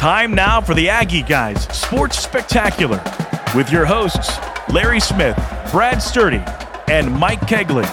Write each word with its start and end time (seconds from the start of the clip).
Time 0.00 0.34
now 0.34 0.62
for 0.62 0.72
the 0.72 0.88
Aggie 0.88 1.22
Guys 1.22 1.64
Sports 1.76 2.18
Spectacular 2.18 3.02
with 3.54 3.70
your 3.70 3.84
hosts, 3.84 4.38
Larry 4.72 4.98
Smith, 4.98 5.36
Brad 5.70 6.00
Sturdy, 6.00 6.42
and 6.88 7.12
Mike 7.12 7.42
Cagley. 7.42 7.84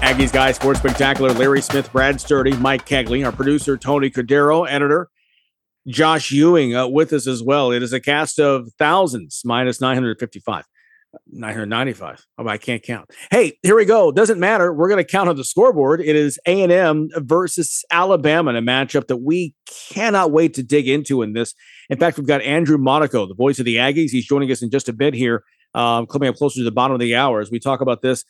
Aggies 0.00 0.32
Guys 0.32 0.56
Sports 0.56 0.80
Spectacular, 0.80 1.32
Larry 1.34 1.62
Smith, 1.62 1.92
Brad 1.92 2.20
Sturdy, 2.20 2.56
Mike 2.56 2.84
Cagley, 2.84 3.24
our 3.24 3.30
producer, 3.30 3.76
Tony 3.76 4.10
Cordero, 4.10 4.68
editor, 4.68 5.10
Josh 5.86 6.32
Ewing 6.32 6.74
uh, 6.74 6.88
with 6.88 7.12
us 7.12 7.28
as 7.28 7.40
well. 7.40 7.70
It 7.70 7.84
is 7.84 7.92
a 7.92 8.00
cast 8.00 8.40
of 8.40 8.72
thousands 8.80 9.42
minus 9.44 9.80
955. 9.80 10.64
995. 11.30 12.26
Oh, 12.38 12.48
I 12.48 12.58
can't 12.58 12.82
count. 12.82 13.10
Hey, 13.30 13.58
here 13.62 13.76
we 13.76 13.84
go. 13.84 14.12
Doesn't 14.12 14.38
matter. 14.38 14.72
We're 14.72 14.88
going 14.88 15.04
to 15.04 15.10
count 15.10 15.28
on 15.28 15.36
the 15.36 15.44
scoreboard. 15.44 16.00
It 16.00 16.16
is 16.16 16.38
A&M 16.46 17.08
versus 17.16 17.84
Alabama 17.90 18.50
in 18.50 18.56
a 18.56 18.62
matchup 18.62 19.08
that 19.08 19.18
we 19.18 19.54
cannot 19.90 20.30
wait 20.30 20.54
to 20.54 20.62
dig 20.62 20.88
into 20.88 21.22
in 21.22 21.32
this. 21.32 21.54
In 21.90 21.98
fact, 21.98 22.18
we've 22.18 22.26
got 22.26 22.42
Andrew 22.42 22.78
Monaco, 22.78 23.26
the 23.26 23.34
voice 23.34 23.58
of 23.58 23.64
the 23.64 23.76
Aggies. 23.76 24.10
He's 24.10 24.26
joining 24.26 24.50
us 24.50 24.62
in 24.62 24.70
just 24.70 24.88
a 24.88 24.92
bit 24.92 25.14
here, 25.14 25.44
um, 25.74 26.06
coming 26.06 26.28
up 26.28 26.36
closer 26.36 26.60
to 26.60 26.64
the 26.64 26.72
bottom 26.72 26.94
of 26.94 27.00
the 27.00 27.14
hour 27.14 27.40
as 27.40 27.50
we 27.50 27.58
talk 27.58 27.80
about 27.80 28.02
this. 28.02 28.24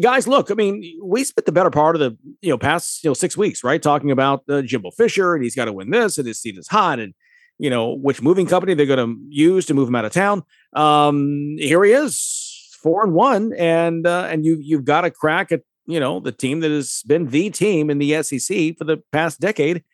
Guys, 0.00 0.26
look, 0.26 0.50
I 0.50 0.54
mean, 0.54 0.98
we 1.02 1.22
spent 1.24 1.46
the 1.46 1.52
better 1.52 1.70
part 1.70 1.96
of 1.96 2.00
the 2.00 2.16
you 2.42 2.50
know 2.50 2.58
past 2.58 3.04
you 3.04 3.10
know 3.10 3.14
six 3.14 3.36
weeks, 3.36 3.62
right, 3.62 3.80
talking 3.80 4.10
about 4.10 4.42
uh, 4.48 4.62
Jimbo 4.62 4.90
Fisher 4.90 5.34
and 5.34 5.44
he's 5.44 5.54
got 5.54 5.66
to 5.66 5.72
win 5.72 5.90
this 5.90 6.18
and 6.18 6.26
his 6.26 6.40
seat 6.40 6.58
is 6.58 6.68
hot 6.68 6.98
and 6.98 7.14
you 7.58 7.70
know 7.70 7.94
which 7.94 8.22
moving 8.22 8.46
company 8.46 8.74
they're 8.74 8.86
going 8.86 8.98
to 8.98 9.16
use 9.28 9.66
to 9.66 9.74
move 9.74 9.88
him 9.88 9.94
out 9.94 10.04
of 10.04 10.12
town. 10.12 10.42
Um, 10.72 11.56
here 11.58 11.82
he 11.84 11.92
is, 11.92 12.76
four 12.82 13.04
and 13.04 13.14
one, 13.14 13.52
and 13.54 14.06
uh, 14.06 14.28
and 14.30 14.44
you 14.44 14.58
you've 14.60 14.84
got 14.84 15.02
to 15.02 15.10
crack 15.10 15.52
at 15.52 15.62
you 15.86 16.00
know 16.00 16.20
the 16.20 16.32
team 16.32 16.60
that 16.60 16.70
has 16.70 17.02
been 17.06 17.28
the 17.28 17.50
team 17.50 17.90
in 17.90 17.98
the 17.98 18.22
SEC 18.22 18.76
for 18.76 18.84
the 18.84 19.02
past 19.12 19.40
decade. 19.40 19.84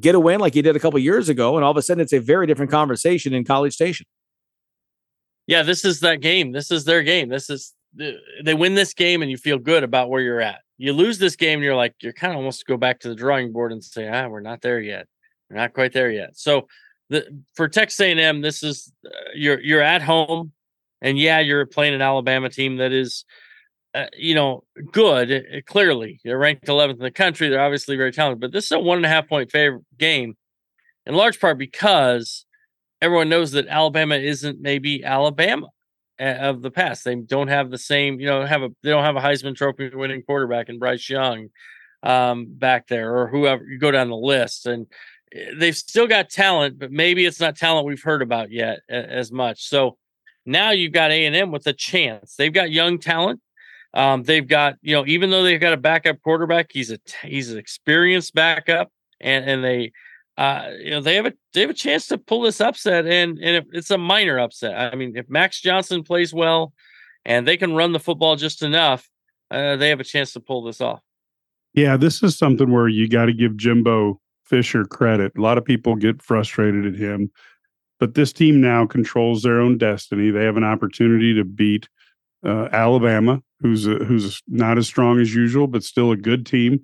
Get 0.00 0.14
a 0.14 0.20
win 0.20 0.40
like 0.40 0.54
you 0.54 0.62
did 0.62 0.76
a 0.76 0.80
couple 0.80 0.98
years 1.00 1.28
ago, 1.28 1.56
and 1.56 1.64
all 1.64 1.70
of 1.70 1.76
a 1.76 1.82
sudden 1.82 2.00
it's 2.00 2.12
a 2.12 2.20
very 2.20 2.46
different 2.46 2.70
conversation 2.70 3.34
in 3.34 3.44
College 3.44 3.74
Station. 3.74 4.06
Yeah, 5.46 5.62
this 5.62 5.84
is 5.84 6.00
that 6.00 6.20
game. 6.20 6.52
This 6.52 6.70
is 6.70 6.84
their 6.84 7.02
game. 7.02 7.28
This 7.28 7.50
is 7.50 7.74
they 7.94 8.54
win 8.54 8.74
this 8.74 8.94
game, 8.94 9.22
and 9.22 9.30
you 9.30 9.36
feel 9.36 9.58
good 9.58 9.82
about 9.82 10.08
where 10.08 10.22
you're 10.22 10.40
at. 10.40 10.60
You 10.78 10.92
lose 10.92 11.18
this 11.18 11.36
game, 11.36 11.58
and 11.58 11.64
you're 11.64 11.76
like 11.76 11.94
you're 12.00 12.12
kind 12.12 12.32
of 12.32 12.38
almost 12.38 12.66
go 12.66 12.76
back 12.76 13.00
to 13.00 13.08
the 13.08 13.14
drawing 13.14 13.52
board 13.52 13.72
and 13.72 13.82
say, 13.82 14.08
ah, 14.08 14.28
we're 14.28 14.40
not 14.40 14.62
there 14.62 14.80
yet. 14.80 15.06
We're 15.50 15.56
not 15.56 15.74
quite 15.74 15.92
there 15.92 16.10
yet. 16.10 16.36
So 16.36 16.68
the 17.12 17.42
for 17.54 17.68
Texas 17.68 18.00
A&M, 18.00 18.40
this 18.40 18.62
is 18.62 18.92
uh, 19.06 19.10
you're 19.34 19.60
you're 19.60 19.82
at 19.82 20.02
home, 20.02 20.52
and 21.00 21.18
yeah, 21.18 21.40
you're 21.40 21.66
playing 21.66 21.94
an 21.94 22.02
Alabama 22.02 22.48
team 22.48 22.78
that 22.78 22.90
is, 22.90 23.24
uh, 23.94 24.06
you 24.16 24.34
know, 24.34 24.64
good. 24.90 25.30
Uh, 25.30 25.60
clearly, 25.66 26.20
they're 26.24 26.38
ranked 26.38 26.66
11th 26.66 26.92
in 26.92 26.98
the 26.98 27.10
country. 27.10 27.48
They're 27.48 27.60
obviously 27.60 27.96
very 27.96 28.12
talented, 28.12 28.40
but 28.40 28.52
this 28.52 28.64
is 28.64 28.72
a 28.72 28.78
one 28.78 28.96
and 28.96 29.06
a 29.06 29.10
half 29.10 29.28
point 29.28 29.52
favorite 29.52 29.84
game, 29.98 30.36
in 31.06 31.14
large 31.14 31.38
part 31.38 31.58
because 31.58 32.46
everyone 33.02 33.28
knows 33.28 33.52
that 33.52 33.68
Alabama 33.68 34.16
isn't 34.16 34.60
maybe 34.60 35.04
Alabama 35.04 35.68
of 36.18 36.62
the 36.62 36.70
past. 36.70 37.04
They 37.04 37.16
don't 37.16 37.48
have 37.48 37.70
the 37.70 37.78
same, 37.78 38.20
you 38.20 38.26
know, 38.26 38.46
have 38.46 38.62
a 38.62 38.70
they 38.82 38.90
don't 38.90 39.04
have 39.04 39.16
a 39.16 39.20
Heisman 39.20 39.54
Trophy 39.54 39.90
winning 39.90 40.22
quarterback 40.22 40.70
in 40.70 40.78
Bryce 40.78 41.10
Young 41.10 41.48
um, 42.02 42.46
back 42.48 42.88
there, 42.88 43.14
or 43.14 43.28
whoever 43.28 43.64
you 43.64 43.78
go 43.78 43.90
down 43.90 44.08
the 44.08 44.16
list, 44.16 44.66
and 44.66 44.86
they've 45.56 45.76
still 45.76 46.06
got 46.06 46.28
talent, 46.28 46.78
but 46.78 46.92
maybe 46.92 47.24
it's 47.24 47.40
not 47.40 47.56
talent 47.56 47.86
we've 47.86 48.02
heard 48.02 48.22
about 48.22 48.50
yet 48.50 48.80
as 48.88 49.32
much. 49.32 49.68
So 49.68 49.96
now 50.44 50.70
you've 50.70 50.92
got 50.92 51.10
A 51.10 51.26
and 51.26 51.36
M 51.36 51.50
with 51.50 51.66
a 51.66 51.72
chance. 51.72 52.34
They've 52.36 52.52
got 52.52 52.70
young 52.70 52.98
talent. 52.98 53.40
Um, 53.94 54.22
they've 54.22 54.46
got 54.46 54.76
you 54.82 54.94
know 54.94 55.04
even 55.06 55.30
though 55.30 55.42
they've 55.42 55.60
got 55.60 55.74
a 55.74 55.78
backup 55.78 56.22
quarterback, 56.22 56.70
he's 56.72 56.90
a 56.90 56.98
he's 57.22 57.50
an 57.50 57.58
experienced 57.58 58.34
backup, 58.34 58.90
and 59.20 59.48
and 59.48 59.64
they 59.64 59.92
uh 60.38 60.70
you 60.78 60.90
know 60.90 61.00
they 61.00 61.14
have 61.16 61.26
a 61.26 61.32
they 61.52 61.60
have 61.60 61.70
a 61.70 61.74
chance 61.74 62.08
to 62.08 62.18
pull 62.18 62.42
this 62.42 62.60
upset, 62.60 63.06
and 63.06 63.38
and 63.38 63.66
it's 63.72 63.90
a 63.90 63.98
minor 63.98 64.38
upset. 64.38 64.74
I 64.74 64.96
mean, 64.96 65.16
if 65.16 65.28
Max 65.28 65.60
Johnson 65.60 66.02
plays 66.02 66.32
well, 66.32 66.72
and 67.24 67.46
they 67.46 67.56
can 67.56 67.74
run 67.74 67.92
the 67.92 68.00
football 68.00 68.36
just 68.36 68.62
enough, 68.62 69.08
uh, 69.50 69.76
they 69.76 69.90
have 69.90 70.00
a 70.00 70.04
chance 70.04 70.32
to 70.32 70.40
pull 70.40 70.62
this 70.62 70.80
off. 70.80 71.00
Yeah, 71.74 71.96
this 71.96 72.22
is 72.22 72.36
something 72.36 72.70
where 72.70 72.88
you 72.88 73.08
got 73.08 73.26
to 73.26 73.32
give 73.32 73.56
Jimbo 73.56 74.21
Fisher 74.44 74.84
credit. 74.84 75.32
A 75.36 75.40
lot 75.40 75.58
of 75.58 75.64
people 75.64 75.96
get 75.96 76.22
frustrated 76.22 76.86
at 76.86 77.00
him, 77.00 77.30
but 77.98 78.14
this 78.14 78.32
team 78.32 78.60
now 78.60 78.86
controls 78.86 79.42
their 79.42 79.60
own 79.60 79.78
destiny. 79.78 80.30
They 80.30 80.44
have 80.44 80.56
an 80.56 80.64
opportunity 80.64 81.34
to 81.34 81.44
beat 81.44 81.88
uh, 82.44 82.68
Alabama, 82.72 83.40
who's 83.60 83.86
a, 83.86 83.96
who's 83.96 84.42
not 84.48 84.78
as 84.78 84.86
strong 84.86 85.20
as 85.20 85.34
usual, 85.34 85.66
but 85.66 85.84
still 85.84 86.10
a 86.10 86.16
good 86.16 86.44
team. 86.44 86.80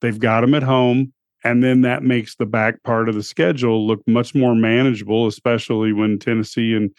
They've 0.00 0.18
got 0.18 0.42
them 0.42 0.54
at 0.54 0.62
home, 0.62 1.12
and 1.44 1.62
then 1.62 1.82
that 1.82 2.02
makes 2.02 2.36
the 2.36 2.46
back 2.46 2.82
part 2.84 3.08
of 3.08 3.14
the 3.14 3.22
schedule 3.22 3.86
look 3.86 4.00
much 4.06 4.34
more 4.34 4.54
manageable, 4.54 5.26
especially 5.26 5.92
when 5.92 6.18
Tennessee 6.18 6.74
and 6.74 6.90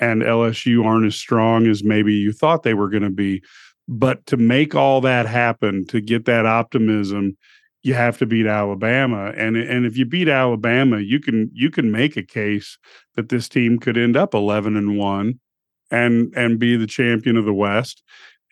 and 0.00 0.22
LSU 0.22 0.84
aren't 0.84 1.06
as 1.06 1.16
strong 1.16 1.66
as 1.66 1.82
maybe 1.82 2.14
you 2.14 2.32
thought 2.32 2.62
they 2.62 2.74
were 2.74 2.88
going 2.88 3.02
to 3.02 3.10
be. 3.10 3.42
But 3.88 4.24
to 4.26 4.36
make 4.36 4.74
all 4.74 5.00
that 5.00 5.26
happen, 5.26 5.86
to 5.86 6.00
get 6.00 6.24
that 6.26 6.46
optimism, 6.46 7.36
you 7.82 7.94
have 7.94 8.18
to 8.18 8.26
beat 8.26 8.46
Alabama. 8.46 9.32
And 9.36 9.56
and 9.56 9.86
if 9.86 9.96
you 9.96 10.04
beat 10.04 10.28
Alabama, 10.28 10.98
you 10.98 11.20
can 11.20 11.50
you 11.52 11.70
can 11.70 11.90
make 11.90 12.16
a 12.16 12.22
case 12.22 12.78
that 13.14 13.28
this 13.28 13.48
team 13.48 13.78
could 13.78 13.96
end 13.96 14.16
up 14.16 14.34
11 14.34 14.76
and 14.76 14.98
1 14.98 15.40
and 15.90 16.32
and 16.36 16.58
be 16.58 16.76
the 16.76 16.86
champion 16.86 17.36
of 17.36 17.44
the 17.44 17.54
West 17.54 18.02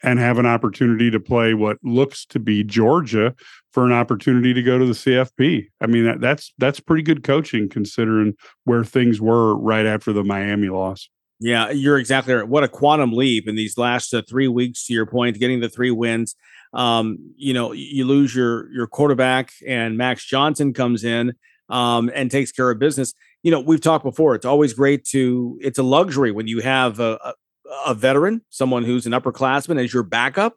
and 0.02 0.18
have 0.18 0.38
an 0.38 0.46
opportunity 0.46 1.10
to 1.10 1.18
play 1.18 1.54
what 1.54 1.78
looks 1.82 2.24
to 2.26 2.38
be 2.38 2.62
Georgia 2.62 3.34
for 3.72 3.84
an 3.84 3.92
opportunity 3.92 4.52
to 4.54 4.62
go 4.62 4.78
to 4.78 4.84
the 4.84 4.92
CFP. 4.92 5.66
I 5.80 5.86
mean 5.86 6.04
that, 6.04 6.20
that's 6.20 6.52
that's 6.58 6.80
pretty 6.80 7.02
good 7.02 7.24
coaching 7.24 7.68
considering 7.68 8.34
where 8.64 8.84
things 8.84 9.20
were 9.20 9.56
right 9.56 9.86
after 9.86 10.12
the 10.12 10.24
Miami 10.24 10.68
loss. 10.68 11.08
Yeah, 11.38 11.70
you're 11.70 11.98
exactly 11.98 12.32
right. 12.32 12.48
What 12.48 12.64
a 12.64 12.68
quantum 12.68 13.12
leap 13.12 13.46
in 13.46 13.56
these 13.56 13.76
last 13.76 14.14
uh, 14.14 14.22
3 14.26 14.48
weeks 14.48 14.86
to 14.86 14.94
your 14.94 15.04
point 15.04 15.38
getting 15.38 15.60
the 15.60 15.68
3 15.68 15.90
wins 15.90 16.34
um, 16.76 17.32
you 17.36 17.54
know, 17.54 17.72
you 17.72 18.04
lose 18.04 18.36
your 18.36 18.70
your 18.70 18.86
quarterback, 18.86 19.50
and 19.66 19.96
Max 19.96 20.24
Johnson 20.24 20.74
comes 20.74 21.04
in 21.04 21.32
um, 21.70 22.10
and 22.14 22.30
takes 22.30 22.52
care 22.52 22.70
of 22.70 22.78
business. 22.78 23.14
You 23.42 23.50
know, 23.50 23.60
we've 23.60 23.80
talked 23.80 24.04
before. 24.04 24.34
It's 24.34 24.44
always 24.44 24.74
great 24.74 25.04
to. 25.06 25.58
It's 25.62 25.78
a 25.78 25.82
luxury 25.82 26.32
when 26.32 26.46
you 26.46 26.60
have 26.60 27.00
a, 27.00 27.34
a, 27.86 27.94
veteran, 27.94 28.42
someone 28.50 28.84
who's 28.84 29.06
an 29.06 29.12
upperclassman 29.12 29.82
as 29.82 29.94
your 29.94 30.02
backup, 30.02 30.54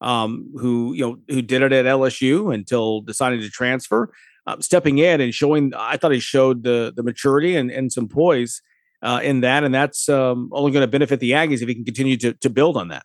um, 0.00 0.50
who 0.56 0.92
you 0.92 1.06
know 1.06 1.18
who 1.28 1.40
did 1.40 1.62
it 1.62 1.72
at 1.72 1.84
LSU 1.84 2.52
until 2.52 3.00
deciding 3.00 3.40
to 3.40 3.48
transfer, 3.48 4.12
uh, 4.48 4.56
stepping 4.58 4.98
in 4.98 5.20
and 5.20 5.32
showing. 5.32 5.72
I 5.76 5.96
thought 5.98 6.10
he 6.10 6.18
showed 6.18 6.64
the 6.64 6.92
the 6.94 7.04
maturity 7.04 7.54
and 7.54 7.70
and 7.70 7.92
some 7.92 8.08
poise 8.08 8.60
uh, 9.02 9.20
in 9.22 9.42
that, 9.42 9.62
and 9.62 9.72
that's 9.72 10.08
um, 10.08 10.50
only 10.50 10.72
going 10.72 10.82
to 10.82 10.90
benefit 10.90 11.20
the 11.20 11.30
Aggies 11.30 11.62
if 11.62 11.68
he 11.68 11.76
can 11.76 11.84
continue 11.84 12.16
to 12.16 12.32
to 12.32 12.50
build 12.50 12.76
on 12.76 12.88
that 12.88 13.04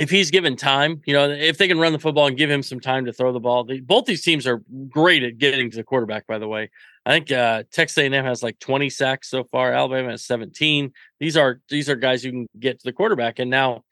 if 0.00 0.08
he's 0.08 0.30
given 0.30 0.56
time, 0.56 1.02
you 1.04 1.12
know, 1.12 1.28
if 1.28 1.58
they 1.58 1.68
can 1.68 1.78
run 1.78 1.92
the 1.92 1.98
football 1.98 2.26
and 2.26 2.36
give 2.36 2.50
him 2.50 2.62
some 2.62 2.80
time 2.80 3.04
to 3.04 3.12
throw 3.12 3.32
the 3.32 3.38
ball, 3.38 3.68
both 3.82 4.06
these 4.06 4.22
teams 4.22 4.46
are 4.46 4.62
great 4.88 5.22
at 5.22 5.36
getting 5.36 5.70
to 5.70 5.76
the 5.76 5.84
quarterback. 5.84 6.26
By 6.26 6.38
the 6.38 6.48
way, 6.48 6.70
I 7.04 7.10
think 7.10 7.30
uh, 7.30 7.64
Texas 7.70 7.98
A&M 7.98 8.12
has 8.24 8.42
like 8.42 8.58
20 8.60 8.88
sacks 8.88 9.28
so 9.28 9.44
far. 9.44 9.74
Alabama 9.74 10.12
has 10.12 10.24
17. 10.24 10.92
These 11.18 11.36
are 11.36 11.60
these 11.68 11.90
are 11.90 11.96
guys 11.96 12.22
who 12.22 12.30
can 12.30 12.48
get 12.58 12.80
to 12.80 12.84
the 12.84 12.94
quarterback. 12.94 13.40
And 13.40 13.50
now, 13.50 13.84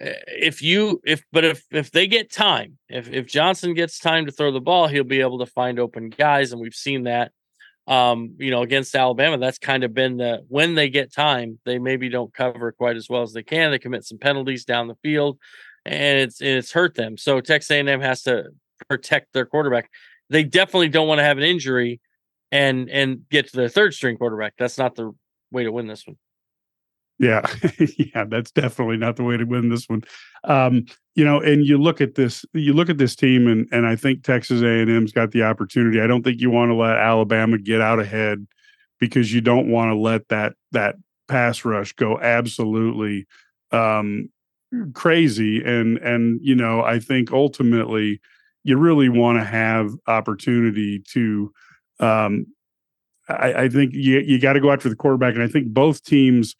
eh, 0.00 0.14
if 0.26 0.62
you 0.62 1.02
if 1.04 1.22
but 1.32 1.44
if 1.44 1.64
if 1.70 1.90
they 1.90 2.06
get 2.06 2.32
time, 2.32 2.78
if 2.88 3.10
if 3.10 3.26
Johnson 3.26 3.74
gets 3.74 3.98
time 3.98 4.24
to 4.24 4.32
throw 4.32 4.52
the 4.52 4.60
ball, 4.60 4.88
he'll 4.88 5.04
be 5.04 5.20
able 5.20 5.40
to 5.40 5.46
find 5.46 5.78
open 5.78 6.08
guys, 6.08 6.52
and 6.52 6.62
we've 6.62 6.74
seen 6.74 7.02
that 7.04 7.30
um, 7.86 8.36
you 8.38 8.50
know, 8.50 8.62
against 8.62 8.94
Alabama, 8.94 9.38
that's 9.38 9.58
kind 9.58 9.84
of 9.84 9.92
been 9.92 10.16
the 10.16 10.44
when 10.48 10.74
they 10.74 10.88
get 10.88 11.12
time, 11.12 11.58
they 11.64 11.78
maybe 11.78 12.08
don't 12.08 12.32
cover 12.32 12.72
quite 12.72 12.96
as 12.96 13.08
well 13.08 13.22
as 13.22 13.32
they 13.32 13.42
can. 13.42 13.70
They 13.70 13.78
commit 13.78 14.04
some 14.04 14.18
penalties 14.18 14.64
down 14.64 14.88
the 14.88 14.94
field, 15.02 15.38
and 15.84 16.18
it's 16.18 16.40
and 16.40 16.50
it's 16.50 16.72
hurt 16.72 16.94
them. 16.94 17.16
So 17.16 17.40
Texas 17.40 17.70
A&M 17.70 18.00
has 18.00 18.22
to 18.22 18.50
protect 18.88 19.32
their 19.32 19.46
quarterback. 19.46 19.90
They 20.30 20.44
definitely 20.44 20.88
don't 20.88 21.08
want 21.08 21.18
to 21.18 21.24
have 21.24 21.38
an 21.38 21.44
injury 21.44 22.00
and 22.52 22.88
and 22.88 23.28
get 23.30 23.48
to 23.48 23.56
their 23.56 23.68
third 23.68 23.94
string 23.94 24.16
quarterback. 24.16 24.54
That's 24.58 24.78
not 24.78 24.94
the 24.94 25.12
way 25.50 25.64
to 25.64 25.72
win 25.72 25.88
this 25.88 26.06
one. 26.06 26.16
Yeah, 27.22 27.46
yeah, 27.96 28.24
that's 28.24 28.50
definitely 28.50 28.96
not 28.96 29.14
the 29.14 29.22
way 29.22 29.36
to 29.36 29.44
win 29.44 29.68
this 29.68 29.88
one. 29.88 30.02
Um, 30.42 30.86
you 31.14 31.24
know, 31.24 31.40
and 31.40 31.64
you 31.64 31.78
look 31.78 32.00
at 32.00 32.16
this, 32.16 32.44
you 32.52 32.72
look 32.72 32.90
at 32.90 32.98
this 32.98 33.14
team, 33.14 33.46
and 33.46 33.68
and 33.70 33.86
I 33.86 33.94
think 33.94 34.24
Texas 34.24 34.60
A 34.60 34.66
and 34.80 34.90
M's 34.90 35.12
got 35.12 35.30
the 35.30 35.44
opportunity. 35.44 36.00
I 36.00 36.08
don't 36.08 36.24
think 36.24 36.40
you 36.40 36.50
want 36.50 36.70
to 36.70 36.74
let 36.74 36.96
Alabama 36.96 37.58
get 37.58 37.80
out 37.80 38.00
ahead 38.00 38.44
because 38.98 39.32
you 39.32 39.40
don't 39.40 39.70
want 39.70 39.90
to 39.90 39.94
let 39.94 40.28
that 40.30 40.54
that 40.72 40.96
pass 41.28 41.64
rush 41.64 41.92
go 41.92 42.18
absolutely 42.18 43.26
um, 43.70 44.28
crazy. 44.92 45.62
And 45.62 45.98
and 45.98 46.40
you 46.42 46.56
know, 46.56 46.82
I 46.82 46.98
think 46.98 47.30
ultimately 47.30 48.20
you 48.64 48.76
really 48.78 49.08
want 49.08 49.38
to 49.38 49.44
have 49.44 49.92
opportunity 50.08 51.00
to. 51.12 51.52
Um, 52.00 52.46
I, 53.28 53.54
I 53.54 53.68
think 53.68 53.92
you 53.94 54.18
you 54.18 54.40
got 54.40 54.54
to 54.54 54.60
go 54.60 54.72
after 54.72 54.88
the 54.88 54.96
quarterback, 54.96 55.34
and 55.34 55.42
I 55.44 55.46
think 55.48 55.68
both 55.68 56.02
teams 56.02 56.56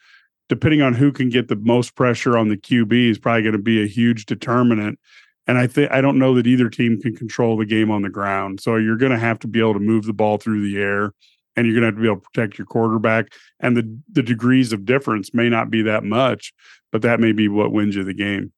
depending 0.49 0.83
on 0.83 0.95
who 0.95 1.13
can 1.13 1.29
get 1.29 1.49
the 1.49 1.57
most 1.57 1.95
pressure 1.95 2.37
on 2.37 2.49
the 2.49 2.57
QB 2.57 3.11
is 3.11 3.19
probably 3.19 3.43
going 3.43 3.53
to 3.53 3.59
be 3.59 3.83
a 3.83 3.87
huge 3.87 4.27
determinant. 4.27 4.99
And 5.47 5.59
I 5.59 5.67
think 5.67 5.91
I 5.91 6.01
don't 6.01 6.19
know 6.19 6.35
that 6.35 6.47
either 6.47 6.69
team 6.69 7.01
can 7.01 7.17
control 7.17 7.57
the 7.57 7.67
game 7.67 7.91
on 7.91 8.03
the 8.03 8.11
ground. 8.11 8.61
So 8.61 8.77
you're 8.77 8.97
going 8.97 9.13
to 9.13 9.19
have 9.19 9.39
to 9.41 9.49
be 9.49 9.61
able 9.61 9.75
to 9.75 9.81
move 9.81 10.05
the 10.05 10.13
ball 10.13 10.39
through 10.39 10.63
the 10.63 10.81
air, 10.81 11.13
and 11.57 11.67
you're 11.67 11.75
going 11.75 11.83
to 11.83 11.87
have 11.87 11.97
to 11.97 12.01
be 12.01 12.07
able 12.07 12.21
to 12.21 12.29
protect 12.33 12.59
your 12.59 12.67
quarterback. 12.67 13.33
And 13.59 13.77
the 13.77 13.99
the 14.13 14.23
degrees 14.23 14.73
of 14.73 14.85
difference 14.85 15.35
may 15.35 15.49
not 15.49 15.71
be 15.71 15.83
that 15.83 16.05
much, 16.05 16.53
but 16.93 17.03
that 17.03 17.19
may 17.19 17.33
be 17.33 17.49
what 17.49 17.73
wins 17.73 17.97
you 17.97 18.05
the 18.05 18.15
game. 18.15 18.53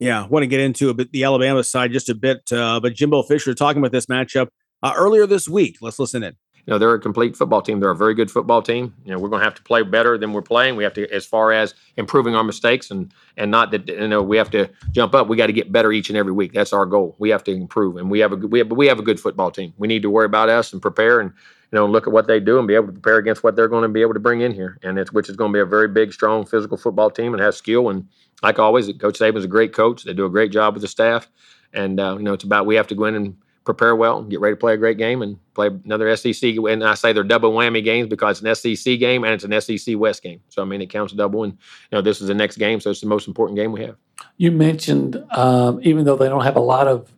Yeah, 0.00 0.24
I 0.24 0.26
want 0.26 0.44
to 0.44 0.48
get 0.48 0.60
into 0.60 0.90
a 0.90 0.94
bit 0.94 1.12
the 1.12 1.24
Alabama 1.24 1.62
side 1.62 1.92
just 1.92 2.08
a 2.08 2.14
bit, 2.14 2.52
uh, 2.52 2.80
but 2.80 2.94
Jimbo 2.94 3.22
Fisher 3.22 3.54
talking 3.54 3.80
about 3.80 3.92
this 3.92 4.06
matchup 4.06 4.48
uh, 4.82 4.94
earlier 4.96 5.26
this 5.26 5.48
week. 5.48 5.78
Let's 5.80 5.98
listen 5.98 6.22
in 6.22 6.34
you 6.66 6.72
know 6.72 6.78
they're 6.78 6.94
a 6.94 7.00
complete 7.00 7.36
football 7.36 7.62
team. 7.62 7.80
They're 7.80 7.90
a 7.90 7.96
very 7.96 8.14
good 8.14 8.30
football 8.30 8.62
team. 8.62 8.94
You 9.04 9.12
know 9.12 9.18
we're 9.18 9.28
going 9.28 9.40
to 9.40 9.44
have 9.44 9.54
to 9.54 9.62
play 9.62 9.82
better 9.82 10.18
than 10.18 10.32
we're 10.32 10.42
playing. 10.42 10.76
We 10.76 10.84
have 10.84 10.94
to, 10.94 11.10
as 11.12 11.24
far 11.24 11.52
as 11.52 11.74
improving 11.96 12.34
our 12.34 12.44
mistakes 12.44 12.90
and 12.90 13.12
and 13.36 13.50
not 13.50 13.70
that 13.70 13.88
you 13.88 14.08
know 14.08 14.22
we 14.22 14.36
have 14.36 14.50
to 14.50 14.68
jump 14.90 15.14
up. 15.14 15.28
We 15.28 15.36
got 15.36 15.46
to 15.46 15.52
get 15.52 15.72
better 15.72 15.92
each 15.92 16.10
and 16.10 16.16
every 16.18 16.32
week. 16.32 16.52
That's 16.52 16.72
our 16.72 16.86
goal. 16.86 17.16
We 17.18 17.30
have 17.30 17.44
to 17.44 17.52
improve, 17.52 17.96
and 17.96 18.10
we 18.10 18.18
have 18.20 18.32
a 18.32 18.36
we 18.36 18.58
have 18.58 18.70
we 18.70 18.86
have 18.86 18.98
a 18.98 19.02
good 19.02 19.20
football 19.20 19.50
team. 19.50 19.72
We 19.78 19.88
need 19.88 20.02
to 20.02 20.10
worry 20.10 20.26
about 20.26 20.48
us 20.48 20.72
and 20.72 20.82
prepare 20.82 21.20
and 21.20 21.32
you 21.72 21.76
know 21.76 21.86
look 21.86 22.06
at 22.06 22.12
what 22.12 22.26
they 22.26 22.40
do 22.40 22.58
and 22.58 22.68
be 22.68 22.74
able 22.74 22.86
to 22.88 22.92
prepare 22.92 23.16
against 23.16 23.42
what 23.42 23.56
they're 23.56 23.68
going 23.68 23.82
to 23.82 23.88
be 23.88 24.02
able 24.02 24.14
to 24.14 24.20
bring 24.20 24.40
in 24.40 24.52
here. 24.52 24.78
And 24.82 24.98
it's 24.98 25.12
which 25.12 25.28
is 25.28 25.36
going 25.36 25.52
to 25.52 25.56
be 25.56 25.60
a 25.60 25.66
very 25.66 25.88
big, 25.88 26.12
strong, 26.12 26.44
physical 26.44 26.76
football 26.76 27.10
team 27.10 27.34
and 27.34 27.42
has 27.42 27.56
skill. 27.56 27.88
And 27.88 28.08
like 28.42 28.58
always, 28.58 28.86
Coach 28.98 29.18
Saban's 29.18 29.44
a 29.44 29.48
great 29.48 29.72
coach. 29.72 30.04
They 30.04 30.12
do 30.12 30.26
a 30.26 30.30
great 30.30 30.52
job 30.52 30.74
with 30.74 30.82
the 30.82 30.88
staff. 30.88 31.28
And 31.72 32.00
uh, 32.00 32.16
you 32.18 32.24
know 32.24 32.32
it's 32.32 32.44
about 32.44 32.66
we 32.66 32.76
have 32.76 32.88
to 32.88 32.94
go 32.94 33.04
in 33.04 33.14
and 33.14 33.36
prepare 33.68 33.94
well, 33.94 34.22
get 34.22 34.40
ready 34.40 34.54
to 34.54 34.58
play 34.58 34.72
a 34.72 34.76
great 34.78 34.96
game, 34.96 35.20
and 35.20 35.38
play 35.52 35.68
another 35.84 36.16
SEC. 36.16 36.56
And 36.56 36.82
I 36.82 36.94
say 36.94 37.12
they're 37.12 37.22
double 37.22 37.52
whammy 37.52 37.84
games 37.84 38.08
because 38.08 38.42
it's 38.42 38.64
an 38.64 38.76
SEC 38.76 38.98
game 38.98 39.24
and 39.24 39.34
it's 39.34 39.44
an 39.44 39.60
SEC 39.60 39.98
West 39.98 40.22
game. 40.22 40.40
So 40.48 40.62
I 40.62 40.64
mean, 40.64 40.80
it 40.80 40.88
counts 40.88 41.12
double. 41.12 41.44
And 41.44 41.52
you 41.52 41.58
know, 41.96 42.00
this 42.00 42.22
is 42.22 42.28
the 42.28 42.34
next 42.34 42.56
game, 42.56 42.80
so 42.80 42.88
it's 42.88 43.02
the 43.02 43.06
most 43.06 43.28
important 43.28 43.58
game 43.58 43.70
we 43.72 43.82
have. 43.82 43.96
You 44.38 44.52
mentioned 44.52 45.22
um, 45.32 45.80
even 45.82 46.06
though 46.06 46.16
they 46.16 46.30
don't 46.30 46.44
have 46.44 46.56
a 46.56 46.60
lot 46.60 46.88
of 46.88 47.12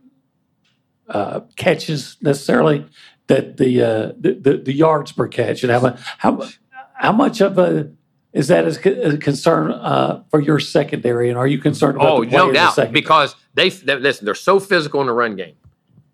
uh, 1.09 1.41
catches 1.55 2.17
necessarily, 2.21 2.85
that 3.29 3.57
the, 3.57 3.83
uh, 3.83 4.13
the, 4.19 4.35
the, 4.41 4.57
the 4.57 4.73
yards 4.73 5.13
per 5.13 5.29
catch 5.29 5.63
and 5.63 5.71
how 5.71 5.97
how 6.19 6.49
how 6.95 7.13
much 7.13 7.41
of 7.41 7.59
a 7.59 7.93
is 8.33 8.49
that 8.49 8.67
a 8.67 9.17
concern 9.19 9.71
uh, 9.71 10.25
for 10.31 10.41
your 10.41 10.59
secondary, 10.59 11.29
and 11.29 11.39
are 11.39 11.47
you 11.47 11.59
concerned 11.59 11.97
about? 11.97 12.09
Oh, 12.09 12.23
no 12.23 12.51
doubt, 12.53 12.93
because 12.93 13.37
they, 13.55 13.69
they 13.69 13.97
listen. 13.97 14.25
They're 14.25 14.35
so 14.35 14.59
physical 14.59 15.01
in 15.01 15.07
the 15.07 15.13
run 15.13 15.37
game 15.37 15.55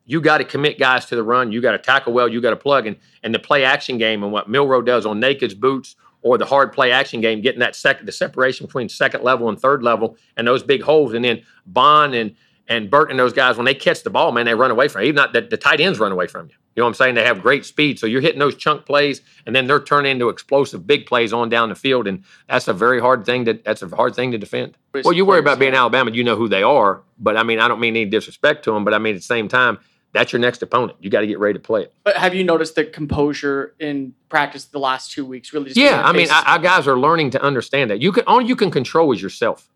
you 0.07 0.21
got 0.21 0.39
to 0.39 0.45
commit 0.45 0.79
guys 0.79 1.05
to 1.07 1.17
the 1.17 1.23
run. 1.23 1.53
You 1.53 1.61
got 1.61 1.73
to 1.73 1.79
tackle 1.79 2.13
well. 2.13 2.29
You 2.29 2.41
got 2.41 2.51
to 2.51 2.57
plug. 2.57 2.87
And, 2.87 2.97
and 3.23 3.35
the 3.35 3.39
play 3.39 3.65
action 3.65 3.99
game 3.99 4.23
and 4.23 4.33
what 4.33 4.49
Milroe 4.49 4.83
does 4.83 5.05
on 5.05 5.21
naked 5.21 5.61
boots 5.61 5.97
or 6.23 6.39
the 6.39 6.47
hard 6.47 6.73
play 6.73 6.93
action 6.93 7.21
game, 7.21 7.41
getting 7.41 7.61
that 7.61 7.77
second, 7.77 8.07
the 8.07 8.13
separation 8.13 8.67
between 8.67 8.89
second 8.89 9.23
level 9.23 9.49
and 9.49 9.61
third 9.61 9.83
level 9.83 10.17
and 10.37 10.47
those 10.47 10.63
big 10.63 10.83
holes. 10.83 11.13
And 11.13 11.25
then 11.25 11.43
Bond 11.67 12.15
and, 12.15 12.35
and 12.69 12.89
Burton 12.89 13.13
and 13.13 13.21
those 13.21 13.33
guys, 13.33 13.57
when 13.57 13.67
they 13.67 13.75
catch 13.75 14.03
the 14.03 14.11
ball, 14.11 14.33
man, 14.33 14.47
they 14.47 14.55
run 14.55 14.71
away 14.71 14.89
from 14.89 15.03
you. 15.03 15.09
Even 15.09 15.17
not 15.17 15.33
the, 15.33 15.43
the 15.43 15.57
tight 15.57 15.81
ends 15.81 15.99
run 15.99 16.13
away 16.13 16.27
from 16.29 16.47
you. 16.47 16.55
You 16.77 16.83
know 16.83 16.87
what 16.87 16.91
I'm 16.91 16.95
saying? 16.95 17.15
They 17.15 17.25
have 17.25 17.41
great 17.41 17.65
speed. 17.65 17.99
So 17.99 18.07
you're 18.07 18.21
hitting 18.21 18.39
those 18.39 18.55
chunk 18.55 18.85
plays 18.85 19.23
and 19.47 19.57
then 19.57 19.67
they're 19.67 19.83
turning 19.83 20.13
into 20.13 20.29
explosive 20.29 20.87
big 20.87 21.07
plays 21.07 21.33
on 21.33 21.49
down 21.49 21.71
the 21.71 21.75
field. 21.75 22.07
And 22.07 22.23
that's 22.49 22.69
a 22.69 22.75
very 22.75 23.01
hard 23.01 23.25
thing 23.25 23.47
to 23.47 23.55
that's 23.55 23.83
a 23.83 23.89
hard 23.89 24.15
thing 24.15 24.31
to 24.33 24.39
defend. 24.39 24.77
Well, 24.93 25.15
you 25.15 25.25
worry 25.25 25.39
about 25.39 25.59
being 25.59 25.75
Alabama, 25.75 26.11
you 26.11 26.23
know 26.23 26.37
who 26.37 26.49
they 26.49 26.63
are. 26.63 27.03
But 27.19 27.39
I 27.39 27.45
mean, 27.45 27.61
I 27.61 27.69
don't 27.69 27.81
mean 27.81 27.97
any 27.97 28.05
disrespect 28.05 28.65
to 28.65 28.73
them, 28.73 28.85
but 28.85 28.93
I 28.93 28.99
mean 28.99 29.15
at 29.15 29.19
the 29.19 29.23
same 29.23 29.49
time, 29.49 29.79
that's 30.17 30.33
your 30.33 30.41
next 30.41 30.63
opponent. 30.63 30.99
You 31.01 31.11
got 31.11 31.21
to 31.21 31.27
get 31.27 31.39
ready 31.39 31.55
to 31.55 31.61
play 31.61 31.83
it. 31.83 31.93
But 32.03 32.17
have 32.17 32.35
you 32.35 32.43
noticed 32.43 32.75
the 32.75 32.85
composure 32.85 33.75
in 33.79 34.15
practice 34.29 34.65
the 34.65 34.79
last 34.79 35.13
two 35.13 35.27
weeks? 35.27 35.53
Really, 35.53 35.67
just 35.67 35.77
yeah. 35.77 36.03
I 36.03 36.13
mean, 36.13 36.29
our 36.31 36.59
guys 36.59 36.89
are 36.89 36.99
learning 36.99 37.31
to 37.31 37.43
understand 37.43 37.91
that 37.91 38.01
you 38.01 38.13
can 38.13 38.25
all 38.27 38.41
you 38.41 38.57
can 38.57 38.71
control 38.71 39.13
is 39.13 39.21
yourself 39.21 39.69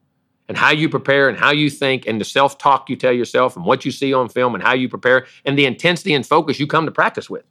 and 0.49 0.57
how 0.57 0.71
you 0.71 0.89
prepare 0.89 1.29
and 1.29 1.39
how 1.39 1.51
you 1.51 1.69
think 1.69 2.07
and 2.07 2.21
the 2.21 2.25
self 2.25 2.59
talk 2.59 2.89
you 2.89 2.97
tell 2.97 3.13
yourself 3.13 3.55
and 3.55 3.65
what 3.65 3.85
you 3.85 3.93
see 3.93 4.13
on 4.13 4.29
film 4.29 4.55
and 4.55 4.65
how 4.65 4.73
you 4.73 4.89
prepare 4.89 5.27
and 5.45 5.59
the 5.59 5.67
intensity 5.67 6.15
and 6.15 6.27
focus 6.27 6.59
you 6.59 6.67
come 6.67 6.87
to 6.87 6.93
practice 6.93 7.29
with. 7.29 7.45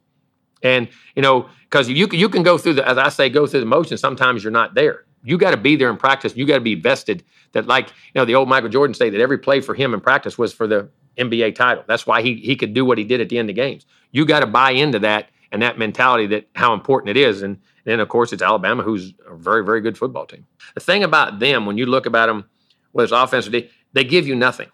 And 0.64 0.90
you 1.16 1.22
know, 1.22 1.48
because 1.64 1.88
you 1.88 2.08
you 2.12 2.28
can 2.28 2.44
go 2.44 2.58
through 2.58 2.74
the 2.74 2.88
as 2.88 2.98
I 2.98 3.10
say, 3.10 3.30
go 3.30 3.46
through 3.46 3.62
the 3.62 3.66
motion. 3.68 3.98
Sometimes 3.98 4.44
you're 4.44 4.52
not 4.52 4.74
there. 4.74 5.06
You 5.24 5.38
got 5.38 5.52
to 5.52 5.58
be 5.58 5.76
there 5.76 5.90
in 5.90 5.98
practice. 5.98 6.36
You 6.36 6.46
got 6.46 6.56
to 6.56 6.62
be 6.62 6.76
vested. 6.76 7.24
That 7.54 7.68
like 7.68 7.90
you 7.90 8.20
know 8.20 8.26
the 8.26 8.36
old 8.36 8.48
Michael 8.48 8.70
Jordan 8.70 8.94
say 8.94 9.10
that 9.10 9.20
every 9.20 9.38
play 9.38 9.62
for 9.62 9.74
him 9.74 9.94
in 9.94 10.02
practice 10.02 10.38
was 10.38 10.54
for 10.54 10.68
the 10.68 10.90
NBA 11.18 11.56
title. 11.56 11.84
That's 11.88 12.08
why 12.08 12.22
he 12.22 12.36
he 12.36 12.56
could 12.56 12.74
do 12.74 12.86
what 12.86 12.98
he 12.98 13.04
did 13.04 13.22
at 13.22 13.30
the 13.30 13.38
end 13.38 13.50
of 13.50 13.56
games. 13.56 13.86
You 14.12 14.26
got 14.26 14.42
to 14.42 14.48
buy 14.48 14.72
into 14.72 15.00
that 15.00 15.30
and 15.52 15.62
that 15.62 15.78
mentality 15.78 16.28
that 16.28 16.48
how 16.54 16.74
important 16.74 17.10
it 17.10 17.18
is. 17.18 17.42
And, 17.42 17.60
then 17.86 18.00
of 18.00 18.10
course 18.10 18.32
it's 18.34 18.44
Alabama, 18.44 18.84
who's 18.84 19.14
a 19.28 19.36
very 19.36 19.66
very 19.66 19.82
good 19.82 19.98
football 19.98 20.28
team. 20.28 20.46
The 20.76 20.80
thing 20.80 21.04
about 21.04 21.40
them, 21.40 21.66
when 21.66 21.78
you 21.78 21.88
look 21.88 22.06
about 22.06 22.28
them, 22.28 22.48
whether 22.92 23.06
it's 23.06 23.14
offensive, 23.14 23.52
they, 23.52 23.70
they 23.94 24.04
give 24.04 24.28
you 24.28 24.36
nothing. 24.36 24.70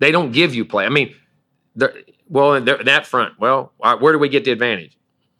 They 0.00 0.10
don't 0.10 0.32
give 0.32 0.52
you 0.52 0.64
play. 0.64 0.84
I 0.84 0.88
mean, 0.88 1.14
well, 2.28 2.60
that 2.60 3.06
front. 3.06 3.38
Well, 3.38 3.72
where 3.78 4.12
do 4.12 4.18
we 4.18 4.28
get 4.28 4.44
the 4.44 4.50
advantage? 4.50 4.98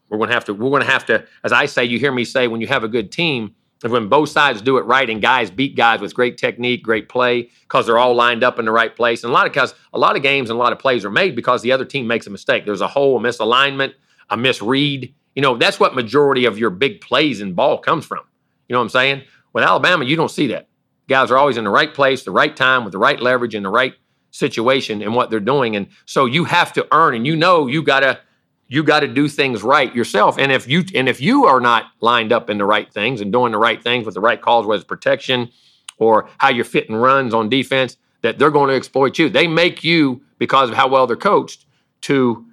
We're 0.09 0.19
going 0.19 0.29
to 0.29 0.35
have 0.35 0.45
to. 0.45 0.55
We're 0.55 0.71
going 0.71 0.85
to 0.85 0.91
have 0.91 1.07
to. 1.07 1.27
As 1.43 1.53
I 1.53 1.67
say, 1.67 1.85
you 1.85 1.99
hear 1.99 2.13
me 2.13 2.25
say, 2.25 2.47
when 2.49 2.61
you 2.61 2.67
have 2.69 2.85
a 2.85 2.89
good 2.89 3.11
team, 3.11 3.55
when 3.91 4.09
both 4.09 4.29
sides 4.29 4.63
do 4.63 4.79
it 4.79 4.83
right 4.83 5.09
and 5.09 5.21
guys 5.21 5.51
beat 5.51 5.77
guys 5.77 6.01
with 6.01 6.15
great 6.15 6.39
technique, 6.39 6.83
great 6.83 7.09
play, 7.09 7.51
because 7.63 7.87
they're 7.87 7.99
all 7.99 8.15
lined 8.15 8.43
up 8.43 8.59
in 8.59 8.65
the 8.65 8.73
right 8.73 8.95
place. 8.95 9.23
And 9.23 9.31
a 9.31 9.35
lot 9.35 9.47
of 9.47 9.53
guys, 9.53 9.75
a 9.93 9.99
lot 9.99 10.17
of 10.17 10.23
games 10.23 10.51
and 10.51 10.57
a 10.57 10.63
lot 10.63 10.73
of 10.73 10.79
plays 10.79 11.05
are 11.05 11.11
made 11.11 11.37
because 11.37 11.63
the 11.63 11.73
other 11.73 11.85
team 11.85 12.07
makes 12.07 12.27
a 12.27 12.31
mistake. 12.31 12.65
There's 12.65 12.81
a 12.81 12.89
hole, 12.89 13.17
a 13.17 13.21
misalignment, 13.21 13.95
a 14.31 14.37
misread. 14.37 15.13
You 15.35 15.43
know, 15.43 15.57
that's 15.57 15.79
what 15.79 15.95
majority 15.95 16.45
of 16.47 16.59
your 16.59 16.71
big 16.71 17.01
plays 17.01 17.41
in 17.41 17.53
ball 17.55 17.79
comes 17.79 18.07
from. 18.07 18.21
You 18.69 18.75
know 18.75 18.81
what 18.81 18.85
I'm 18.85 18.91
saying? 18.91 19.23
With 19.53 19.65
Alabama, 19.65 20.05
you 20.05 20.17
don't 20.17 20.31
see 20.31 20.49
that. 20.49 20.69
Guys 21.09 21.31
are 21.31 21.39
always 21.39 21.57
in 21.57 21.65
the 21.65 21.71
right 21.71 21.93
place, 21.93 22.25
the 22.25 22.31
right 22.31 22.57
time, 22.57 22.85
with 22.85 22.93
the 22.93 22.99
right 22.99 23.21
leverage 23.21 23.55
in 23.55 23.63
the 23.63 23.71
right 23.71 23.95
situation 24.31 25.03
and 25.03 25.15
what 25.15 25.31
they're 25.31 25.41
doing. 25.41 25.77
And 25.77 25.89
so 26.05 26.27
you 26.27 26.45
have 26.45 26.73
to 26.75 26.87
earn, 26.93 27.15
and 27.15 27.27
you 27.27 27.37
know 27.37 27.67
you 27.67 27.83
gotta 27.83 28.21
you 28.69 28.83
got 28.83 29.01
to 29.01 29.09
do 29.09 29.29
things 29.29 29.63
right 29.63 29.95
yourself. 29.95 30.39
And 30.39 30.51
if 30.51 30.69
you 30.69 30.85
and 30.95 31.09
if 31.09 31.21
you 31.21 31.45
are 31.45 31.61
not 31.61 31.87
lined 32.01 32.33
up 32.33 32.51
in 32.51 32.59
the 32.59 32.65
right 32.65 32.93
things 32.93 33.21
and 33.21 33.33
doing 33.33 33.53
the 33.53 33.59
right 33.59 33.83
things 33.83 34.05
with 34.05 34.15
the 34.15 34.21
right 34.21 34.41
calls, 34.41 34.67
whether 34.67 34.81
it's 34.81 34.87
protection 34.87 35.51
or 35.99 36.29
how 36.39 36.51
you're 36.51 36.65
fitting 36.65 36.97
runs 36.97 37.33
on 37.33 37.49
defense, 37.49 37.97
that 38.23 38.39
they're 38.39 38.51
going 38.51 38.69
to 38.69 38.75
exploit 38.75 39.19
you. 39.19 39.29
They 39.29 39.47
make 39.47 39.85
you 39.85 40.21
because 40.39 40.69
of 40.69 40.77
how 40.77 40.89
well 40.89 41.07
they're 41.07 41.17
coached 41.17 41.67
to 42.03 42.45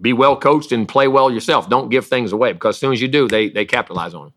be 0.00 0.12
well 0.12 0.36
coached 0.36 0.72
and 0.72 0.88
play 0.88 1.08
well 1.08 1.30
yourself. 1.30 1.68
Don't 1.68 1.90
give 1.90 2.06
things 2.06 2.32
away 2.32 2.52
because 2.52 2.76
as 2.76 2.80
soon 2.80 2.92
as 2.92 3.02
you 3.02 3.08
do, 3.08 3.28
they 3.28 3.50
they 3.50 3.64
capitalize 3.64 4.14
on 4.14 4.24
them. 4.24 4.32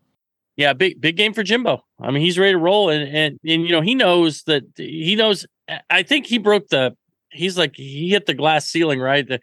Yeah, 0.56 0.72
big 0.72 1.00
big 1.00 1.16
game 1.16 1.32
for 1.32 1.42
Jimbo. 1.42 1.84
I 2.00 2.10
mean, 2.10 2.22
he's 2.22 2.38
ready 2.38 2.52
to 2.52 2.58
roll, 2.58 2.90
and 2.90 3.08
and 3.08 3.38
and 3.44 3.62
you 3.62 3.70
know 3.70 3.80
he 3.80 3.94
knows 3.94 4.42
that 4.42 4.64
he 4.76 5.14
knows. 5.16 5.46
I 5.88 6.02
think 6.02 6.26
he 6.26 6.38
broke 6.38 6.68
the. 6.68 6.96
He's 7.30 7.56
like 7.56 7.76
he 7.76 8.10
hit 8.10 8.26
the 8.26 8.34
glass 8.34 8.66
ceiling, 8.66 9.00
right? 9.00 9.26
The, 9.26 9.40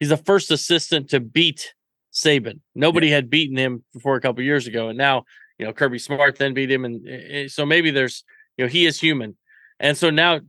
he's 0.00 0.08
the 0.08 0.16
first 0.16 0.50
assistant 0.50 1.10
to 1.10 1.20
beat 1.20 1.74
Saban. 2.12 2.60
Nobody 2.74 3.08
yeah. 3.08 3.16
had 3.16 3.30
beaten 3.30 3.56
him 3.56 3.84
before 3.92 4.16
a 4.16 4.20
couple 4.20 4.42
years 4.42 4.66
ago, 4.66 4.88
and 4.88 4.98
now 4.98 5.24
you 5.58 5.66
know 5.66 5.72
Kirby 5.72 5.98
Smart 5.98 6.38
then 6.38 6.54
beat 6.54 6.70
him, 6.70 6.84
and, 6.84 7.06
and 7.06 7.50
so 7.50 7.66
maybe 7.66 7.90
there's 7.90 8.24
you 8.56 8.64
know 8.64 8.68
he 8.68 8.86
is 8.86 9.00
human, 9.00 9.36
and 9.80 9.96
so 9.96 10.10
now 10.10 10.40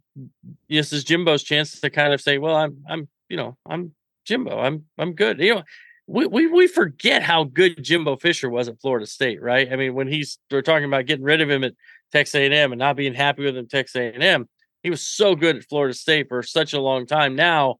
this 0.69 0.93
is 0.93 1.03
Jimbo's 1.03 1.43
chance 1.43 1.79
to 1.79 1.89
kind 1.89 2.13
of 2.13 2.21
say, 2.21 2.37
well, 2.37 2.55
I'm 2.55 2.83
I'm 2.87 3.07
you 3.29 3.37
know 3.37 3.57
I'm 3.65 3.93
Jimbo, 4.25 4.59
I'm 4.59 4.85
I'm 4.97 5.13
good. 5.13 5.39
You 5.39 5.55
know, 5.55 5.63
we 6.07 6.27
we 6.27 6.47
we 6.47 6.67
forget 6.67 7.23
how 7.23 7.43
good 7.45 7.83
Jimbo 7.83 8.17
Fisher 8.17 8.49
was 8.49 8.67
at 8.67 8.79
Florida 8.79 9.07
State, 9.07 9.41
right? 9.41 9.71
I 9.71 9.75
mean, 9.75 9.95
when 9.95 10.07
he's 10.07 10.37
we're 10.51 10.61
talking 10.61 10.85
about 10.85 11.07
getting 11.07 11.25
rid 11.25 11.41
of 11.41 11.49
him 11.49 11.63
at 11.63 11.73
Texas 12.11 12.35
A&M 12.35 12.71
and 12.71 12.79
not 12.79 12.95
being 12.95 13.13
happy 13.13 13.43
with 13.43 13.57
him 13.57 13.67
Texas 13.67 13.95
A&M, 13.95 14.47
he 14.83 14.89
was 14.91 15.01
so 15.01 15.35
good 15.35 15.55
at 15.55 15.63
Florida 15.63 15.95
State 15.95 16.29
for 16.29 16.43
such 16.43 16.73
a 16.73 16.79
long 16.79 17.07
time. 17.07 17.35
Now 17.35 17.77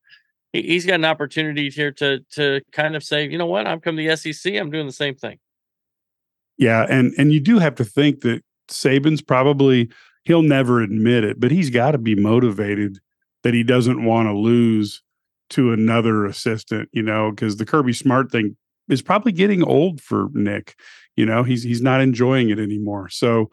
he's 0.62 0.86
got 0.86 0.96
an 0.96 1.06
opportunity 1.06 1.70
here 1.70 1.92
to 1.94 2.20
to 2.32 2.62
kind 2.72 2.96
of 2.96 3.04
say, 3.04 3.28
you 3.28 3.38
know 3.38 3.46
what, 3.46 3.68
I'm 3.68 3.80
coming 3.80 4.06
to 4.06 4.16
the 4.16 4.34
SEC. 4.34 4.54
I'm 4.56 4.70
doing 4.70 4.86
the 4.88 4.94
same 4.94 5.16
thing. 5.16 5.38
Yeah, 6.58 6.86
and 6.90 7.14
and 7.18 7.34
you 7.34 7.40
do 7.40 7.60
have 7.60 7.76
to 7.76 7.86
think 7.86 8.22
that 8.22 8.44
Saban's 8.70 9.22
probably 9.22 9.90
he'll 10.24 10.42
never 10.42 10.82
admit 10.82 11.24
it, 11.24 11.40
but 11.40 11.52
he's 11.52 11.70
got 11.70 11.92
to 11.92 11.98
be 11.98 12.16
motivated 12.16 13.00
that 13.44 13.54
he 13.54 13.64
doesn't 13.64 14.04
want 14.04 14.28
to 14.28 14.34
lose 14.34 15.04
to 15.52 15.72
another 15.72 16.26
assistant, 16.26 16.90
you 16.92 17.04
know, 17.04 17.30
because 17.30 17.58
the 17.58 17.66
Kirby 17.66 17.94
Smart 17.94 18.32
thing 18.32 18.58
is 18.90 19.02
probably 19.02 19.32
getting 19.32 19.64
old 19.64 20.02
for 20.02 20.30
Nick. 20.34 20.76
You 21.16 21.26
know, 21.26 21.44
he's 21.44 21.64
he's 21.64 21.82
not 21.82 22.02
enjoying 22.02 22.50
it 22.50 22.60
anymore. 22.60 23.10
So 23.10 23.50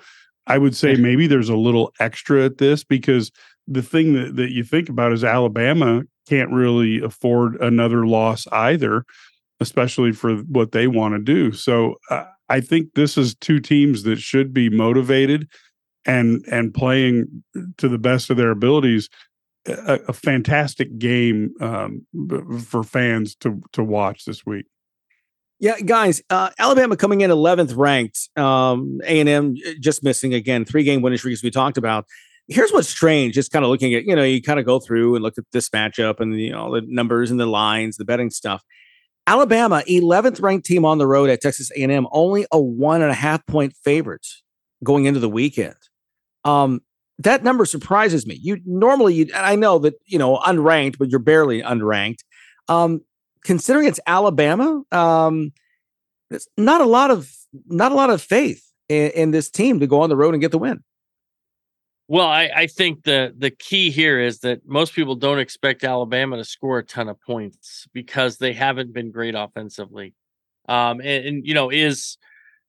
I 0.46 0.58
would 0.58 0.74
say 0.74 0.96
maybe 0.96 1.26
there's 1.26 1.48
a 1.48 1.56
little 1.56 1.92
extra 2.00 2.44
at 2.44 2.58
this 2.58 2.82
because 2.82 3.30
the 3.68 3.82
thing 3.82 4.14
that, 4.14 4.36
that 4.36 4.50
you 4.50 4.64
think 4.64 4.88
about 4.88 5.12
is 5.12 5.22
Alabama 5.22 6.02
can't 6.28 6.50
really 6.50 7.00
afford 7.00 7.60
another 7.60 8.06
loss 8.06 8.46
either, 8.52 9.04
especially 9.60 10.12
for 10.12 10.36
what 10.36 10.72
they 10.72 10.86
want 10.86 11.14
to 11.14 11.18
do. 11.18 11.52
So 11.52 11.96
uh, 12.10 12.24
I 12.48 12.60
think 12.60 12.94
this 12.94 13.16
is 13.16 13.34
two 13.34 13.60
teams 13.60 14.02
that 14.04 14.18
should 14.18 14.52
be 14.52 14.68
motivated 14.68 15.48
and 16.04 16.44
and 16.50 16.74
playing 16.74 17.44
to 17.78 17.88
the 17.88 17.98
best 17.98 18.30
of 18.30 18.36
their 18.36 18.50
abilities. 18.50 19.08
A, 19.66 20.00
a 20.08 20.12
fantastic 20.12 20.98
game 20.98 21.54
um, 21.60 22.04
for 22.66 22.82
fans 22.82 23.36
to 23.36 23.62
to 23.72 23.84
watch 23.84 24.24
this 24.24 24.44
week. 24.44 24.66
Yeah, 25.60 25.78
guys, 25.78 26.20
uh, 26.28 26.50
Alabama 26.58 26.96
coming 26.96 27.20
in 27.20 27.30
11th 27.30 27.76
ranked. 27.76 28.28
Um, 28.36 29.00
A&M 29.04 29.54
just 29.78 30.02
missing 30.02 30.34
again, 30.34 30.64
three 30.64 30.82
game 30.82 31.02
winning 31.02 31.18
streak 31.18 31.34
as 31.34 31.42
we 31.44 31.52
talked 31.52 31.78
about. 31.78 32.04
Here's 32.48 32.72
what's 32.72 32.88
strange. 32.88 33.34
Just 33.34 33.52
kind 33.52 33.64
of 33.64 33.70
looking 33.70 33.94
at, 33.94 34.04
you 34.04 34.16
know, 34.16 34.22
you 34.22 34.42
kind 34.42 34.60
of 34.60 34.66
go 34.66 34.78
through 34.78 35.14
and 35.14 35.22
look 35.22 35.38
at 35.38 35.44
this 35.52 35.68
matchup 35.70 36.20
and 36.20 36.38
you 36.40 36.52
know 36.52 36.74
the 36.74 36.82
numbers 36.86 37.30
and 37.30 37.40
the 37.40 37.46
lines, 37.46 37.96
the 37.96 38.04
betting 38.04 38.30
stuff. 38.30 38.62
Alabama, 39.26 39.84
11th 39.88 40.42
ranked 40.42 40.66
team 40.66 40.84
on 40.84 40.98
the 40.98 41.06
road 41.06 41.30
at 41.30 41.40
Texas 41.40 41.70
A&M, 41.76 42.08
only 42.10 42.44
a 42.50 42.60
one 42.60 43.02
and 43.02 43.10
a 43.10 43.14
half 43.14 43.46
point 43.46 43.72
favorites 43.84 44.42
going 44.82 45.04
into 45.04 45.20
the 45.20 45.28
weekend. 45.28 45.76
Um, 46.44 46.80
that 47.18 47.44
number 47.44 47.64
surprises 47.64 48.26
me. 48.26 48.38
You 48.42 48.58
normally, 48.64 49.14
you, 49.14 49.26
I 49.34 49.54
know 49.54 49.78
that 49.80 49.94
you 50.06 50.18
know 50.18 50.38
unranked, 50.38 50.98
but 50.98 51.10
you're 51.10 51.20
barely 51.20 51.62
unranked. 51.62 52.20
Um, 52.68 53.02
considering 53.44 53.86
it's 53.86 54.00
Alabama, 54.06 54.82
um, 54.90 55.52
it's 56.30 56.48
not 56.56 56.80
a 56.80 56.86
lot 56.86 57.10
of 57.10 57.30
not 57.66 57.92
a 57.92 57.94
lot 57.94 58.10
of 58.10 58.20
faith 58.20 58.64
in, 58.88 59.10
in 59.10 59.30
this 59.30 59.50
team 59.50 59.78
to 59.80 59.86
go 59.86 60.00
on 60.00 60.08
the 60.08 60.16
road 60.16 60.34
and 60.34 60.40
get 60.40 60.50
the 60.50 60.58
win. 60.58 60.82
Well, 62.12 62.26
I, 62.26 62.50
I 62.54 62.66
think 62.66 63.04
the 63.04 63.34
the 63.38 63.50
key 63.50 63.90
here 63.90 64.20
is 64.20 64.40
that 64.40 64.68
most 64.68 64.92
people 64.92 65.14
don't 65.14 65.38
expect 65.38 65.82
Alabama 65.82 66.36
to 66.36 66.44
score 66.44 66.76
a 66.76 66.84
ton 66.84 67.08
of 67.08 67.18
points 67.22 67.88
because 67.94 68.36
they 68.36 68.52
haven't 68.52 68.92
been 68.92 69.10
great 69.10 69.34
offensively. 69.34 70.12
Um, 70.68 71.00
and, 71.00 71.26
and 71.26 71.46
you 71.46 71.54
know, 71.54 71.70
is 71.70 72.18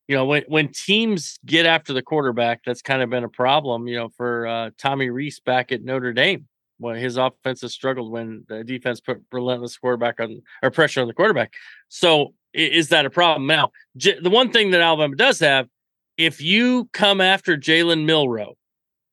you 0.07 0.15
know 0.15 0.23
when 0.23 0.43
when 0.47 0.69
teams 0.69 1.39
get 1.45 1.65
after 1.65 1.91
the 1.91 2.01
quarterback, 2.01 2.61
that's 2.65 2.81
kind 2.81 3.01
of 3.01 3.09
been 3.09 3.25
a 3.25 3.29
problem. 3.29 3.85
You 3.85 3.97
know, 3.97 4.09
for 4.15 4.47
uh, 4.47 4.69
Tommy 4.77 5.09
Rees 5.09 5.41
back 5.41 5.73
at 5.73 5.83
Notre 5.83 6.13
Dame, 6.13 6.47
when 6.77 6.95
his 6.95 7.17
offense 7.17 7.63
has 7.63 7.73
struggled 7.73 8.13
when 8.13 8.45
the 8.47 8.63
defense 8.63 9.01
put 9.01 9.21
relentless 9.33 9.77
quarterback 9.77 10.21
on 10.21 10.41
or 10.61 10.71
pressure 10.71 11.01
on 11.01 11.07
the 11.09 11.13
quarterback. 11.13 11.51
So 11.89 12.33
is 12.53 12.87
that 12.89 13.05
a 13.05 13.09
problem? 13.09 13.45
Now, 13.47 13.71
the 13.93 14.29
one 14.29 14.53
thing 14.53 14.71
that 14.71 14.79
Alabama 14.79 15.17
does 15.17 15.41
have, 15.41 15.67
if 16.15 16.39
you 16.39 16.87
come 16.93 17.19
after 17.19 17.57
Jalen 17.57 18.05
Milroe 18.05 18.55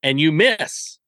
and 0.02 0.20
you 0.20 0.32
miss, 0.32 0.98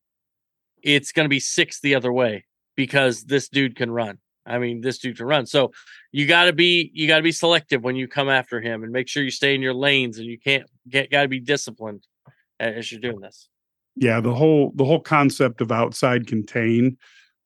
it's 0.83 1.13
going 1.13 1.25
to 1.25 1.31
be 1.31 1.41
six 1.41 1.81
the 1.81 1.95
other 1.95 2.13
way 2.13 2.45
because 2.77 3.25
this 3.25 3.49
dude 3.49 3.77
can 3.77 3.91
run. 3.91 4.19
I 4.45 4.59
mean, 4.59 4.81
this 4.81 4.99
dude 4.99 5.17
can 5.17 5.27
run. 5.27 5.47
So 5.47 5.73
you 6.11 6.27
got 6.27 6.45
to 6.47 6.53
be 6.53 6.91
you 6.95 7.07
got 7.07 7.19
to 7.19 7.23
be 7.23 7.33
selective 7.33 7.83
when 7.83 7.97
you 7.97 8.09
come 8.09 8.29
after 8.29 8.61
him 8.61 8.83
and 8.83 8.93
make 8.93 9.09
sure 9.09 9.23
you 9.23 9.31
stay 9.31 9.55
in 9.55 9.63
your 9.63 9.75
lanes 9.75 10.19
and 10.19 10.27
you 10.27 10.39
can't 10.39 10.65
get 10.89 11.11
got 11.11 11.23
to 11.23 11.29
be 11.29 11.41
disciplined 11.41 12.07
as 12.59 12.91
you're 12.91 13.01
doing 13.01 13.21
this. 13.21 13.49
Yeah, 13.95 14.21
the 14.21 14.35
whole 14.35 14.73
the 14.75 14.85
whole 14.85 15.01
concept 15.01 15.61
of 15.61 15.71
outside 15.71 16.27
contain, 16.27 16.97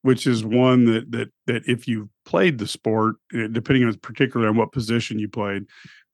which 0.02 0.26
is 0.26 0.44
one 0.44 0.86
that 0.86 1.10
that 1.12 1.28
that 1.46 1.68
if 1.68 1.86
you 1.86 2.08
played 2.24 2.58
the 2.58 2.66
sport, 2.66 3.16
eh, 3.34 3.48
depending 3.50 3.84
on 3.84 3.94
particularly 3.96 4.48
on 4.48 4.56
what 4.56 4.72
position 4.72 5.18
you 5.18 5.28
played, 5.28 5.64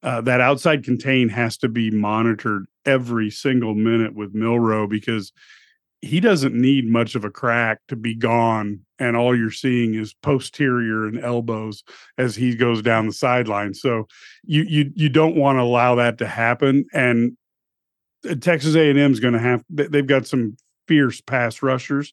uh, 0.03 0.21
that 0.23 0.41
outside 0.41 0.85
contain 0.85 1.29
has 1.29 1.57
to 1.59 1.69
be 1.69 1.91
monitored 1.91 2.67
every 2.85 3.31
single 3.31 3.75
minute 3.75 4.15
with 4.15 4.35
Milroe 4.35 4.87
because 4.87 5.33
he 6.01 6.19
doesn't 6.19 6.55
need 6.55 6.89
much 6.89 7.15
of 7.15 7.25
a 7.25 7.31
crack 7.31 7.79
to 7.87 7.95
be 7.95 8.15
gone 8.15 8.81
and 8.99 9.17
all 9.17 9.37
you're 9.37 9.53
seeing 9.53 9.95
is 9.95 10.15
posterior 10.15 11.07
and 11.07 11.23
elbows 11.23 11.85
as 12.19 12.35
he 12.35 12.57
goes 12.57 12.83
down 12.83 13.07
the 13.07 13.13
sideline. 13.13 13.75
So 13.75 14.09
you 14.43 14.63
you 14.63 14.91
you 14.95 15.09
don't 15.09 15.37
want 15.37 15.59
to 15.59 15.63
allow 15.63 15.95
that 15.97 16.19
to 16.19 16.27
happen. 16.27 16.85
And 16.93 17.37
uh, 18.29 18.35
Texas 18.35 18.75
A&M 18.75 19.13
is 19.13 19.21
going 19.21 19.35
to 19.35 19.41
have 19.41 19.65
they've 19.71 20.07
got 20.07 20.27
some 20.27 20.57
fierce 20.89 21.21
pass 21.21 21.63
rushers 21.63 22.13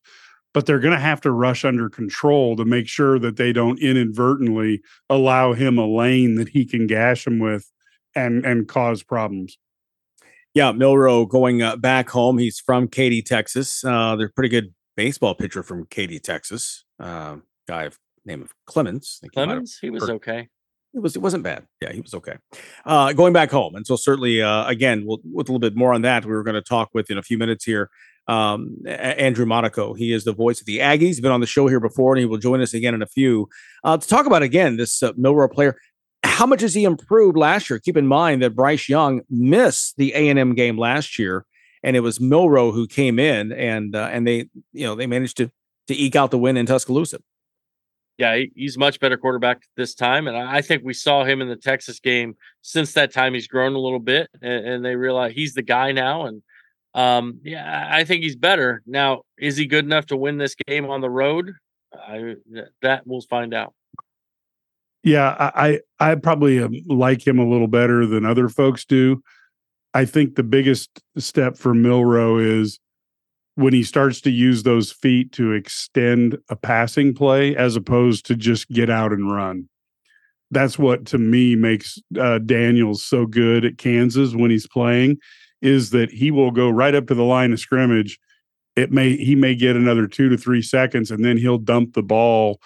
but 0.53 0.65
they're 0.65 0.79
going 0.79 0.93
to 0.93 1.00
have 1.00 1.22
to 1.22 1.31
rush 1.31 1.63
under 1.63 1.89
control 1.89 2.55
to 2.55 2.65
make 2.65 2.88
sure 2.88 3.19
that 3.19 3.38
they 3.38 3.53
don't 3.53 3.79
inadvertently 3.79 4.81
allow 5.10 5.53
him 5.53 5.77
a 5.77 5.86
lane 5.86 6.36
that 6.36 6.50
he 6.50 6.65
can 6.65 6.88
gash 6.88 7.25
him 7.25 7.39
with 7.39 7.72
and 8.16 8.46
and 8.46 8.68
cause 8.68 9.04
problems 9.04 9.58
yeah, 10.54 10.72
Milroe 10.72 11.25
going 11.25 11.62
uh, 11.62 11.75
back 11.75 12.10
home. 12.10 12.38
He's 12.38 12.60
from 12.60 12.88
Katy, 12.88 13.22
Texas. 13.22 13.84
Uh, 13.84 14.16
they're 14.16 14.30
pretty 14.30 14.50
good 14.50 14.74
baseball 14.96 15.36
pitcher 15.36 15.63
from 15.63 15.86
Katy, 15.86 16.20
Texas. 16.20 16.86
Uh, 17.00 17.38
guy 17.68 17.84
of 17.84 18.00
name 18.25 18.42
of 18.42 18.54
Clemens. 18.66 19.22
Clemens, 19.34 19.78
he 19.80 19.89
was 19.89 20.10
okay. 20.10 20.50
It 20.94 21.00
was. 21.00 21.16
It 21.16 21.20
wasn't 21.22 21.44
bad. 21.44 21.68
Yeah, 21.82 21.94
he 21.94 22.01
was 22.01 22.16
okay. 22.16 22.38
Uh, 22.84 23.13
going 23.13 23.32
back 23.32 23.51
home, 23.51 23.75
and 23.75 23.86
so 23.86 23.96
certainly, 23.96 24.42
uh, 24.42 24.66
again, 24.66 25.06
we'll, 25.06 25.20
with 25.24 25.48
a 25.48 25.51
little 25.51 25.60
bit 25.60 25.75
more 25.75 25.94
on 25.94 26.01
that. 26.01 26.25
We 26.25 26.32
were 26.32 26.44
going 26.44 26.56
to 26.56 26.62
talk 26.62 26.89
with 26.94 27.12
in 27.12 27.20
a 27.20 27.24
few 27.24 27.38
minutes 27.38 27.63
here. 27.63 27.92
Um, 28.28 28.78
Andrew 28.88 29.46
Monaco. 29.46 29.94
He 29.94 30.13
is 30.13 30.24
the 30.24 30.34
voice 30.34 30.60
of 30.60 30.66
the 30.66 30.80
Aggies. 30.80 31.00
He's 31.00 31.22
been 31.22 31.32
on 31.32 31.42
the 31.42 31.48
show 31.48 31.68
here 31.68 31.80
before, 31.80 32.13
and 32.13 32.20
he 32.20 32.25
will 32.25 32.38
join 32.38 32.60
us 32.62 32.74
again 32.74 32.96
in 32.96 33.01
a 33.01 33.08
few 33.08 33.50
uh, 33.84 33.98
to 33.98 34.08
talk 34.08 34.25
about 34.25 34.42
again 34.42 34.78
this 34.78 35.01
uh, 35.01 35.13
Milroe 35.16 35.48
player 35.48 35.78
how 36.24 36.46
much 36.46 36.62
has 36.62 36.74
he 36.74 36.84
improved 36.84 37.38
last 37.38 37.70
year? 37.70 37.80
Keep 37.80 37.98
in 37.98 38.08
mind 38.08 38.42
that 38.42 38.56
Bryce 38.56 38.90
Young 38.90 39.22
missed 39.30 39.96
the 39.98 40.14
A 40.16 40.30
and 40.30 40.40
M 40.40 40.56
game 40.56 40.78
last 40.78 41.20
year, 41.20 41.46
and 41.84 41.96
it 41.96 42.02
was 42.02 42.20
Milroe 42.20 42.72
who 42.72 42.88
came 42.88 43.20
in 43.20 43.52
and 43.52 43.96
uh, 43.96 44.10
and 44.12 44.28
they 44.28 44.50
you 44.74 44.86
know 44.86 44.96
they 44.96 45.08
managed 45.08 45.38
to 45.38 45.52
to 45.88 45.96
eke 45.96 46.16
out 46.16 46.32
the 46.32 46.38
win 46.38 46.58
in 46.58 46.66
Tuscaloosa. 46.66 47.20
Yeah, 48.18 48.44
he's 48.54 48.78
much 48.78 49.00
better 49.00 49.16
quarterback 49.16 49.62
this 49.78 49.96
time, 49.96 50.28
and 50.28 50.36
I 50.36 50.62
think 50.62 50.84
we 50.84 50.94
saw 50.94 51.24
him 51.24 51.42
in 51.42 51.48
the 51.48 51.56
Texas 51.56 52.02
game. 52.02 52.36
Since 52.62 52.94
that 52.94 53.14
time, 53.14 53.34
he's 53.34 53.48
grown 53.48 53.74
a 53.74 53.80
little 53.80 54.00
bit, 54.00 54.30
and, 54.42 54.68
and 54.68 54.86
they 54.86 54.98
realize 54.98 55.34
he's 55.34 55.54
the 55.54 55.62
guy 55.62 55.94
now. 55.94 56.26
And 56.26 56.42
um, 56.94 57.40
yeah, 57.44 57.88
I 57.90 58.04
think 58.04 58.24
he's 58.24 58.36
better 58.36 58.82
now. 58.86 59.22
Is 59.38 59.56
he 59.56 59.68
good 59.68 59.86
enough 59.86 60.08
to 60.08 60.18
win 60.18 60.38
this 60.38 60.54
game 60.68 60.86
on 60.90 61.00
the 61.00 61.10
road? 61.10 61.54
I, 61.94 62.36
that 62.82 63.08
we'll 63.08 63.22
find 63.22 63.54
out. 63.54 63.74
Yeah, 65.03 65.51
I 65.56 65.79
I, 66.00 66.15
probably 66.15 66.60
um, 66.62 66.74
like 66.88 67.25
him 67.25 67.39
a 67.39 67.48
little 67.48 67.68
better 67.68 68.06
than 68.06 68.25
other 68.25 68.50
folks 68.50 68.84
do. 68.86 69.22
I 69.94 70.06
think 70.06 70.36
the 70.36 70.44
biggest 70.44 71.01
step 71.18 71.58
for 71.58 71.74
Milroe 71.74 72.38
is 72.38 72.79
when 73.56 73.74
he 73.74 73.84
starts 73.84 74.22
to 74.22 74.32
use 74.32 74.63
those 74.63 74.91
feet 74.91 75.32
to 75.34 75.51
extend 75.53 76.38
a 76.50 76.56
passing 76.56 77.13
play 77.13 77.56
as 77.56 77.75
opposed 77.75 78.25
to 78.25 78.36
just 78.36 78.70
get 78.70 78.89
out 78.89 79.12
and 79.12 79.32
run. 79.32 79.68
That's 80.51 80.79
what 80.79 81.06
to 81.08 81.18
me 81.18 81.56
makes 81.56 82.00
uh, 82.20 82.39
Daniels 82.39 83.03
so 83.03 83.25
good 83.25 83.65
at 83.65 83.77
Kansas 83.77 84.34
when 84.34 84.51
he's 84.51 84.68
playing 84.68 85.18
is 85.62 85.89
that 85.89 86.10
he 86.10 86.32
will 86.32 86.51
go 86.51 86.70
right 86.70 86.96
up 86.96 87.08
to 87.08 87.15
the 87.15 87.24
line 87.24 87.51
of 87.51 87.60
scrimmage. 87.60 88.18
It 88.75 88.91
may 88.91 89.18
he 89.18 89.36
may 89.36 89.56
get 89.56 89.75
another 89.75 90.08
2 90.08 90.29
to 90.29 90.38
3 90.38 90.62
seconds 90.62 91.12
and 91.12 91.24
then 91.24 91.38
he'll 91.38 91.58
dump 91.58 91.94
the 91.94 92.03
ball 92.03 92.60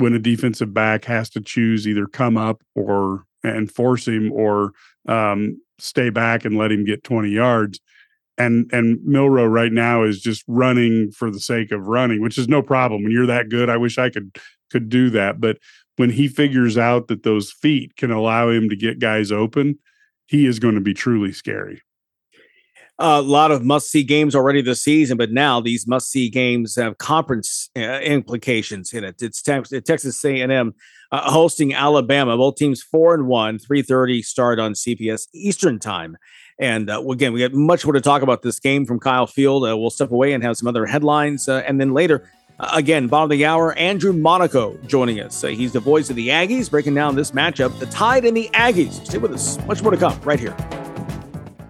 when 0.00 0.14
a 0.14 0.18
defensive 0.18 0.72
back 0.72 1.04
has 1.04 1.30
to 1.30 1.40
choose 1.40 1.86
either 1.86 2.06
come 2.06 2.36
up 2.36 2.62
or 2.74 3.24
and 3.42 3.70
force 3.70 4.06
him 4.06 4.32
or 4.32 4.72
um, 5.08 5.60
stay 5.78 6.10
back 6.10 6.44
and 6.44 6.56
let 6.56 6.72
him 6.72 6.84
get 6.84 7.04
20 7.04 7.30
yards. 7.30 7.80
And 8.38 8.70
and 8.72 8.98
Milroe 9.04 9.46
right 9.46 9.72
now 9.72 10.02
is 10.02 10.20
just 10.20 10.44
running 10.46 11.10
for 11.10 11.30
the 11.30 11.40
sake 11.40 11.72
of 11.72 11.86
running, 11.86 12.22
which 12.22 12.38
is 12.38 12.48
no 12.48 12.62
problem. 12.62 13.02
When 13.02 13.12
you're 13.12 13.26
that 13.26 13.50
good, 13.50 13.68
I 13.68 13.76
wish 13.76 13.98
I 13.98 14.08
could 14.08 14.36
could 14.70 14.88
do 14.88 15.10
that. 15.10 15.40
But 15.40 15.58
when 15.96 16.10
he 16.10 16.28
figures 16.28 16.78
out 16.78 17.08
that 17.08 17.22
those 17.22 17.52
feet 17.52 17.96
can 17.96 18.10
allow 18.10 18.48
him 18.48 18.70
to 18.70 18.76
get 18.76 18.98
guys 18.98 19.30
open, 19.30 19.78
he 20.26 20.46
is 20.46 20.58
going 20.58 20.74
to 20.76 20.80
be 20.80 20.94
truly 20.94 21.32
scary 21.32 21.82
a 23.00 23.22
lot 23.22 23.50
of 23.50 23.64
must 23.64 23.90
see 23.90 24.02
games 24.02 24.34
already 24.34 24.60
this 24.60 24.82
season, 24.82 25.16
but 25.16 25.32
now 25.32 25.60
these 25.60 25.86
must 25.86 26.10
see 26.10 26.28
games 26.28 26.76
have 26.76 26.98
conference 26.98 27.70
uh, 27.76 28.00
implications 28.00 28.92
in 28.92 29.04
it. 29.04 29.22
It's 29.22 29.40
Texas 29.42 30.22
A&M 30.24 30.74
uh, 31.10 31.30
hosting 31.30 31.72
Alabama. 31.74 32.36
Both 32.36 32.56
teams 32.56 32.82
four 32.82 33.14
and 33.14 33.26
one. 33.26 33.58
Three 33.58 33.82
thirty 33.82 34.22
start 34.22 34.58
on 34.58 34.74
CBS 34.74 35.28
Eastern 35.32 35.78
time. 35.78 36.18
And 36.58 36.90
uh, 36.90 37.02
again, 37.08 37.32
we 37.32 37.40
got 37.40 37.54
much 37.54 37.86
more 37.86 37.94
to 37.94 38.02
talk 38.02 38.20
about 38.20 38.42
this 38.42 38.60
game 38.60 38.84
from 38.84 39.00
Kyle 39.00 39.26
Field. 39.26 39.66
Uh, 39.66 39.76
we'll 39.78 39.90
step 39.90 40.10
away 40.10 40.34
and 40.34 40.44
have 40.44 40.58
some 40.58 40.68
other 40.68 40.84
headlines, 40.84 41.48
uh, 41.48 41.62
and 41.66 41.80
then 41.80 41.94
later. 41.94 42.30
Uh, 42.58 42.68
again, 42.74 43.06
bottom 43.06 43.24
of 43.24 43.30
the 43.30 43.46
hour, 43.46 43.72
Andrew 43.78 44.12
Monaco 44.12 44.76
joining 44.86 45.18
us. 45.20 45.40
he's 45.40 45.72
the 45.72 45.80
voice 45.80 46.10
of 46.10 46.16
the 46.16 46.28
Aggies, 46.28 46.70
breaking 46.70 46.94
down 46.94 47.16
this 47.16 47.30
matchup, 47.30 47.78
the 47.78 47.86
Tide 47.86 48.26
and 48.26 48.36
the 48.36 48.50
Aggies. 48.52 49.06
Stay 49.06 49.16
with 49.16 49.32
us. 49.32 49.58
Much 49.64 49.80
more 49.82 49.92
to 49.92 49.96
come 49.96 50.20
right 50.20 50.38
here. 50.38 50.54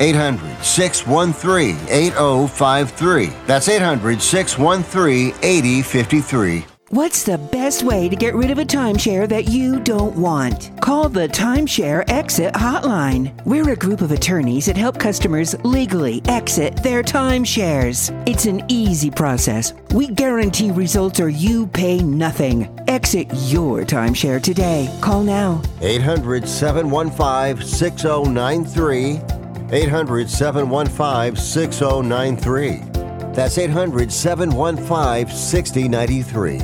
800 0.00 0.62
613 0.62 1.76
8053. 1.88 3.26
That's 3.46 3.68
800 3.68 4.20
613 4.20 5.34
8053. 5.42 6.66
What's 6.90 7.24
the 7.24 7.36
best 7.36 7.82
way 7.82 8.08
to 8.08 8.14
get 8.14 8.36
rid 8.36 8.52
of 8.52 8.58
a 8.58 8.64
timeshare 8.64 9.28
that 9.28 9.48
you 9.48 9.80
don't 9.80 10.14
want? 10.14 10.70
Call 10.80 11.08
the 11.08 11.26
Timeshare 11.26 12.08
Exit 12.08 12.54
Hotline. 12.54 13.44
We're 13.44 13.70
a 13.70 13.76
group 13.76 14.02
of 14.02 14.12
attorneys 14.12 14.66
that 14.66 14.76
help 14.76 14.96
customers 14.96 15.56
legally 15.64 16.22
exit 16.26 16.76
their 16.84 17.02
timeshares. 17.02 18.12
It's 18.28 18.46
an 18.46 18.62
easy 18.68 19.10
process. 19.10 19.74
We 19.90 20.06
guarantee 20.06 20.70
results 20.70 21.18
or 21.18 21.28
you 21.28 21.66
pay 21.66 21.98
nothing. 21.98 22.72
Exit 22.86 23.26
your 23.46 23.80
timeshare 23.84 24.40
today. 24.40 24.88
Call 25.00 25.24
now. 25.24 25.60
800 25.80 26.48
715 26.48 27.66
6093. 27.66 29.45
800 29.72 30.30
715 30.30 31.34
6093. 31.34 32.82
That's 33.34 33.58
800 33.58 34.12
715 34.12 35.36
6093. 35.36 36.56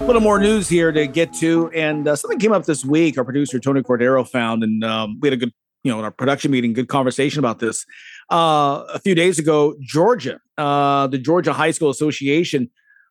A 0.00 0.04
little 0.08 0.20
more 0.20 0.40
news 0.40 0.68
here 0.68 0.90
to 0.90 1.06
get 1.06 1.32
to, 1.34 1.70
and 1.70 2.08
uh, 2.08 2.16
something 2.16 2.40
came 2.40 2.50
up 2.50 2.64
this 2.64 2.84
week. 2.84 3.16
Our 3.16 3.24
producer 3.24 3.60
Tony 3.60 3.82
Cordero 3.82 4.26
found, 4.26 4.64
and 4.64 4.82
um, 4.82 5.20
we 5.20 5.28
had 5.28 5.34
a 5.34 5.36
good, 5.36 5.52
you 5.84 5.92
know, 5.92 6.00
in 6.00 6.04
our 6.04 6.10
production 6.10 6.50
meeting, 6.50 6.72
good 6.72 6.88
conversation 6.88 7.38
about 7.38 7.60
this. 7.60 7.86
Uh, 8.28 8.84
a 8.92 8.98
few 8.98 9.14
days 9.14 9.38
ago, 9.38 9.76
Georgia, 9.80 10.40
uh, 10.56 11.06
the 11.06 11.18
Georgia 11.18 11.52
High 11.52 11.70
School 11.70 11.90
Association, 11.90 12.70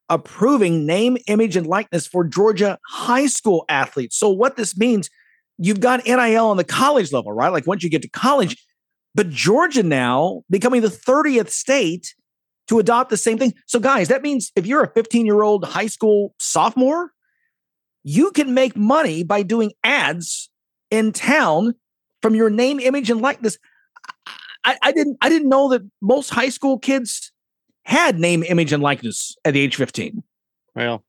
approving 0.09 0.85
name, 0.85 1.17
image, 1.27 1.55
and 1.55 1.67
likeness 1.67 2.07
for 2.07 2.23
Georgia 2.23 2.77
high 2.87 3.27
school 3.27 3.65
athletes. 3.69 4.17
So 4.17 4.29
what 4.29 4.55
this 4.55 4.77
means, 4.77 5.09
you've 5.57 5.79
got 5.79 6.05
NIL 6.05 6.47
on 6.47 6.57
the 6.57 6.63
college 6.63 7.11
level, 7.11 7.33
right? 7.33 7.51
Like 7.51 7.67
once 7.67 7.83
you 7.83 7.89
get 7.89 8.01
to 8.03 8.09
college, 8.09 8.55
but 9.15 9.29
Georgia 9.29 9.83
now 9.83 10.43
becoming 10.49 10.81
the 10.81 10.87
30th 10.89 11.49
state 11.49 12.13
to 12.67 12.79
adopt 12.79 13.09
the 13.09 13.17
same 13.17 13.37
thing. 13.37 13.53
So, 13.65 13.79
guys, 13.79 14.09
that 14.09 14.21
means 14.21 14.51
if 14.55 14.65
you're 14.65 14.83
a 14.83 14.93
15 14.93 15.25
year 15.25 15.41
old 15.41 15.63
high 15.65 15.87
school 15.87 16.35
sophomore, 16.37 17.11
you 18.03 18.31
can 18.31 18.53
make 18.53 18.75
money 18.75 19.23
by 19.23 19.43
doing 19.43 19.73
ads 19.83 20.49
in 20.91 21.11
town 21.11 21.75
from 22.21 22.35
your 22.35 22.49
name, 22.49 22.79
image, 22.79 23.09
and 23.09 23.21
likeness. 23.21 23.57
I, 24.63 24.77
I 24.81 24.91
didn't 24.91 25.17
I 25.21 25.29
didn't 25.29 25.49
know 25.49 25.69
that 25.69 25.81
most 26.01 26.29
high 26.29 26.49
school 26.49 26.77
kids 26.77 27.31
had 27.87 28.19
name, 28.19 28.43
image, 28.43 28.73
and 28.73 28.83
likeness 28.83 29.35
at 29.45 29.53
the 29.53 29.61
age 29.61 29.75
15. 29.75 30.23
Well, 30.75 31.03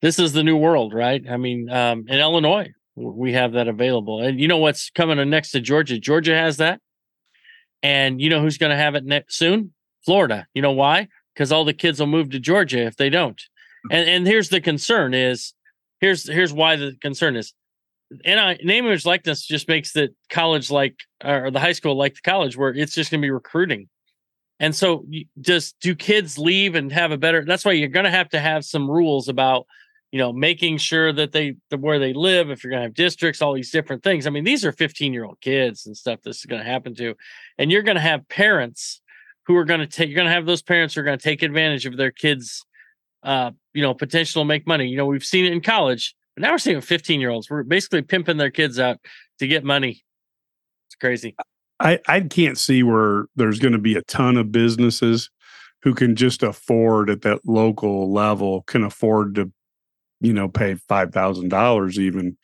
this 0.00 0.18
is 0.18 0.32
the 0.32 0.42
new 0.42 0.56
world, 0.56 0.92
right? 0.92 1.22
I 1.28 1.36
mean, 1.36 1.70
um, 1.70 2.04
in 2.08 2.18
Illinois, 2.18 2.72
we 2.96 3.32
have 3.34 3.52
that 3.52 3.68
available. 3.68 4.20
And 4.20 4.40
you 4.40 4.48
know 4.48 4.58
what's 4.58 4.90
coming 4.90 5.28
next 5.30 5.50
to 5.52 5.60
Georgia? 5.60 5.98
Georgia 5.98 6.34
has 6.34 6.56
that. 6.56 6.80
And 7.82 8.20
you 8.20 8.30
know 8.30 8.40
who's 8.40 8.58
going 8.58 8.70
to 8.70 8.76
have 8.76 8.94
it 8.94 9.04
next 9.04 9.36
soon? 9.36 9.72
Florida. 10.04 10.46
You 10.54 10.62
know 10.62 10.72
why? 10.72 11.08
Because 11.34 11.52
all 11.52 11.64
the 11.64 11.72
kids 11.72 12.00
will 12.00 12.06
move 12.06 12.30
to 12.30 12.40
Georgia 12.40 12.86
if 12.86 12.96
they 12.96 13.10
don't. 13.10 13.40
And 13.90 14.08
and 14.08 14.26
here's 14.26 14.48
the 14.48 14.60
concern 14.60 15.14
is 15.14 15.54
here's 16.00 16.28
here's 16.28 16.52
why 16.52 16.76
the 16.76 16.96
concern 17.00 17.36
is 17.36 17.52
and 18.24 18.38
I 18.38 18.58
name 18.62 18.86
image 18.86 19.04
likeness 19.04 19.46
just 19.46 19.68
makes 19.68 19.92
the 19.92 20.14
college 20.30 20.70
like 20.70 20.96
or 21.24 21.50
the 21.50 21.60
high 21.60 21.72
school 21.72 21.96
like 21.96 22.14
the 22.14 22.20
college 22.20 22.56
where 22.56 22.70
it's 22.70 22.94
just 22.94 23.10
gonna 23.10 23.20
be 23.20 23.30
recruiting. 23.30 23.88
And 24.62 24.74
so 24.74 25.04
just 25.40 25.78
do 25.80 25.94
kids 25.94 26.38
leave 26.38 26.76
and 26.76 26.90
have 26.92 27.10
a 27.10 27.18
better 27.18 27.44
that's 27.44 27.64
why 27.64 27.72
you're 27.72 27.88
gonna 27.88 28.12
have 28.12 28.28
to 28.30 28.40
have 28.40 28.64
some 28.64 28.88
rules 28.88 29.28
about 29.28 29.66
you 30.12 30.18
know 30.18 30.32
making 30.32 30.76
sure 30.76 31.12
that 31.12 31.32
they 31.32 31.56
where 31.76 31.98
they 31.98 32.12
live 32.12 32.50
if 32.50 32.62
you're 32.62 32.70
going 32.70 32.82
to 32.82 32.84
have 32.84 32.94
districts 32.94 33.42
all 33.42 33.54
these 33.54 33.70
different 33.70 34.04
things. 34.04 34.26
I 34.26 34.30
mean 34.30 34.44
these 34.44 34.64
are 34.64 34.70
15 34.70 35.12
year 35.12 35.24
old 35.24 35.40
kids 35.40 35.86
and 35.86 35.96
stuff 35.96 36.20
this 36.22 36.38
is 36.38 36.44
going 36.44 36.62
to 36.62 36.68
happen 36.68 36.94
to. 36.96 37.14
And 37.58 37.72
you're 37.72 37.82
going 37.82 37.96
to 37.96 38.02
have 38.02 38.28
parents 38.28 39.00
who 39.46 39.56
are 39.56 39.64
going 39.64 39.80
to 39.80 39.86
take 39.86 40.08
you're 40.08 40.14
going 40.14 40.26
to 40.26 40.32
have 40.32 40.46
those 40.46 40.62
parents 40.62 40.94
who 40.94 41.00
are 41.00 41.04
going 41.04 41.18
to 41.18 41.22
take 41.22 41.42
advantage 41.42 41.86
of 41.86 41.96
their 41.96 42.12
kids 42.12 42.64
uh 43.24 43.50
you 43.72 43.82
know 43.82 43.94
potential 43.94 44.42
to 44.42 44.46
make 44.46 44.66
money. 44.66 44.86
You 44.86 44.98
know 44.98 45.06
we've 45.06 45.24
seen 45.24 45.46
it 45.46 45.52
in 45.52 45.62
college 45.62 46.14
but 46.36 46.42
now 46.42 46.52
we're 46.52 46.58
seeing 46.58 46.80
15 46.80 47.20
year 47.20 47.30
olds 47.30 47.50
we're 47.50 47.62
basically 47.64 48.02
pimping 48.02 48.36
their 48.36 48.50
kids 48.50 48.78
out 48.78 48.98
to 49.38 49.46
get 49.46 49.64
money. 49.64 50.04
It's 50.88 50.96
crazy 50.96 51.34
i 51.82 51.98
i 52.08 52.20
can't 52.20 52.58
see 52.58 52.82
where 52.82 53.26
there's 53.36 53.58
going 53.58 53.72
to 53.72 53.78
be 53.78 53.94
a 53.94 54.02
ton 54.02 54.36
of 54.36 54.50
businesses 54.50 55.30
who 55.82 55.94
can 55.94 56.16
just 56.16 56.42
afford 56.42 57.10
at 57.10 57.22
that 57.22 57.40
local 57.44 58.10
level 58.10 58.62
can 58.62 58.82
afford 58.82 59.34
to 59.34 59.52
you 60.22 60.32
know 60.32 60.48
pay 60.48 60.76
$5000 60.88 61.98
even 61.98 62.38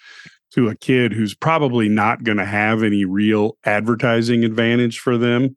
to 0.53 0.69
a 0.69 0.75
kid 0.75 1.13
who's 1.13 1.35
probably 1.35 1.89
not 1.89 2.25
going 2.25 2.39
to 2.39 2.45
have 2.45 2.83
any 2.83 3.05
real 3.05 3.57
advertising 3.65 4.45
advantage 4.45 4.99
for 4.99 5.19
them. 5.19 5.57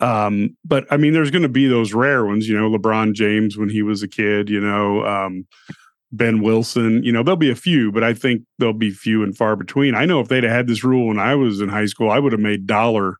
Um, 0.00 0.56
but 0.64 0.86
I 0.90 0.96
mean, 0.96 1.12
there's 1.12 1.30
going 1.30 1.42
to 1.42 1.48
be 1.48 1.66
those 1.66 1.92
rare 1.92 2.24
ones, 2.24 2.48
you 2.48 2.58
know, 2.58 2.70
LeBron 2.70 3.14
James 3.14 3.56
when 3.56 3.68
he 3.68 3.82
was 3.82 4.02
a 4.02 4.08
kid, 4.08 4.50
you 4.50 4.60
know, 4.60 5.04
um, 5.04 5.46
Ben 6.16 6.40
Wilson, 6.42 7.02
you 7.02 7.10
know, 7.12 7.22
there'll 7.22 7.36
be 7.36 7.50
a 7.50 7.56
few, 7.56 7.90
but 7.90 8.04
I 8.04 8.14
think 8.14 8.42
there'll 8.58 8.72
be 8.72 8.90
few 8.90 9.22
and 9.24 9.36
far 9.36 9.56
between. 9.56 9.94
I 9.94 10.04
know 10.04 10.20
if 10.20 10.28
they'd 10.28 10.44
have 10.44 10.52
had 10.52 10.66
this 10.68 10.84
rule 10.84 11.08
when 11.08 11.18
I 11.18 11.34
was 11.34 11.60
in 11.60 11.68
high 11.68 11.86
school, 11.86 12.10
I 12.10 12.18
would 12.20 12.30
have 12.32 12.40
made 12.40 12.66
dollar, 12.66 13.16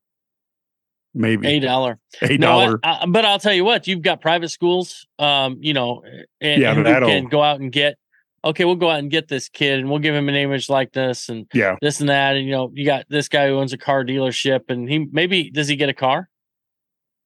maybe 1.12 1.48
a 1.48 1.60
dollar, 1.60 1.98
a 2.22 2.36
No, 2.38 2.46
dollar. 2.46 2.80
I- 2.84 3.06
but 3.06 3.24
I'll 3.24 3.38
tell 3.40 3.52
you 3.52 3.64
what, 3.64 3.86
you've 3.88 4.02
got 4.02 4.20
private 4.20 4.50
schools, 4.50 5.06
um, 5.18 5.58
you 5.60 5.74
know, 5.74 6.02
and, 6.40 6.62
Yeah, 6.62 6.70
and 6.72 6.86
who 6.86 7.06
can 7.06 7.24
go 7.26 7.42
out 7.42 7.60
and 7.60 7.72
get. 7.72 7.96
Okay, 8.44 8.64
we'll 8.66 8.74
go 8.76 8.90
out 8.90 8.98
and 8.98 9.10
get 9.10 9.26
this 9.26 9.48
kid, 9.48 9.78
and 9.80 9.88
we'll 9.88 10.00
give 10.00 10.14
him 10.14 10.28
an 10.28 10.34
image 10.34 10.68
like 10.68 10.92
this, 10.92 11.30
and 11.30 11.46
yeah, 11.54 11.76
this 11.80 12.00
and 12.00 12.10
that, 12.10 12.36
and 12.36 12.44
you 12.44 12.52
know, 12.52 12.70
you 12.74 12.84
got 12.84 13.06
this 13.08 13.26
guy 13.26 13.48
who 13.48 13.54
owns 13.56 13.72
a 13.72 13.78
car 13.78 14.04
dealership, 14.04 14.68
and 14.68 14.86
he 14.88 15.06
maybe 15.10 15.50
does 15.50 15.66
he 15.66 15.76
get 15.76 15.88
a 15.88 15.94
car? 15.94 16.28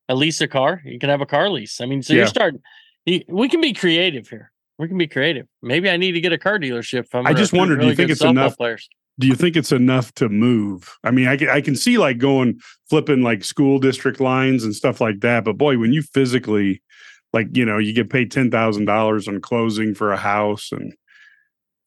A 0.09 0.15
lease 0.15 0.41
a 0.41 0.47
car? 0.47 0.81
You 0.85 0.99
can 1.01 1.11
have 1.11 1.21
a 1.21 1.27
car 1.27 1.51
lease. 1.51 1.81
I 1.81 1.87
mean, 1.87 2.03
so 2.03 2.13
Yeah. 2.13 2.19
you're 2.21 2.27
starting. 2.29 2.61
You, 3.05 3.23
we 3.29 3.49
can 3.49 3.61
be 3.61 3.73
creative 3.73 4.29
here. 4.29 4.53
We 4.79 4.87
can 4.89 4.97
be 4.99 5.09
creative. 5.09 5.47
Maybe 5.63 5.91
I 5.91 5.97
need 5.97 6.13
to 6.13 6.21
get 6.21 6.33
a 6.33 6.39
car 6.39 6.59
dealership. 6.59 7.01
If 7.07 7.15
I'm 7.15 7.27
I 7.27 7.33
just 7.35 7.53
recruit 7.53 7.59
wonder, 7.71 7.77
do 7.79 7.87
you 7.89 7.95
think 7.95 8.11
it's 8.11 8.23
enough- 8.23 8.57
Players. 8.57 8.89
do 9.19 9.27
you 9.27 9.35
think 9.35 9.57
it's 9.57 9.73
enough 9.73 10.13
to 10.15 10.29
move? 10.29 10.97
I 11.03 11.11
mean, 11.11 11.27
I 11.27 11.37
can, 11.37 11.49
I 11.49 11.61
can 11.61 11.75
see 11.75 11.99
like 11.99 12.19
going 12.19 12.61
flipping 12.89 13.23
like 13.23 13.43
school 13.45 13.79
district 13.81 14.21
lines 14.21 14.63
and 14.65 14.75
stuff 14.75 15.01
like 15.01 15.21
that. 15.21 15.45
But 15.45 15.59
boy, 15.59 15.79
when 15.79 15.93
you 15.93 16.03
physically, 16.03 16.81
like, 17.33 17.49
you 17.57 17.65
know, 17.65 17.79
you 17.79 17.93
get 17.93 18.09
paid 18.09 18.31
$10,000 18.31 19.29
on 19.29 19.41
closing 19.41 19.95
for 19.95 20.13
a 20.13 20.17
house 20.17 20.71
and, 20.71 20.95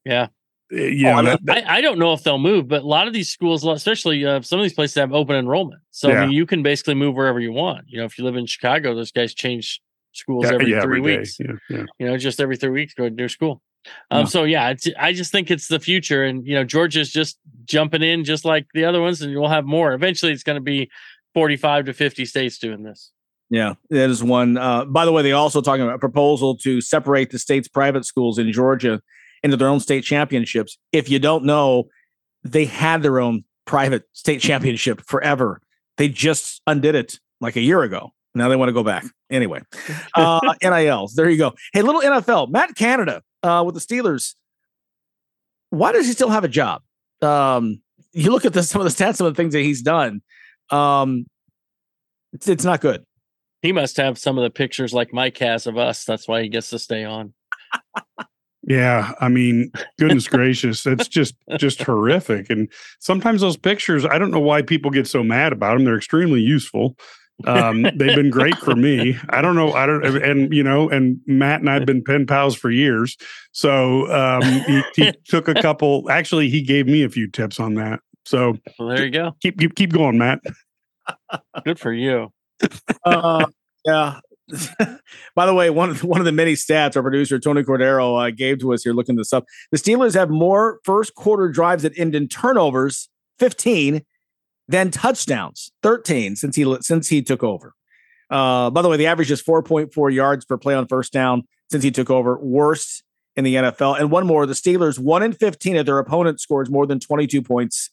Yeah. 0.04 0.28
yeah, 0.70 0.80
you 0.88 1.04
know, 1.06 1.24
that, 1.24 1.46
that- 1.46 1.70
I, 1.70 1.78
I 1.78 1.82
don't 1.82 1.98
know 1.98 2.12
if 2.12 2.24
they'll 2.24 2.38
move, 2.38 2.68
but 2.68 2.82
a 2.84 2.86
lot 2.88 3.08
of 3.08 3.14
these 3.14 3.30
schools, 3.30 3.66
especially 3.66 4.26
uh, 4.26 4.42
some 4.42 4.60
of 4.60 4.64
these 4.64 4.74
places, 4.74 4.96
have 4.96 5.14
open 5.14 5.38
enrollment. 5.38 5.82
So 5.92 6.12
I 6.12 6.26
mean, 6.26 6.32
you 6.32 6.46
can 6.46 6.62
basically 6.62 6.96
move 6.96 7.16
wherever 7.16 7.40
you 7.40 7.54
want. 7.54 7.86
You 7.88 8.00
know, 8.00 8.06
if 8.06 8.18
you 8.18 8.26
live 8.26 8.36
in 8.36 8.46
Chicago, 8.46 8.94
those 8.94 9.12
guys 9.14 9.34
change 9.34 9.82
schools 10.14 10.46
yeah, 10.46 10.54
every 10.54 10.72
yeah, 10.72 10.82
three 10.82 11.00
every 11.00 11.12
day. 11.12 11.18
weeks. 11.20 11.38
Yeah, 11.40 11.54
yeah. 11.70 11.84
You 12.00 12.08
know, 12.08 12.18
just 12.18 12.40
every 12.40 12.58
three 12.58 12.70
weeks, 12.70 12.94
go 12.94 13.10
to 13.10 13.16
new 13.16 13.30
school. 13.30 13.62
Um, 14.12 14.22
Yeah. 14.22 14.26
So 14.26 14.44
yeah, 14.44 14.70
it's, 14.70 14.88
I 15.00 15.14
just 15.14 15.32
think 15.32 15.50
it's 15.50 15.68
the 15.68 15.80
future, 15.80 16.24
and 16.24 16.46
you 16.46 16.54
know, 16.56 16.64
Georgia's 16.64 17.12
just 17.12 17.40
jumping 17.66 18.04
in, 18.04 18.24
just 18.24 18.46
like 18.46 18.68
the 18.74 18.86
other 18.86 19.02
ones, 19.02 19.22
and 19.22 19.36
we'll 19.36 19.50
have 19.50 19.66
more. 19.66 19.94
Eventually, 19.94 20.32
it's 20.32 20.44
going 20.44 20.58
to 20.58 20.62
be 20.62 20.90
forty-five 21.34 21.86
to 21.86 21.94
fifty 21.94 22.26
states 22.26 22.58
doing 22.58 22.84
this. 22.84 23.12
Yeah, 23.50 23.74
that 23.90 24.10
is 24.10 24.24
one. 24.24 24.58
Uh, 24.58 24.86
by 24.86 25.04
the 25.06 25.12
way, 25.12 25.24
they 25.24 25.34
also 25.34 25.62
talking 25.62 25.84
about 25.84 25.96
a 25.96 26.00
proposal 26.00 26.56
to 26.60 26.80
separate 26.80 27.32
the 27.32 27.40
state's 27.40 27.68
private 27.68 28.06
schools 28.06 28.38
in 28.38 28.52
Georgia 28.52 29.02
into 29.44 29.58
their 29.58 29.68
own 29.68 29.80
state 29.80 30.04
championships. 30.04 30.78
If 30.92 31.10
you 31.10 31.20
don't 31.20 31.44
know, 31.44 31.90
they 32.44 32.66
had 32.66 33.04
their 33.04 33.20
own 33.20 33.44
private 33.66 34.04
state 34.14 34.40
championship 34.40 35.02
forever. 35.02 35.62
They 35.98 36.08
just 36.08 36.62
undid 36.66 36.96
it 36.96 37.20
like 37.42 37.56
a 37.56 37.62
year 37.62 37.82
ago. 37.84 38.14
Now 38.34 38.50
they 38.50 38.56
want 38.56 38.70
to 38.70 38.74
go 38.74 38.84
back. 38.84 39.06
Anyway, 39.30 39.62
uh, 40.16 40.40
NILs. 40.62 41.14
There 41.14 41.30
you 41.30 41.38
go. 41.38 41.54
Hey, 41.74 41.82
little 41.82 42.02
NFL. 42.02 42.50
Matt 42.50 42.76
Canada 42.76 43.22
uh, 43.44 43.64
with 43.66 43.76
the 43.76 43.82
Steelers. 43.82 44.36
Why 45.70 45.92
does 45.92 46.06
he 46.06 46.14
still 46.14 46.30
have 46.30 46.44
a 46.44 46.50
job? 46.50 46.82
Um, 47.22 47.82
you 48.14 48.32
look 48.32 48.46
at 48.46 48.54
the, 48.54 48.64
some 48.64 48.82
of 48.82 48.86
the 48.86 49.04
stats, 49.04 49.16
some 49.16 49.28
of 49.28 49.34
the 49.34 49.42
things 49.42 49.54
that 49.54 49.62
he's 49.62 49.82
done. 49.82 50.22
Um, 50.70 51.28
it's, 52.34 52.48
it's 52.48 52.66
not 52.66 52.82
good. 52.82 53.06
He 53.62 53.72
must 53.72 53.98
have 53.98 54.18
some 54.18 54.38
of 54.38 54.44
the 54.44 54.50
pictures 54.50 54.94
like 54.94 55.14
Mike 55.14 55.38
has 55.38 55.68
of 55.68 55.78
us. 55.78 56.04
That's 56.04 56.28
why 56.28 56.42
he 56.42 56.50
gets 56.50 56.70
to 56.72 56.80
stay 56.80 57.04
on. 57.04 57.34
Yeah, 58.64 59.14
I 59.20 59.28
mean, 59.28 59.72
goodness 60.00 60.28
gracious, 60.30 60.86
it's 60.86 61.08
just 61.08 61.36
just 61.58 61.82
horrific. 61.82 62.50
And 62.50 62.72
sometimes 63.00 63.42
those 63.42 63.58
pictures, 63.58 64.06
I 64.06 64.18
don't 64.18 64.32
know 64.32 64.40
why 64.40 64.62
people 64.62 64.92
get 64.92 65.08
so 65.08 65.24
mad 65.24 65.52
about 65.52 65.74
them. 65.74 65.84
They're 65.84 65.98
extremely 65.98 66.42
useful. 66.42 66.96
Um, 67.46 67.84
they've 67.84 68.16
been 68.16 68.30
great 68.30 68.58
for 68.58 68.76
me. 68.76 69.18
I 69.30 69.42
don't 69.42 69.56
know. 69.56 69.74
I 69.74 69.86
don't, 69.86 70.04
and 70.06 70.54
you 70.54 70.64
know, 70.64 70.90
and 70.90 71.20
Matt 71.26 71.62
and 71.62 71.70
I've 71.70 71.86
been 71.86 72.04
pen 72.04 72.26
pals 72.26 72.56
for 72.56 72.70
years. 72.70 73.18
So 73.52 74.12
um, 74.12 74.42
he, 74.44 74.82
he 74.96 75.12
took 75.26 75.48
a 75.48 75.54
couple. 75.56 76.10
Actually, 76.10 76.50
he 76.50 76.62
gave 76.62 76.88
me 76.88 77.04
a 77.04 77.10
few 77.10 77.28
tips 77.28 77.60
on 77.60 77.76
that. 77.76 78.00
So 78.26 78.58
Well, 78.78 78.90
there 78.90 79.06
you 79.06 79.12
go. 79.12 79.36
keep 79.42 79.60
keep 79.60 79.76
keep 79.76 79.92
going, 79.92 80.18
Matt. 80.18 80.40
Good 81.64 81.80
for 81.80 81.92
you. 81.94 82.32
Uh, 83.04 83.46
yeah. 83.86 84.20
By 85.36 85.46
the 85.46 85.54
way, 85.54 85.70
one 85.70 85.90
of 85.90 86.04
one 86.04 86.20
of 86.20 86.26
the 86.26 86.32
many 86.32 86.54
stats 86.54 86.96
our 86.96 87.02
producer 87.02 87.40
Tony 87.40 87.64
Cordero 87.64 88.28
uh, 88.28 88.32
gave 88.32 88.60
to 88.60 88.74
us 88.74 88.84
here, 88.84 88.94
looking 88.94 89.16
this 89.16 89.34
up, 89.34 89.46
the 89.72 89.78
Steelers 89.78 90.14
have 90.14 90.30
more 90.30 90.80
first 90.84 91.16
quarter 91.16 91.50
drives 91.50 91.84
that 91.84 91.98
end 91.98 92.16
in 92.16 92.28
turnovers, 92.28 93.10
fifteen, 93.40 94.02
than 94.72 94.92
touchdowns, 94.92 95.72
thirteen 95.84 96.36
since 96.36 96.56
he 96.56 96.76
since 96.82 97.10
he 97.10 97.22
took 97.22 97.44
over. 97.44 97.74
Uh, 98.30 98.70
by 98.70 98.82
the 98.82 98.90
way, 98.90 98.98
the 98.98 99.08
average 99.08 99.30
is 99.30 99.42
four 99.42 99.62
point 99.62 99.94
four 99.94 100.10
yards 100.10 100.46
per 100.46 100.58
play 100.58 100.74
on 100.74 100.88
first 100.88 101.12
down 101.12 101.44
since 101.70 101.84
he 101.84 101.92
took 101.92 102.10
over, 102.10 102.38
worst 102.40 103.04
in 103.36 103.44
the 103.44 103.56
NFL. 103.56 104.00
And 104.00 104.12
one 104.12 104.26
more, 104.26 104.46
the 104.46 104.54
Steelers 104.54 104.98
one 104.98 105.24
in 105.24 105.34
fifteen 105.34 105.76
of 105.76 105.86
their 105.86 106.00
opponent 106.00 106.40
scores 106.40 106.70
more 106.70 106.86
than 106.86 107.00
twenty 107.00 107.28
two 107.28 107.42
points, 107.42 107.90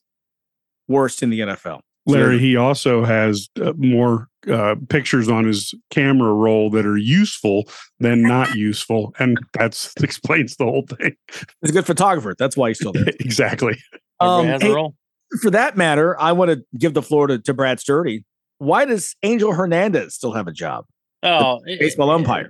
worst 0.87 1.23
in 1.23 1.31
the 1.31 1.41
NFL. 1.41 1.81
So 2.09 2.14
Larry, 2.14 2.38
he 2.38 2.57
also 2.57 3.05
has 3.05 3.51
uh, 3.61 3.75
more 3.77 4.29
uh, 4.51 4.77
pictures 4.88 5.29
on 5.29 5.45
his 5.45 5.75
camera 5.91 6.33
roll 6.33 6.71
that 6.71 6.87
are 6.87 6.97
useful 6.97 7.69
than 7.99 8.23
not 8.23 8.55
useful, 8.55 9.14
and 9.19 9.38
that's 9.53 9.93
explains 10.03 10.57
the 10.57 10.64
whole 10.64 10.87
thing. 10.87 11.17
he's 11.61 11.71
a 11.71 11.73
good 11.73 11.87
photographer. 11.87 12.35
That's 12.38 12.57
why 12.57 12.69
he's 12.69 12.79
still 12.79 12.93
there. 12.93 13.09
exactly. 13.21 13.77
Everybody 14.21 14.53
Um, 14.53 14.61
hey, 14.61 14.71
a 14.71 14.75
role. 14.75 14.95
For 15.43 15.51
that 15.51 15.77
matter, 15.77 16.19
I 16.21 16.33
want 16.33 16.51
to 16.51 16.62
give 16.79 16.95
the 16.95 17.03
floor 17.03 17.27
to, 17.27 17.38
to 17.38 17.55
Brad 17.55 17.81
Sturdy. 17.81 18.25
Why 18.59 18.85
does 18.85 19.14
Angel 19.23 19.53
Hernandez 19.53 20.14
still 20.14 20.33
have 20.33 20.49
a 20.49 20.53
job? 20.53 20.85
Oh, 21.23 21.61
it- 21.67 21.81
Baseball 21.81 22.11
umpire. 22.11 22.49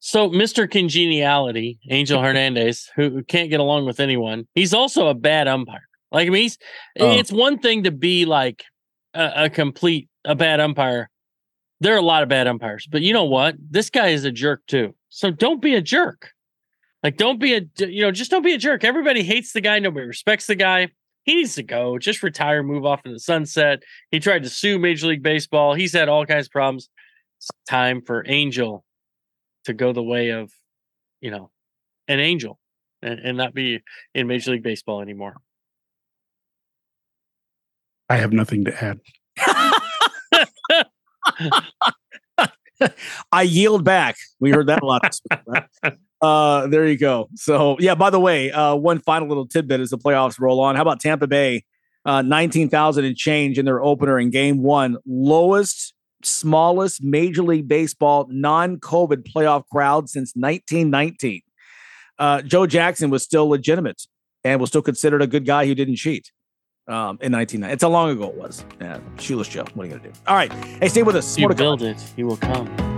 So, 0.00 0.28
Mr. 0.30 0.70
Congeniality, 0.70 1.80
Angel 1.90 2.22
Hernandez, 2.22 2.88
who 2.96 3.10
who 3.10 3.22
can't 3.24 3.50
get 3.50 3.60
along 3.60 3.84
with 3.86 3.98
anyone, 4.00 4.46
he's 4.54 4.72
also 4.72 5.08
a 5.08 5.14
bad 5.14 5.48
umpire. 5.48 5.82
Like, 6.12 6.26
I 6.28 6.30
mean, 6.30 6.50
Oh. 7.00 7.10
it's 7.18 7.32
one 7.32 7.58
thing 7.58 7.82
to 7.84 7.90
be 7.90 8.24
like 8.24 8.64
a, 9.14 9.44
a 9.44 9.50
complete, 9.50 10.08
a 10.24 10.34
bad 10.34 10.60
umpire. 10.60 11.10
There 11.80 11.94
are 11.94 11.98
a 11.98 12.02
lot 12.02 12.22
of 12.22 12.28
bad 12.28 12.46
umpires, 12.46 12.88
but 12.90 13.02
you 13.02 13.12
know 13.12 13.24
what? 13.24 13.56
This 13.70 13.90
guy 13.90 14.08
is 14.08 14.24
a 14.24 14.32
jerk 14.32 14.62
too. 14.66 14.94
So 15.10 15.30
don't 15.30 15.60
be 15.60 15.74
a 15.74 15.82
jerk. 15.82 16.30
Like, 17.02 17.16
don't 17.16 17.38
be 17.38 17.54
a, 17.54 17.60
you 17.78 18.02
know, 18.02 18.10
just 18.10 18.30
don't 18.30 18.42
be 18.44 18.54
a 18.54 18.58
jerk. 18.58 18.82
Everybody 18.84 19.22
hates 19.22 19.52
the 19.52 19.60
guy. 19.60 19.78
Nobody 19.78 20.06
respects 20.06 20.46
the 20.46 20.56
guy. 20.56 20.88
He 21.28 21.34
needs 21.34 21.56
to 21.56 21.62
go. 21.62 21.98
Just 21.98 22.22
retire, 22.22 22.62
move 22.62 22.86
off 22.86 23.02
in 23.04 23.12
the 23.12 23.20
sunset. 23.20 23.82
He 24.10 24.18
tried 24.18 24.44
to 24.44 24.48
sue 24.48 24.78
Major 24.78 25.08
League 25.08 25.22
Baseball. 25.22 25.74
He's 25.74 25.92
had 25.92 26.08
all 26.08 26.24
kinds 26.24 26.46
of 26.46 26.52
problems. 26.52 26.88
It's 27.36 27.50
time 27.68 28.00
for 28.00 28.24
Angel 28.26 28.82
to 29.66 29.74
go 29.74 29.92
the 29.92 30.02
way 30.02 30.30
of, 30.30 30.50
you 31.20 31.30
know, 31.30 31.50
an 32.08 32.18
angel 32.18 32.58
and, 33.02 33.20
and 33.20 33.36
not 33.36 33.52
be 33.52 33.80
in 34.14 34.26
Major 34.26 34.52
League 34.52 34.62
Baseball 34.62 35.02
anymore. 35.02 35.36
I 38.08 38.16
have 38.16 38.32
nothing 38.32 38.64
to 38.64 38.82
add. 38.82 38.98
I 43.32 43.42
yield 43.42 43.84
back. 43.84 44.16
We 44.40 44.50
heard 44.50 44.68
that 44.68 44.82
a 44.82 44.86
lot. 44.86 45.18
Week. 45.82 45.94
Uh, 46.20 46.66
there 46.66 46.86
you 46.86 46.98
go. 46.98 47.28
So, 47.36 47.76
yeah, 47.78 47.94
by 47.94 48.10
the 48.10 48.20
way, 48.20 48.50
uh, 48.50 48.74
one 48.74 48.98
final 49.00 49.28
little 49.28 49.46
tidbit 49.46 49.80
as 49.80 49.90
the 49.90 49.98
playoffs 49.98 50.40
roll 50.40 50.60
on. 50.60 50.74
How 50.74 50.82
about 50.82 51.00
Tampa 51.00 51.26
Bay? 51.26 51.64
Uh, 52.04 52.22
19,000 52.22 53.04
and 53.04 53.16
change 53.16 53.58
in 53.58 53.64
their 53.64 53.82
opener 53.82 54.18
in 54.18 54.30
game 54.30 54.62
one. 54.62 54.96
Lowest, 55.06 55.94
smallest 56.22 57.02
Major 57.02 57.42
League 57.42 57.68
Baseball 57.68 58.26
non 58.30 58.78
COVID 58.78 59.30
playoff 59.32 59.64
crowd 59.70 60.08
since 60.08 60.32
1919. 60.34 61.42
Uh, 62.18 62.42
Joe 62.42 62.66
Jackson 62.66 63.10
was 63.10 63.22
still 63.22 63.48
legitimate 63.48 64.02
and 64.42 64.60
was 64.60 64.70
still 64.70 64.82
considered 64.82 65.22
a 65.22 65.26
good 65.26 65.44
guy 65.44 65.66
who 65.66 65.74
didn't 65.74 65.96
cheat 65.96 66.32
um, 66.88 67.18
in 67.20 67.32
1990. 67.32 67.72
It's 67.72 67.82
how 67.82 67.90
long 67.90 68.10
ago 68.10 68.28
it 68.28 68.34
was. 68.34 68.64
Yeah, 68.80 68.98
shoeless 69.18 69.48
Joe. 69.48 69.64
What 69.74 69.84
are 69.84 69.88
you 69.88 69.98
to 69.98 70.08
do? 70.08 70.12
All 70.26 70.34
right. 70.34 70.52
Hey, 70.52 70.88
stay 70.88 71.02
with 71.02 71.16
us. 71.16 71.38
You 71.38 71.48
build 71.48 71.82
it, 71.82 72.02
you 72.16 72.26
will 72.26 72.36
come. 72.36 72.97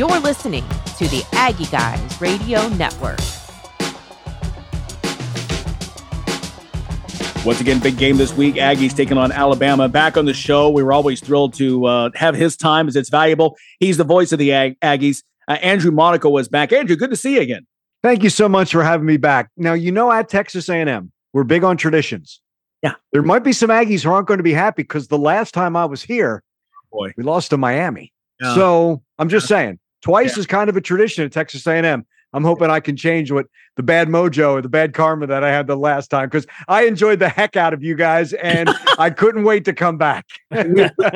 You're 0.00 0.18
listening 0.20 0.64
to 0.96 1.08
the 1.08 1.22
Aggie 1.32 1.66
Guys 1.66 2.22
Radio 2.22 2.66
Network. 2.70 3.18
Once 7.44 7.60
again, 7.60 7.80
big 7.80 7.98
game 7.98 8.16
this 8.16 8.32
week. 8.32 8.54
Aggies 8.54 8.96
taking 8.96 9.18
on 9.18 9.30
Alabama. 9.30 9.90
Back 9.90 10.16
on 10.16 10.24
the 10.24 10.32
show, 10.32 10.70
we 10.70 10.82
were 10.82 10.94
always 10.94 11.20
thrilled 11.20 11.52
to 11.56 11.84
uh, 11.84 12.10
have 12.14 12.34
his 12.34 12.56
time 12.56 12.88
as 12.88 12.96
it's 12.96 13.10
valuable. 13.10 13.58
He's 13.78 13.98
the 13.98 14.04
voice 14.04 14.32
of 14.32 14.38
the 14.38 14.52
Ag- 14.52 14.80
Aggies. 14.80 15.22
Uh, 15.46 15.58
Andrew 15.60 15.90
Monaco 15.90 16.30
was 16.30 16.48
back. 16.48 16.72
Andrew, 16.72 16.96
good 16.96 17.10
to 17.10 17.16
see 17.16 17.34
you 17.34 17.42
again. 17.42 17.66
Thank 18.02 18.22
you 18.22 18.30
so 18.30 18.48
much 18.48 18.72
for 18.72 18.82
having 18.82 19.04
me 19.04 19.18
back. 19.18 19.50
Now, 19.58 19.74
you 19.74 19.92
know, 19.92 20.10
at 20.10 20.30
Texas 20.30 20.70
A&M, 20.70 21.12
we're 21.34 21.44
big 21.44 21.62
on 21.62 21.76
traditions. 21.76 22.40
Yeah. 22.82 22.94
There 23.12 23.20
might 23.20 23.44
be 23.44 23.52
some 23.52 23.68
Aggies 23.68 24.02
who 24.02 24.10
aren't 24.12 24.28
going 24.28 24.38
to 24.38 24.44
be 24.44 24.54
happy 24.54 24.82
because 24.82 25.08
the 25.08 25.18
last 25.18 25.52
time 25.52 25.76
I 25.76 25.84
was 25.84 26.02
here, 26.02 26.42
boy, 26.90 27.12
we 27.18 27.22
lost 27.22 27.50
to 27.50 27.58
Miami. 27.58 28.14
Yeah. 28.40 28.54
So 28.54 29.02
I'm 29.18 29.28
just 29.28 29.46
saying, 29.46 29.78
twice 30.02 30.36
is 30.36 30.46
kind 30.46 30.70
of 30.70 30.76
a 30.76 30.80
tradition 30.80 31.24
at 31.24 31.32
Texas 31.32 31.66
A&M. 31.66 32.04
I'm 32.32 32.44
hoping 32.44 32.70
I 32.70 32.80
can 32.80 32.96
change 32.96 33.32
what 33.32 33.46
the 33.76 33.82
bad 33.82 34.08
mojo 34.08 34.52
or 34.52 34.62
the 34.62 34.68
bad 34.68 34.94
karma 34.94 35.26
that 35.26 35.42
I 35.42 35.50
had 35.50 35.66
the 35.66 35.76
last 35.76 36.08
time 36.08 36.28
because 36.28 36.46
I 36.68 36.84
enjoyed 36.84 37.18
the 37.18 37.28
heck 37.28 37.56
out 37.56 37.72
of 37.72 37.82
you 37.82 37.94
guys 37.94 38.32
and 38.34 38.70
I 38.98 39.10
couldn't 39.10 39.44
wait 39.44 39.64
to 39.64 39.72
come 39.72 39.98
back. 39.98 40.26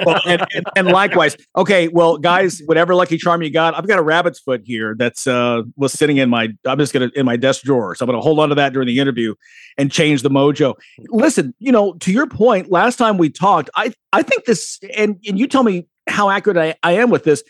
Well, 0.05 0.21
and, 0.27 0.45
and, 0.55 0.65
and 0.77 0.89
likewise. 0.89 1.37
Okay, 1.57 1.89
well, 1.89 2.19
guys, 2.19 2.63
whatever 2.67 2.95
lucky 2.95 3.17
charm 3.17 3.43
you 3.43 3.51
got, 3.51 3.75
I've 3.75 3.87
got 3.87 3.99
a 3.99 4.03
rabbit's 4.03 4.39
foot 4.41 4.63
here 4.65 4.95
that's 4.99 5.27
uh 5.27 5.63
was 5.77 5.93
sitting 5.93 6.17
in 6.17 6.29
my 6.31 6.49
I'm 6.65 6.79
just 6.79 6.93
gonna 6.93 7.11
in 7.15 7.27
my 7.27 7.37
desk 7.37 7.63
drawer. 7.63 7.95
So 7.95 8.05
I'm 8.05 8.09
gonna 8.09 8.21
hold 8.21 8.41
on 8.41 8.49
to 8.49 8.55
that 8.57 8.73
during 8.73 8.87
the 8.87 8.99
interview 8.99 9.35
and 9.79 9.91
change 9.91 10.23
the 10.23 10.31
mojo. 10.31 10.75
Listen, 11.09 11.55
you 11.59 11.73
know, 11.73 11.95
to 11.95 12.13
your 12.13 12.27
point, 12.27 12.71
last 12.71 12.97
time 12.97 13.19
we 13.19 13.31
talked, 13.31 13.71
I 13.77 13.93
I 14.13 14.23
think 14.23 14.45
this 14.45 14.81
and 14.97 15.17
and 15.27 15.39
you 15.39 15.47
tell 15.47 15.63
me 15.63 15.87
how 16.07 16.31
accurate 16.31 16.57
I, 16.59 16.75
I 16.83 16.93
am 16.93 17.11
with 17.11 17.25
this. 17.25 17.43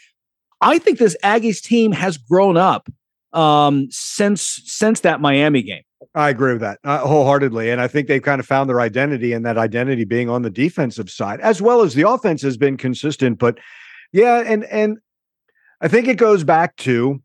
I 0.65 0.79
think 0.79 0.99
this 0.99 1.17
Aggies 1.23 1.63
team 1.63 1.93
has 1.93 2.17
grown 2.17 2.57
up 2.57 2.89
um 3.33 3.89
since 3.91 4.61
since 4.65 5.01
that 5.01 5.21
Miami 5.21 5.63
game. 5.63 5.83
I 6.15 6.29
agree 6.31 6.53
with 6.53 6.61
that 6.61 6.79
uh, 6.85 6.99
wholeheartedly. 6.99 7.71
And 7.71 7.81
I 7.81 7.89
think 7.89 8.07
they've 8.07 8.23
kind 8.23 8.41
of 8.41 8.47
found 8.47 8.71
their 8.71 8.81
identity, 8.81 9.33
and 9.33 9.45
that 9.47 9.59
identity 9.59 10.05
being 10.05 10.29
on 10.29 10.43
the 10.43 10.51
defensive 10.51 11.11
side, 11.11 11.41
as 11.41 11.61
well 11.61 11.83
as 11.83 11.95
the 11.95 12.09
offense 12.09 12.43
has 12.43 12.57
been 12.57 12.77
consistent. 12.77 13.39
But 13.39 13.59
yeah, 14.13 14.43
and 14.47 14.65
and 14.65 14.99
I 15.81 15.89
think 15.89 16.09
it 16.09 16.17
goes 16.17 16.45
back 16.45 16.77
to 16.77 17.21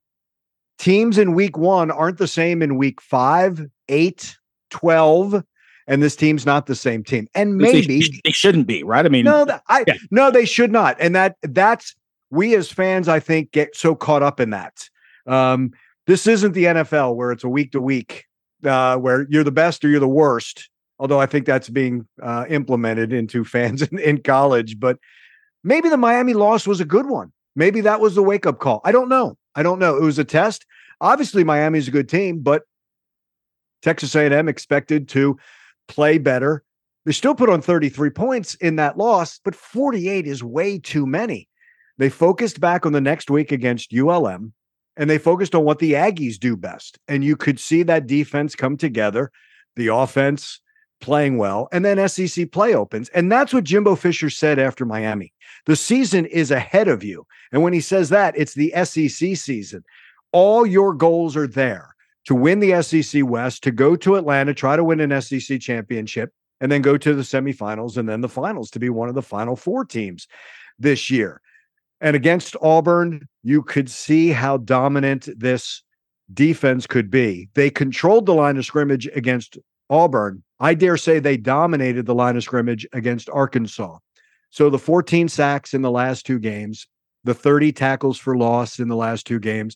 teams 0.80 1.18
in 1.18 1.34
week 1.34 1.58
one 1.58 1.92
aren't 1.92 2.18
the 2.18 2.28
same 2.28 2.62
in 2.62 2.78
week 2.78 3.02
five, 3.02 3.62
eight, 3.90 4.38
12. 4.72 5.44
And 5.88 6.04
this 6.04 6.16
team's 6.16 6.46
not 6.46 6.68
the 6.68 6.76
same 6.76 7.04
team. 7.04 7.28
And 7.34 7.58
maybe 7.58 8.04
they 8.24 8.32
shouldn't 8.32 8.68
be, 8.68 8.84
right? 8.84 9.06
I 9.06 9.10
mean, 9.10 9.26
no, 9.26 9.48
I 9.70 9.84
yeah. 9.88 9.96
no, 10.12 10.30
they 10.30 10.46
should 10.46 10.72
not. 10.72 10.96
And 11.00 11.16
that 11.16 11.36
that's 11.42 11.96
we 12.32 12.56
as 12.56 12.72
fans, 12.72 13.08
I 13.08 13.20
think, 13.20 13.52
get 13.52 13.76
so 13.76 13.96
caught 13.96 14.24
up 14.24 14.40
in 14.40 14.52
that. 14.52 14.90
Um, 15.26 15.72
this 16.08 16.28
isn't 16.28 16.54
the 16.54 16.66
NFL 16.66 17.16
where 17.16 17.32
it's 17.32 17.44
a 17.44 17.50
week 17.50 17.72
to 17.74 17.82
week, 17.82 18.26
uh, 18.64 18.98
where 18.98 19.28
you're 19.30 19.44
the 19.44 19.52
best 19.52 19.84
or 19.84 19.90
you're 19.90 20.00
the 20.00 20.08
worst. 20.08 20.70
Although 20.98 21.22
I 21.22 21.28
think 21.28 21.46
that's 21.46 21.70
being 21.70 22.08
uh, 22.22 22.46
implemented 22.50 23.14
into 23.14 23.44
fans 23.46 23.82
in, 23.82 24.00
in 24.00 24.22
college, 24.22 24.80
but 24.80 24.98
maybe 25.64 25.90
the 25.90 25.98
Miami 25.98 26.34
loss 26.34 26.68
was 26.68 26.80
a 26.80 26.86
good 26.86 27.08
one. 27.08 27.32
Maybe 27.56 27.82
that 27.82 28.00
was 28.00 28.16
the 28.16 28.24
wake 28.24 28.46
up 28.46 28.60
call. 28.60 28.82
I 28.84 28.92
don't 28.92 29.10
know. 29.10 29.38
I 29.56 29.64
don't 29.64 29.80
know. 29.80 29.98
It 29.98 30.04
was 30.04 30.20
a 30.20 30.24
test. 30.24 30.66
Obviously, 31.02 31.44
Miami's 31.44 31.88
a 31.88 31.92
good 31.92 32.10
team, 32.10 32.40
but 32.40 32.64
Texas 33.82 34.16
A&M 34.16 34.48
expected 34.48 35.08
to 35.10 35.38
play 35.88 36.18
better. 36.18 36.64
They 37.06 37.12
still 37.12 37.36
put 37.36 37.50
on 37.50 37.62
33 37.62 38.12
points 38.12 38.56
in 38.56 38.76
that 38.76 38.98
loss, 38.98 39.40
but 39.44 39.56
48 39.56 40.28
is 40.28 40.44
way 40.44 40.80
too 40.80 41.06
many. 41.06 41.49
They 42.00 42.10
focused 42.10 42.62
back 42.62 42.86
on 42.86 42.94
the 42.94 43.02
next 43.02 43.30
week 43.30 43.52
against 43.52 43.94
ULM 43.94 44.54
and 44.96 45.10
they 45.10 45.18
focused 45.18 45.54
on 45.54 45.66
what 45.66 45.80
the 45.80 45.94
Aggies 45.94 46.40
do 46.40 46.56
best. 46.56 46.98
And 47.10 47.24
you 47.26 47.36
could 47.36 47.60
see 47.60 47.84
that 47.84 48.08
defense 48.08 48.56
come 48.56 48.78
together, 48.78 49.32
the 49.76 49.88
offense 49.88 50.62
playing 51.02 51.38
well, 51.38 51.68
and 51.74 51.84
then 51.84 52.08
SEC 52.08 52.52
play 52.52 52.74
opens. 52.74 53.10
And 53.10 53.30
that's 53.30 53.54
what 53.54 53.66
Jimbo 53.66 53.96
Fisher 53.96 54.30
said 54.30 54.60
after 54.60 54.86
Miami. 54.86 55.34
The 55.66 55.76
season 55.76 56.26
is 56.26 56.52
ahead 56.52 56.88
of 56.88 57.04
you. 57.04 57.28
And 57.52 57.64
when 57.64 57.74
he 57.74 57.82
says 57.82 58.10
that, 58.10 58.34
it's 58.38 58.54
the 58.54 58.74
SEC 58.86 59.36
season. 59.36 59.84
All 60.32 60.66
your 60.66 60.94
goals 60.94 61.36
are 61.36 61.48
there 61.48 61.96
to 62.26 62.36
win 62.36 62.62
the 62.62 62.82
SEC 62.82 63.26
West, 63.26 63.62
to 63.64 63.72
go 63.72 63.98
to 63.98 64.16
Atlanta, 64.16 64.54
try 64.54 64.78
to 64.78 64.84
win 64.86 65.02
an 65.02 65.22
SEC 65.22 65.60
championship, 65.60 66.32
and 66.62 66.72
then 66.72 66.82
go 66.82 66.98
to 66.98 67.14
the 67.14 67.24
semifinals 67.24 67.98
and 67.98 68.08
then 68.08 68.22
the 68.22 68.30
finals 68.30 68.70
to 68.72 68.80
be 68.80 68.90
one 68.90 69.10
of 69.10 69.16
the 69.16 69.22
final 69.22 69.58
four 69.58 69.84
teams 69.84 70.28
this 70.78 71.10
year. 71.10 71.42
And 72.02 72.16
against 72.16 72.56
Auburn, 72.62 73.28
you 73.44 73.62
could 73.62 73.90
see 73.90 74.30
how 74.30 74.58
dominant 74.58 75.28
this 75.38 75.84
defense 76.34 76.88
could 76.88 77.10
be. 77.10 77.50
They 77.56 77.70
controlled 77.70 78.26
the 78.26 78.34
line 78.34 78.58
of 78.58 78.66
scrimmage 78.66 79.08
against 79.16 79.58
Auburn. 79.90 80.44
I 80.60 80.74
dare 80.74 80.98
say 80.98 81.20
they 81.20 81.38
dominated 81.38 82.06
the 82.06 82.16
line 82.16 82.38
of 82.38 82.44
scrimmage 82.44 82.88
against 82.94 83.30
Arkansas. 83.30 83.98
So 84.50 84.70
the 84.70 84.80
14 84.80 85.28
sacks 85.28 85.74
in 85.74 85.82
the 85.82 85.92
last 85.92 86.26
two 86.26 86.40
games, 86.40 86.88
the 87.24 87.34
30 87.34 87.72
tackles 87.72 88.18
for 88.18 88.38
loss 88.38 88.80
in 88.80 88.88
the 88.88 88.96
last 88.96 89.26
two 89.26 89.40
games. 89.40 89.76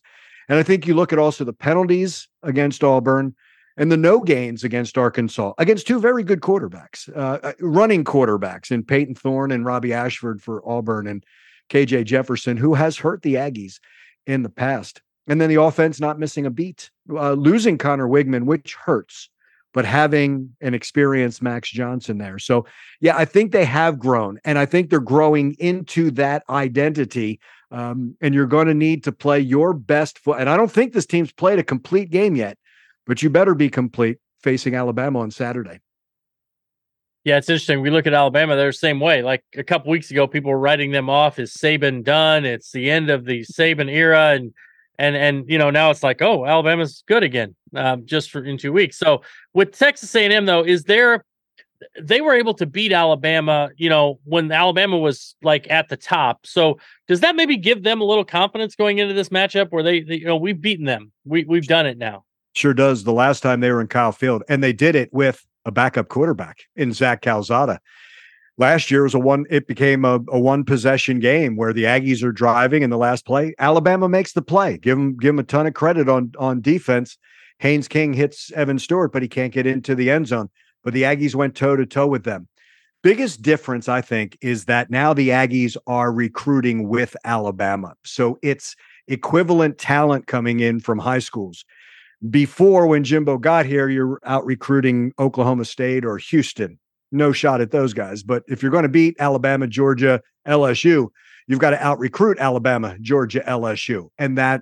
And 0.50 0.60
I 0.60 0.64
think 0.64 0.88
you 0.88 0.94
look 0.94 1.14
at 1.14 1.20
also 1.20 1.44
the 1.44 1.54
penalties 1.54 2.28
against 2.44 2.84
Auburn 2.84 3.36
and 3.78 3.92
the 3.92 3.98
no 3.98 4.20
gains 4.20 4.64
against 4.64 4.98
Arkansas, 4.98 5.54
against 5.58 5.88
two 5.88 6.00
very 6.00 6.24
good 6.24 6.42
quarterbacks, 6.42 7.10
uh, 7.16 7.40
uh, 7.44 7.54
running 7.60 8.04
quarterbacks 8.04 8.72
in 8.72 8.84
Payton 8.84 9.16
Thorne 9.16 9.52
and 9.52 9.66
Robbie 9.66 9.94
Ashford 9.94 10.42
for 10.42 10.68
Auburn 10.68 11.08
and 11.08 11.24
KJ 11.70 12.06
Jefferson, 12.06 12.58
who 12.58 12.74
has 12.74 12.98
hurt 12.98 13.22
the 13.22 13.36
Aggies 13.36 13.80
in 14.28 14.44
the 14.44 14.50
past. 14.50 15.02
And 15.28 15.40
then 15.40 15.50
the 15.50 15.62
offense 15.62 16.00
not 16.00 16.20
missing 16.20 16.46
a 16.46 16.50
beat, 16.50 16.92
uh, 17.10 17.34
losing 17.34 17.78
Conner 17.78 18.08
Weigman, 18.08 18.44
which 18.44 18.76
hurts, 18.76 19.30
but 19.74 19.86
having 19.86 20.56
an 20.62 20.74
experienced 20.74 21.42
Max 21.42 21.70
Johnson 21.70 22.18
there. 22.18 22.40
So, 22.40 22.66
yeah, 23.00 23.18
I 23.18 23.26
think 23.26 23.52
they 23.52 23.66
have 23.66 24.00
grown, 24.00 24.40
and 24.44 24.60
I 24.60 24.66
think 24.66 24.90
they're 24.90 25.00
growing 25.00 25.56
into 25.60 26.12
that 26.12 26.44
identity. 26.50 27.40
Um, 27.72 28.16
and 28.22 28.36
you're 28.36 28.46
going 28.46 28.68
to 28.68 28.76
need 28.76 29.04
to 29.06 29.12
play 29.12 29.40
your 29.40 29.74
best 29.74 30.20
foot. 30.20 30.40
And 30.40 30.48
I 30.48 30.58
don't 30.58 30.72
think 30.72 30.94
this 30.94 31.08
team's 31.08 31.32
played 31.32 31.58
a 31.58 31.64
complete 31.64 32.12
game 32.12 32.36
yet, 32.36 32.58
but 33.08 33.24
you 33.24 33.32
better 33.32 33.56
be 33.56 33.68
complete 33.68 34.20
facing 34.44 34.76
Alabama 34.76 35.22
on 35.22 35.32
Saturday. 35.32 35.80
Yeah, 37.24 37.38
it's 37.38 37.50
interesting. 37.50 37.82
We 37.82 37.90
look 37.90 38.06
at 38.06 38.14
Alabama; 38.14 38.56
they're 38.56 38.70
the 38.70 38.74
same 38.74 39.00
way. 39.00 39.22
Like 39.22 39.44
a 39.56 39.64
couple 39.64 39.92
weeks 39.92 40.12
ago, 40.12 40.28
people 40.28 40.52
were 40.52 40.60
writing 40.60 40.92
them 40.92 41.10
off 41.10 41.40
as 41.40 41.54
Saban 41.54 42.04
done. 42.04 42.44
It's 42.44 42.72
the 42.72 42.92
end 42.92 43.10
of 43.10 43.26
the 43.26 43.42
Saban 43.46 43.90
era, 43.90 44.32
and 44.32 44.54
and 45.00 45.16
and 45.16 45.50
you 45.50 45.58
know 45.58 45.70
now 45.70 45.90
it's 45.90 46.04
like, 46.04 46.22
oh, 46.22 46.46
Alabama's 46.46 47.04
good 47.08 47.24
again, 47.24 47.56
um, 47.76 48.06
just 48.06 48.30
for 48.30 48.44
in 48.44 48.58
two 48.58 48.74
weeks. 48.74 48.98
So 48.98 49.22
with 49.54 49.78
Texas 49.78 50.14
A&M 50.16 50.46
though, 50.46 50.64
is 50.64 50.84
there? 50.84 51.24
They 52.02 52.22
were 52.22 52.34
able 52.34 52.54
to 52.56 52.66
beat 52.66 52.94
Alabama, 52.94 53.70
you 53.76 53.90
know, 53.90 54.18
when 54.24 54.50
Alabama 54.54 54.98
was 54.98 55.36
like 55.44 55.70
at 55.70 55.90
the 55.90 55.98
top. 55.98 56.46
So 56.46 56.80
does 57.10 57.20
that 57.20 57.36
maybe 57.36 57.58
give 57.58 57.84
them 57.84 58.00
a 58.00 58.06
little 58.06 58.24
confidence 58.24 58.74
going 58.74 59.00
into 59.00 59.14
this 59.14 59.30
matchup, 59.30 59.68
where 59.70 59.84
they, 59.84 60.00
they 60.00 60.16
you 60.16 60.26
know, 60.26 60.38
we've 60.38 60.62
beaten 60.62 60.86
them, 60.86 61.12
we 61.26 61.44
we've 61.44 61.68
done 61.68 61.86
it 61.86 61.98
now. 61.98 62.24
Sure 62.54 62.74
does. 62.74 63.04
The 63.04 63.14
last 63.14 63.42
time 63.42 63.62
they 63.62 63.72
were 63.72 63.82
in 63.82 63.88
Kyle 63.88 64.12
Field, 64.12 64.44
and 64.48 64.64
they 64.64 64.74
did 64.74 64.96
it 64.96 65.12
with 65.14 65.46
a 65.66 65.72
backup 65.72 66.10
quarterback 66.10 66.64
in 66.76 66.94
Zach 66.94 67.22
Calzada. 67.22 67.80
Last 68.58 68.92
year 68.92 69.04
was 69.04 69.16
a 69.16 69.20
one, 69.20 69.46
it 69.50 69.68
became 69.68 70.06
a, 70.06 70.20
a 70.28 70.40
one 70.40 70.64
possession 70.64 71.20
game 71.20 71.56
where 71.56 71.74
the 71.74 71.86
Aggies 71.86 72.24
are 72.24 72.32
driving 72.32 72.84
in 72.84 72.92
the 72.92 72.98
last 72.98 73.26
play. 73.26 73.56
Alabama 73.58 74.08
makes 74.08 74.34
the 74.34 74.44
play. 74.44 74.78
Give 74.78 74.98
them, 74.98 75.18
give 75.18 75.30
them 75.30 75.40
a 75.40 75.44
ton 75.44 75.66
of 75.66 75.74
credit 75.74 76.08
on, 76.08 76.34
on 76.38 76.62
defense. 76.62 77.18
Haynes 77.60 77.88
King 77.88 78.14
hits 78.14 78.52
Evan 78.52 78.78
Stewart, 78.78 79.12
but 79.12 79.24
he 79.24 79.28
can't 79.28 79.54
get 79.54 79.66
into 79.66 79.96
the 79.96 80.12
end 80.12 80.28
zone. 80.28 80.50
But 80.84 80.94
the 80.94 81.04
Aggies 81.04 81.34
went 81.34 81.56
toe 81.56 81.76
to 81.76 81.86
toe 81.86 82.08
with 82.08 82.26
them. 82.26 82.48
Biggest 83.02 83.42
difference, 83.42 83.90
I 83.90 84.02
think, 84.02 84.38
is 84.42 84.66
that 84.66 84.92
now 84.92 85.14
the 85.14 85.30
Aggies 85.30 85.76
are 85.88 86.12
recruiting 86.12 86.88
with 86.88 87.16
Alabama. 87.26 87.96
So 88.06 88.38
it's 88.42 88.76
equivalent 89.08 89.78
talent 89.78 90.28
coming 90.28 90.60
in 90.60 90.80
from 90.80 91.00
high 91.00 91.20
schools 91.20 91.66
before 92.30 92.88
when 92.88 93.04
Jimbo 93.04 93.38
got 93.38 93.66
here, 93.66 93.90
you're 93.90 94.20
out 94.26 94.46
recruiting 94.46 95.14
Oklahoma 95.20 95.66
State 95.66 96.06
or 96.06 96.18
Houston. 96.18 96.80
No 97.12 97.32
shot 97.32 97.62
at 97.62 97.72
those 97.72 97.94
guys. 97.94 98.24
But 98.24 98.44
if 98.48 98.62
you're 98.62 98.72
going 98.72 98.84
to 98.84 98.90
beat 98.90 99.16
Alabama, 99.20 99.68
Georgia, 99.68 100.22
LSU, 100.48 101.10
you've 101.48 101.60
got 101.60 101.72
to 101.72 101.86
out 101.86 102.00
recruit 102.00 102.40
Alabama, 102.40 102.98
Georgia, 103.00 103.44
LSU. 103.48 104.10
And 104.18 104.38
that 104.38 104.62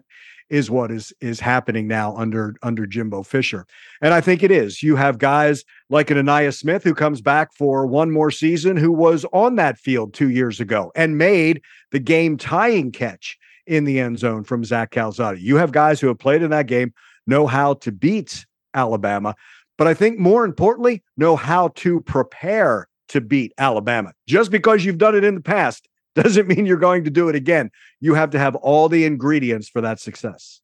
is 0.50 0.69
what 0.69 0.91
is 0.91 1.13
is 1.21 1.39
happening 1.39 1.88
now 1.88 2.13
under 2.17 2.56
under 2.62 2.86
Jimbo 2.86 3.24
Fisher. 3.24 3.65
And 4.02 4.13
I 4.13 4.19
think 4.19 4.43
it 4.43 4.52
is. 4.52 4.84
You 4.84 4.97
have 4.97 5.17
guys 5.17 5.63
like 5.89 6.12
an 6.12 6.17
Ainias 6.17 6.58
Smith 6.58 6.84
who 6.84 6.93
comes 6.93 7.21
back 7.21 7.54
for 7.54 7.88
one 7.88 8.12
more 8.12 8.32
season 8.32 8.76
who 8.76 8.91
was 8.91 9.26
on 9.32 9.56
that 9.56 9.78
field 9.78 10.13
two 10.13 10.30
years 10.30 10.60
ago 10.60 10.91
and 10.93 11.17
made 11.17 11.62
the 11.91 12.00
game 12.00 12.36
tying 12.36 12.91
catch 12.91 13.38
in 13.65 13.86
the 13.86 14.00
end 14.00 14.19
zone 14.19 14.43
from 14.43 14.65
Zach 14.65 14.91
Calzada. 14.91 15.39
You 15.39 15.56
have 15.56 15.71
guys 15.71 16.02
who 16.02 16.08
have 16.08 16.19
played 16.19 16.41
in 16.41 16.50
that 16.52 16.67
game 16.67 16.93
know 17.28 17.48
how 17.48 17.76
to 17.76 17.92
beat 17.92 18.46
Alabama, 18.74 19.36
but 19.78 19.88
I 19.88 19.94
think 19.94 20.20
more 20.20 20.46
importantly, 20.46 21.04
know 21.18 21.36
how 21.36 21.70
to 21.70 22.02
prepare 22.02 22.88
to 23.10 23.22
beat 23.22 23.54
Alabama. 23.58 24.14
Just 24.28 24.52
because 24.52 24.86
you've 24.86 24.98
done 24.98 25.16
it 25.16 25.24
in 25.24 25.36
the 25.36 25.42
past 25.42 25.88
doesn't 26.16 26.48
mean 26.48 26.66
you're 26.66 26.78
going 26.78 27.04
to 27.04 27.10
do 27.10 27.30
it 27.30 27.36
again. 27.36 27.72
You 28.00 28.14
have 28.14 28.30
to 28.32 28.40
have 28.40 28.56
all 28.58 28.90
the 28.90 29.06
ingredients 29.06 29.70
for 29.70 29.82
that 29.82 30.00
success. 30.00 30.62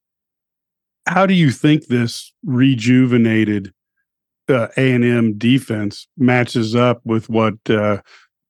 How 1.07 1.25
do 1.25 1.33
you 1.33 1.51
think 1.51 1.87
this 1.87 2.33
rejuvenated 2.45 3.73
uh, 4.49 4.67
A&M 4.77 5.37
defense 5.37 6.07
matches 6.17 6.75
up 6.75 7.01
with 7.05 7.29
what 7.29 7.55
uh, 7.69 8.01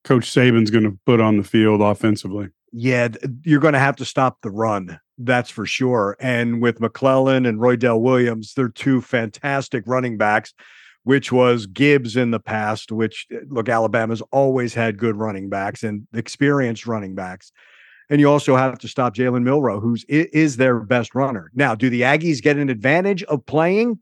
Coach 0.03 0.31
Saban's 0.31 0.71
going 0.71 0.83
to 0.83 0.97
put 1.05 1.21
on 1.21 1.37
the 1.37 1.43
field 1.43 1.81
offensively? 1.81 2.49
Yeah, 2.71 3.09
you're 3.43 3.59
going 3.59 3.73
to 3.73 3.79
have 3.79 3.95
to 3.97 4.05
stop 4.05 4.39
the 4.41 4.49
run. 4.49 4.99
That's 5.17 5.49
for 5.49 5.65
sure. 5.65 6.15
And 6.19 6.61
with 6.61 6.79
McClellan 6.79 7.45
and 7.45 7.59
Roydell 7.59 8.01
Williams, 8.01 8.53
they're 8.53 8.69
two 8.69 9.01
fantastic 9.01 9.83
running 9.87 10.17
backs, 10.17 10.53
which 11.03 11.31
was 11.31 11.65
Gibbs 11.65 12.15
in 12.15 12.31
the 12.31 12.39
past, 12.39 12.91
which, 12.91 13.25
look, 13.47 13.67
Alabama's 13.67 14.21
always 14.31 14.73
had 14.73 14.97
good 14.97 15.15
running 15.15 15.49
backs 15.49 15.83
and 15.83 16.07
experienced 16.13 16.85
running 16.85 17.15
backs. 17.15 17.51
and 18.09 18.21
you 18.21 18.29
also 18.29 18.55
have 18.55 18.79
to 18.79 18.87
stop 18.87 19.15
Jalen 19.15 19.43
Milroe, 19.43 19.79
who's 19.79 20.05
is 20.05 20.57
their 20.57 20.79
best 20.79 21.13
runner. 21.13 21.51
Now, 21.53 21.75
do 21.75 21.89
the 21.89 22.01
Aggies 22.01 22.41
get 22.41 22.57
an 22.57 22.69
advantage 22.69 23.23
of 23.23 23.45
playing 23.45 23.99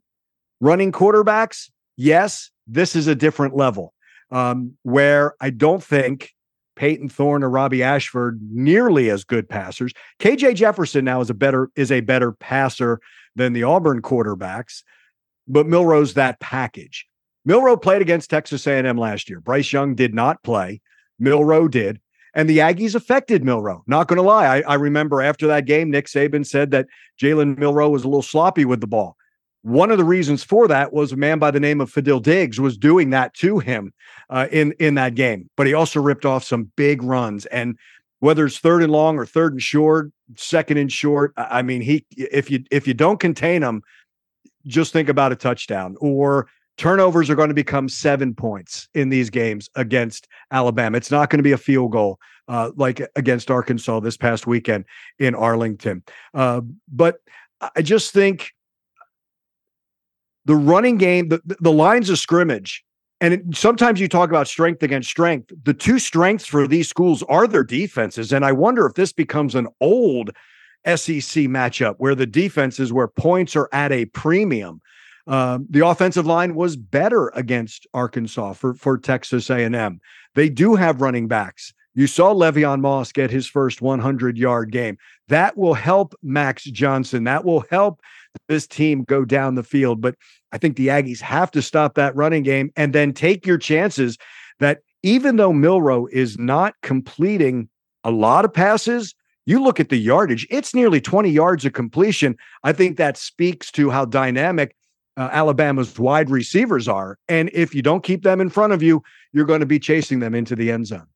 running 0.60 0.92
quarterbacks? 0.92 1.70
Yes, 1.96 2.50
this 2.66 2.94
is 2.94 3.06
a 3.06 3.14
different 3.14 3.56
level 3.56 3.94
um, 4.30 4.74
where 4.82 5.34
I 5.40 5.50
don't 5.50 5.82
think 5.82 6.32
Payton 6.76 7.08
Thorne 7.08 7.42
or 7.42 7.50
Robbie 7.50 7.82
Ashford 7.82 8.40
nearly 8.42 9.10
as 9.10 9.24
good 9.24 9.48
passers. 9.48 9.92
KJ 10.20 10.54
Jefferson 10.54 11.04
now 11.04 11.20
is 11.20 11.30
a 11.30 11.34
better 11.34 11.70
is 11.74 11.90
a 11.90 12.00
better 12.00 12.32
passer 12.32 13.00
than 13.34 13.52
the 13.52 13.64
Auburn 13.64 14.02
quarterbacks, 14.02 14.82
but 15.48 15.66
Milroe's 15.66 16.14
that 16.14 16.38
package. 16.40 17.06
Milroe 17.44 17.76
played 17.76 18.02
against 18.02 18.30
Texas 18.30 18.66
A&M 18.66 18.98
last 18.98 19.30
year. 19.30 19.40
Bryce 19.40 19.72
Young 19.72 19.94
did 19.94 20.14
not 20.14 20.42
play. 20.42 20.80
Milroe 21.18 21.68
did. 21.68 22.00
And 22.34 22.50
the 22.50 22.58
Aggies 22.58 22.94
affected 22.94 23.44
Milroe. 23.44 23.82
Not 23.86 24.08
going 24.08 24.18
to 24.18 24.22
lie. 24.22 24.58
I, 24.58 24.60
I, 24.62 24.74
remember 24.74 25.22
after 25.22 25.46
that 25.46 25.64
game, 25.64 25.90
Nick 25.90 26.06
Saban 26.06 26.44
said 26.44 26.70
that 26.72 26.86
Jalen 27.22 27.56
Milroe 27.56 27.88
was 27.88 28.04
a 28.04 28.08
little 28.08 28.20
sloppy 28.20 28.66
with 28.66 28.80
the 28.80 28.86
ball. 28.86 29.16
One 29.66 29.90
of 29.90 29.98
the 29.98 30.04
reasons 30.04 30.44
for 30.44 30.68
that 30.68 30.92
was 30.92 31.10
a 31.10 31.16
man 31.16 31.40
by 31.40 31.50
the 31.50 31.58
name 31.58 31.80
of 31.80 31.92
Fadil 31.92 32.22
Diggs 32.22 32.60
was 32.60 32.78
doing 32.78 33.10
that 33.10 33.34
to 33.34 33.58
him 33.58 33.92
uh, 34.30 34.46
in 34.52 34.70
in 34.78 34.94
that 34.94 35.16
game. 35.16 35.50
But 35.56 35.66
he 35.66 35.74
also 35.74 36.00
ripped 36.00 36.24
off 36.24 36.44
some 36.44 36.70
big 36.76 37.02
runs, 37.02 37.46
and 37.46 37.76
whether 38.20 38.46
it's 38.46 38.60
third 38.60 38.84
and 38.84 38.92
long 38.92 39.18
or 39.18 39.26
third 39.26 39.54
and 39.54 39.60
short, 39.60 40.12
second 40.36 40.76
and 40.76 40.92
short, 40.92 41.32
I 41.36 41.62
mean, 41.62 41.80
he 41.80 42.06
if 42.16 42.48
you 42.48 42.62
if 42.70 42.86
you 42.86 42.94
don't 42.94 43.18
contain 43.18 43.64
him, 43.64 43.82
just 44.68 44.92
think 44.92 45.08
about 45.08 45.32
a 45.32 45.36
touchdown 45.36 45.96
or 46.00 46.46
turnovers 46.76 47.28
are 47.28 47.34
going 47.34 47.48
to 47.48 47.54
become 47.54 47.88
seven 47.88 48.36
points 48.36 48.88
in 48.94 49.08
these 49.08 49.30
games 49.30 49.68
against 49.74 50.28
Alabama. 50.52 50.96
It's 50.96 51.10
not 51.10 51.28
going 51.28 51.38
to 51.38 51.42
be 51.42 51.50
a 51.50 51.58
field 51.58 51.90
goal 51.90 52.20
uh, 52.46 52.70
like 52.76 53.00
against 53.16 53.50
Arkansas 53.50 53.98
this 53.98 54.16
past 54.16 54.46
weekend 54.46 54.84
in 55.18 55.34
Arlington. 55.34 56.04
Uh, 56.34 56.60
but 56.86 57.16
I 57.74 57.82
just 57.82 58.12
think 58.12 58.52
the 60.46 60.56
running 60.56 60.96
game, 60.96 61.28
the, 61.28 61.40
the 61.60 61.72
lines 61.72 62.08
of 62.08 62.18
scrimmage, 62.18 62.84
and 63.20 63.34
it, 63.34 63.42
sometimes 63.54 64.00
you 64.00 64.08
talk 64.08 64.30
about 64.30 64.48
strength 64.48 64.82
against 64.82 65.08
strength. 65.08 65.52
The 65.64 65.74
two 65.74 65.98
strengths 65.98 66.46
for 66.46 66.66
these 66.66 66.88
schools 66.88 67.22
are 67.24 67.46
their 67.46 67.64
defenses. 67.64 68.32
And 68.32 68.44
I 68.44 68.52
wonder 68.52 68.86
if 68.86 68.94
this 68.94 69.12
becomes 69.12 69.54
an 69.54 69.68
old 69.80 70.30
SEC 70.84 71.44
matchup 71.44 71.94
where 71.98 72.14
the 72.14 72.26
defenses, 72.26 72.92
where 72.92 73.08
points 73.08 73.56
are 73.56 73.68
at 73.72 73.92
a 73.92 74.04
premium. 74.06 74.80
Um, 75.26 75.66
the 75.68 75.84
offensive 75.84 76.26
line 76.26 76.54
was 76.54 76.76
better 76.76 77.28
against 77.28 77.86
Arkansas 77.92 78.52
for, 78.52 78.74
for 78.74 78.96
Texas 78.96 79.50
A&M. 79.50 80.00
They 80.34 80.48
do 80.48 80.76
have 80.76 81.00
running 81.00 81.26
backs. 81.26 81.72
You 81.94 82.06
saw 82.06 82.34
Le'Veon 82.34 82.80
Moss 82.80 83.10
get 83.10 83.30
his 83.30 83.48
first 83.48 83.80
100 83.80 84.36
yard 84.36 84.70
game. 84.70 84.98
That 85.28 85.56
will 85.56 85.74
help 85.74 86.14
Max 86.22 86.62
Johnson. 86.64 87.24
That 87.24 87.44
will 87.44 87.64
help 87.70 88.00
this 88.48 88.66
team 88.66 89.04
go 89.04 89.24
down 89.24 89.54
the 89.54 89.62
field. 89.62 90.00
But 90.00 90.14
I 90.52 90.58
think 90.58 90.76
the 90.76 90.88
Aggies 90.88 91.20
have 91.20 91.50
to 91.52 91.62
stop 91.62 91.94
that 91.94 92.14
running 92.16 92.42
game 92.42 92.70
and 92.76 92.92
then 92.92 93.12
take 93.12 93.46
your 93.46 93.58
chances 93.58 94.16
that 94.60 94.80
even 95.02 95.36
though 95.36 95.52
Milroe 95.52 96.06
is 96.10 96.38
not 96.38 96.74
completing 96.82 97.68
a 98.04 98.10
lot 98.10 98.44
of 98.44 98.52
passes, 98.52 99.14
you 99.46 99.62
look 99.62 99.78
at 99.78 99.88
the 99.88 99.96
yardage, 99.96 100.46
it's 100.50 100.74
nearly 100.74 101.00
20 101.00 101.30
yards 101.30 101.64
of 101.64 101.72
completion. 101.72 102.36
I 102.64 102.72
think 102.72 102.96
that 102.96 103.16
speaks 103.16 103.70
to 103.72 103.90
how 103.90 104.04
dynamic 104.04 104.74
uh, 105.16 105.28
Alabama's 105.32 105.98
wide 105.98 106.30
receivers 106.30 106.88
are. 106.88 107.18
And 107.28 107.50
if 107.52 107.74
you 107.74 107.82
don't 107.82 108.02
keep 108.02 108.22
them 108.22 108.40
in 108.40 108.50
front 108.50 108.72
of 108.72 108.82
you, 108.82 109.02
you're 109.32 109.46
going 109.46 109.60
to 109.60 109.66
be 109.66 109.78
chasing 109.78 110.18
them 110.20 110.34
into 110.34 110.56
the 110.56 110.70
end 110.70 110.88
zone. 110.88 111.06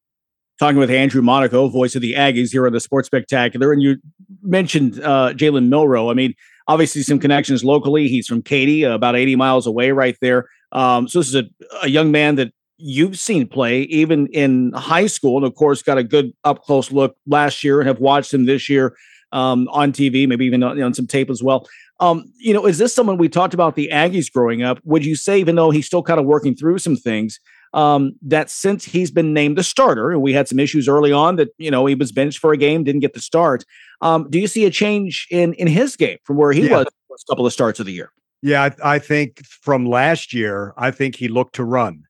Talking 0.59 0.79
with 0.79 0.91
Andrew 0.91 1.23
Monaco, 1.23 1.69
voice 1.69 1.97
of 1.97 2.03
the 2.03 2.15
Aggies 2.15 2.53
here 2.53 2.67
on 2.67 2.73
the 2.73 2.81
Sports 2.81 3.07
Spectacular. 3.07 3.73
And 3.73 3.83
you 3.83 3.97
mentioned 4.43 5.01
uh, 5.03 5.33
Jalen 5.35 5.69
Milroe. 5.69 6.11
I 6.11 6.15
mean, 6.15 6.35
obviously 6.71 7.03
some 7.03 7.19
connections 7.19 7.65
locally. 7.65 8.07
He's 8.07 8.29
from 8.29 8.43
Katy, 8.43 8.87
uh, 8.87 8.95
about 8.95 9.17
80 9.17 9.35
miles 9.35 9.67
away 9.67 9.91
right 9.91 10.17
there. 10.21 10.49
Um, 10.71 11.09
so 11.09 11.19
this 11.19 11.29
is 11.29 11.35
a, 11.35 11.45
a 11.83 11.89
young 11.89 12.13
man 12.13 12.37
that 12.37 12.53
you've 12.79 13.19
seen 13.19 13.49
play 13.49 13.83
even 13.83 14.29
in 14.29 14.73
high 14.73 15.09
school. 15.09 15.37
And 15.37 15.45
of 15.45 15.57
course, 15.57 15.83
got 15.83 15.99
a 15.99 16.05
good 16.05 16.33
up 16.45 16.63
close 16.63 16.93
look 16.93 17.17
last 17.27 17.65
year 17.65 17.81
and 17.81 17.89
have 17.89 17.99
watched 17.99 18.33
him 18.33 18.47
this 18.47 18.69
year 18.69 18.97
um, 19.33 19.69
on 19.73 19.91
TV, 19.93 20.29
maybe 20.29 20.47
even 20.47 20.63
on, 20.63 20.81
on 20.81 20.95
some 20.95 21.09
tape 21.09 21.29
as 21.29 21.43
well. 21.43 21.67
Um, 21.99 22.33
you 22.39 22.55
know, 22.55 22.65
is 22.67 22.79
this 22.79 22.95
someone 22.95 23.19
we 23.19 23.29
talked 23.29 23.53
about 23.53 23.75
the 23.75 23.91
Aggies 23.93 24.33
growing 24.33 24.63
up? 24.63 24.79
Would 24.85 25.05
you 25.05 25.17
say, 25.17 25.41
even 25.41 25.57
though 25.57 25.71
he's 25.71 25.87
still 25.87 26.05
kind 26.05 26.21
of 26.21 26.25
working 26.25 26.55
through 26.55 26.79
some 26.79 26.97
things, 26.97 27.41
um, 27.73 28.15
that 28.23 28.51
since 28.51 28.85
he's 28.85 29.11
been 29.11 29.33
named 29.33 29.57
the 29.57 29.63
starter, 29.63 30.11
and 30.11 30.23
we 30.23 30.33
had 30.33 30.49
some 30.49 30.59
issues 30.59 30.89
early 30.89 31.13
on 31.13 31.37
that 31.37 31.49
you 31.59 31.71
know 31.71 31.87
he 31.87 31.95
was 31.95 32.13
benched 32.13 32.39
for 32.39 32.53
a 32.53 32.57
game, 32.57 32.85
didn't 32.85 33.01
get 33.01 33.15
the 33.15 33.21
start. 33.21 33.65
Um, 34.01 34.29
do 34.31 34.39
you 34.39 34.47
see 34.47 34.65
a 34.65 34.71
change 34.71 35.27
in 35.31 35.55
in 35.55 35.67
his 35.67 35.97
game 35.97 36.19
from 36.25 36.37
where 36.37 36.53
he 36.53 36.69
yeah. 36.69 36.79
was 36.79 36.87
a 36.87 37.31
couple 37.31 37.47
of 37.47 37.53
starts 37.53 37.81
of 37.81 37.87
the 37.87 37.93
year? 37.93 38.13
Yeah, 38.43 38.71
I, 38.83 38.95
I 38.95 38.99
think 38.99 39.45
from 39.45 39.87
last 39.87 40.33
year, 40.33 40.73
I 40.77 40.91
think 40.91 41.17
he 41.17 41.29
looked 41.29 41.55
to 41.57 41.65
run 41.65 42.05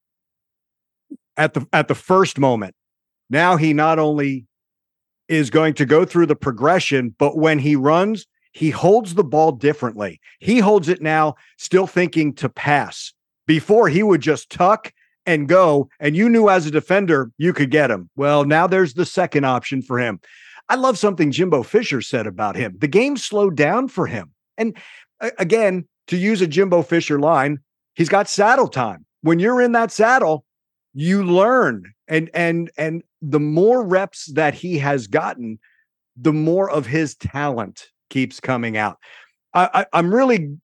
at 1.37 1.55
the 1.55 1.67
at 1.73 1.89
the 1.89 1.95
first 1.95 2.39
moment. 2.39 2.75
Now 3.29 3.57
he 3.57 3.73
not 3.73 3.99
only 3.99 4.47
is 5.29 5.51
going 5.51 5.75
to 5.75 5.87
go 5.87 6.05
through 6.05 6.27
the 6.27 6.37
progression, 6.37 7.15
but 7.19 7.37
when 7.37 7.59
he 7.59 7.77
runs, 7.77 8.27
he 8.53 8.71
holds 8.71 9.15
the 9.15 9.25
ball 9.25 9.53
differently. 9.53 10.21
He 10.41 10.59
holds 10.59 10.89
it 10.89 11.01
now, 11.01 11.37
still 11.57 11.87
thinking 11.87 12.35
to 12.35 12.49
pass. 12.49 13.13
Before 13.47 13.89
he 13.89 14.03
would 14.03 14.21
just 14.21 14.51
tuck 14.51 14.93
and 15.27 15.49
go, 15.49 15.89
and 16.01 16.17
you 16.17 16.29
knew 16.29 16.49
as 16.49 16.67
a 16.67 16.71
defender 16.71 17.31
you 17.39 17.53
could 17.53 17.71
get 17.71 17.91
him. 17.91 18.11
Well, 18.17 18.45
now 18.45 18.67
there's 18.67 18.95
the 18.95 19.07
second 19.07 19.45
option 19.45 19.83
for 19.83 19.99
him. 19.99 20.21
I 20.69 20.77
love 20.77 20.99
something 20.99 21.33
Jimbo 21.33 21.63
Fisher 21.65 22.01
said 22.01 22.27
about 22.27 22.57
him. 22.57 22.77
The 22.79 22.89
game 22.89 23.17
slowed 23.17 23.57
down 23.57 23.89
for 23.89 24.07
him. 24.07 24.33
And 24.57 24.77
again, 25.39 25.87
to 26.07 26.17
use 26.17 26.41
a 26.41 26.47
Jimbo 26.47 26.83
Fisher 26.83 27.19
line, 27.19 27.59
he's 27.95 28.09
got 28.09 28.29
saddle 28.29 28.69
time. 28.69 29.05
When 29.23 29.39
you're 29.39 29.61
in 29.61 29.73
that 29.73 29.91
saddle, 29.93 30.45
you 30.95 31.23
learn 31.23 31.93
and 32.09 32.31
and 32.35 32.71
and 32.77 33.03
the 33.23 33.41
more 33.41 33.87
reps 33.87 34.27
that 34.33 34.55
he 34.55 34.79
has 34.79 35.07
gotten, 35.07 35.59
the 36.17 36.33
more 36.33 36.71
of 36.71 36.87
his 36.87 37.15
talent 37.15 37.89
keeps 38.09 38.41
coming 38.41 38.77
out. 38.77 38.99
I, 39.53 39.87
I'm 39.93 40.15
really 40.15 40.57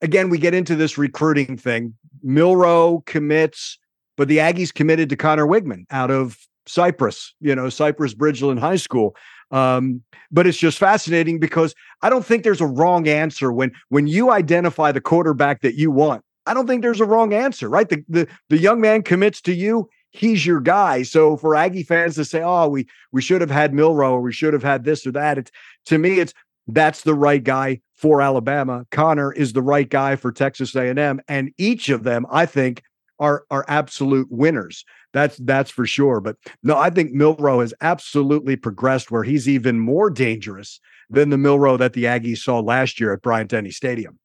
again, 0.00 0.28
we 0.28 0.38
get 0.38 0.54
into 0.54 0.76
this 0.76 0.98
recruiting 0.98 1.56
thing. 1.56 1.94
Milroe 2.22 3.02
commits, 3.06 3.78
but 4.16 4.28
the 4.28 4.38
Aggies 4.38 4.72
committed 4.72 5.08
to 5.10 5.16
Conner 5.16 5.46
Weigman 5.46 5.84
out 5.90 6.10
of 6.10 6.38
Cypress, 6.66 7.34
you 7.40 7.54
know, 7.54 7.68
Cypress 7.68 8.14
Bridgeland 8.14 8.58
High 8.58 8.76
School. 8.76 9.14
Um, 9.50 10.02
but 10.30 10.46
it's 10.46 10.58
just 10.58 10.78
fascinating 10.78 11.38
because 11.38 11.74
I 12.02 12.10
don't 12.10 12.24
think 12.24 12.42
there's 12.42 12.60
a 12.60 12.66
wrong 12.66 13.06
answer 13.06 13.52
when 13.52 13.70
when 13.90 14.08
you 14.08 14.30
identify 14.32 14.90
the 14.90 15.00
quarterback 15.00 15.60
that 15.60 15.76
you 15.76 15.90
want. 15.90 16.24
I 16.46 16.54
don't 16.54 16.66
think 16.66 16.82
there's 16.82 17.00
a 17.00 17.04
wrong 17.04 17.32
answer, 17.32 17.68
right? 17.68 17.88
The 17.88 18.04
the, 18.08 18.28
the 18.48 18.58
young 18.58 18.80
man 18.80 19.02
commits 19.02 19.40
to 19.42 19.54
you, 19.54 19.88
he's 20.10 20.44
your 20.44 20.60
guy. 20.60 21.02
So 21.02 21.36
for 21.36 21.54
Aggie 21.54 21.84
fans 21.84 22.16
to 22.16 22.24
say, 22.24 22.42
"Oh, 22.42 22.68
we 22.68 22.86
we 23.12 23.22
should 23.22 23.40
have 23.40 23.50
had 23.50 23.72
Milroe 23.72 24.12
or 24.12 24.20
we 24.20 24.32
should 24.32 24.52
have 24.52 24.62
had 24.62 24.84
this 24.84 25.06
or 25.06 25.12
that," 25.12 25.38
it's 25.38 25.52
to 25.86 25.98
me, 25.98 26.18
it's 26.18 26.34
that's 26.66 27.02
the 27.02 27.14
right 27.14 27.42
guy 27.42 27.80
for 27.94 28.20
Alabama. 28.20 28.84
Conner 28.90 29.32
is 29.32 29.52
the 29.52 29.62
right 29.62 29.88
guy 29.88 30.16
for 30.16 30.32
Texas 30.32 30.74
A&M, 30.74 31.20
and 31.28 31.52
each 31.58 31.88
of 31.88 32.02
them, 32.02 32.26
I 32.30 32.46
think, 32.46 32.82
are 33.18 33.44
are 33.50 33.64
absolute 33.68 34.28
winners. 34.30 34.84
That's 35.12 35.36
that's 35.38 35.70
for 35.70 35.86
sure. 35.86 36.20
But 36.20 36.36
no, 36.62 36.76
I 36.76 36.90
think 36.90 37.12
Milroe 37.12 37.60
has 37.60 37.72
absolutely 37.80 38.56
progressed 38.56 39.10
where 39.10 39.22
he's 39.22 39.48
even 39.48 39.78
more 39.78 40.10
dangerous 40.10 40.80
than 41.08 41.30
the 41.30 41.38
Milroe 41.38 41.78
that 41.78 41.94
the 41.94 42.04
Aggies 42.04 42.38
saw 42.38 42.60
last 42.60 43.00
year 43.00 43.12
at 43.12 43.22
Bryant 43.22 43.50
Denny 43.50 43.70
Stadium. 43.70 44.18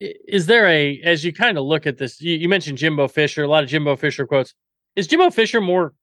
Is 0.00 0.46
there 0.46 0.66
a 0.68 1.00
as 1.02 1.24
you 1.24 1.32
kind 1.32 1.58
of 1.58 1.64
look 1.64 1.86
at 1.86 1.98
this? 1.98 2.20
You, 2.20 2.36
you 2.36 2.48
mentioned 2.48 2.78
Jimbo 2.78 3.08
Fisher, 3.08 3.42
a 3.42 3.48
lot 3.48 3.64
of 3.64 3.70
Jimbo 3.70 3.96
Fisher 3.96 4.26
quotes. 4.26 4.54
Is 4.94 5.06
Jimbo 5.06 5.30
Fisher 5.30 5.60
more 5.60 5.94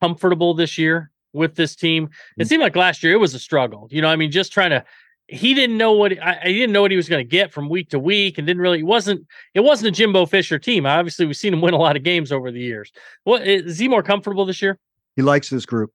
comfortable 0.00 0.54
this 0.54 0.78
year 0.78 1.10
with 1.36 1.54
this 1.54 1.76
team? 1.76 2.10
It 2.36 2.44
mm. 2.44 2.48
seemed 2.48 2.62
like 2.62 2.74
last 2.74 3.02
year 3.02 3.12
it 3.12 3.18
was 3.18 3.34
a 3.34 3.38
struggle. 3.38 3.86
You 3.90 4.02
know, 4.02 4.08
I 4.08 4.16
mean, 4.16 4.30
just 4.32 4.52
trying 4.52 4.70
to 4.70 4.84
he 5.28 5.54
didn't 5.54 5.76
know 5.76 5.92
what 5.92 6.12
I, 6.22 6.38
I, 6.42 6.52
didn't 6.52 6.72
know 6.72 6.82
what 6.82 6.90
he 6.90 6.96
was 6.96 7.08
going 7.08 7.24
to 7.24 7.28
get 7.28 7.52
from 7.52 7.68
week 7.68 7.90
to 7.90 7.98
week, 7.98 8.38
and 8.38 8.46
didn't 8.46 8.62
really. 8.62 8.80
It 8.80 8.86
wasn't 8.86 9.26
it 9.54 9.60
wasn't 9.60 9.88
a 9.88 9.90
Jimbo 9.90 10.26
Fisher 10.26 10.58
team. 10.58 10.86
Obviously, 10.86 11.26
we've 11.26 11.36
seen 11.36 11.52
him 11.52 11.60
win 11.60 11.74
a 11.74 11.78
lot 11.78 11.96
of 11.96 12.02
games 12.02 12.30
over 12.30 12.50
the 12.50 12.60
years. 12.60 12.92
What 13.24 13.46
is 13.46 13.78
he 13.78 13.88
more 13.88 14.02
comfortable 14.02 14.44
this 14.44 14.62
year? 14.62 14.78
He 15.16 15.22
likes 15.22 15.50
this 15.50 15.66
group. 15.66 15.92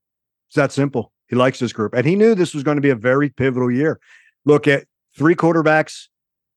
It's 0.49 0.55
that 0.55 0.71
simple. 0.71 1.13
He 1.27 1.35
likes 1.35 1.59
this 1.59 1.71
group, 1.71 1.93
and 1.93 2.05
he 2.05 2.15
knew 2.15 2.35
this 2.35 2.53
was 2.53 2.63
going 2.63 2.75
to 2.75 2.81
be 2.81 2.89
a 2.89 2.95
very 2.95 3.29
pivotal 3.29 3.71
year. 3.71 3.99
Look 4.45 4.67
at 4.67 4.85
three 5.17 5.35
quarterbacks. 5.35 6.07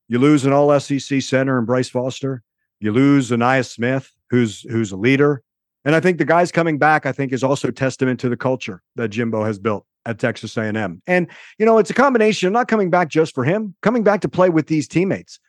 You 0.09 0.19
lose 0.19 0.45
an 0.45 0.51
All 0.51 0.77
SEC 0.79 1.21
center 1.21 1.57
and 1.57 1.65
Bryce 1.65 1.89
Foster. 1.89 2.43
You 2.81 2.91
lose 2.91 3.31
Ainias 3.31 3.71
Smith, 3.71 4.11
who's 4.29 4.61
who's 4.61 4.91
a 4.91 4.97
leader. 4.97 5.41
And 5.85 5.95
I 5.95 5.99
think 5.99 6.17
the 6.17 6.25
guys 6.25 6.51
coming 6.51 6.77
back, 6.77 7.05
I 7.05 7.11
think, 7.11 7.31
is 7.31 7.43
also 7.43 7.71
testament 7.71 8.19
to 8.21 8.29
the 8.29 8.35
culture 8.37 8.81
that 8.95 9.09
Jimbo 9.09 9.43
has 9.43 9.59
built 9.59 9.85
at 10.05 10.19
Texas 10.19 10.57
A&M. 10.57 11.01
And 11.07 11.27
you 11.57 11.65
know, 11.65 11.77
it's 11.77 11.89
a 11.89 11.93
combination. 11.93 12.47
Of 12.47 12.53
not 12.53 12.67
coming 12.67 12.89
back 12.89 13.09
just 13.09 13.33
for 13.33 13.43
him, 13.43 13.75
coming 13.81 14.03
back 14.03 14.21
to 14.21 14.29
play 14.29 14.49
with 14.49 14.67
these 14.67 14.87
teammates. 14.87 15.39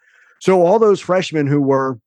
So 0.40 0.64
all 0.64 0.78
those 0.78 1.00
freshmen 1.00 1.46
who 1.46 1.62
were 1.62 1.98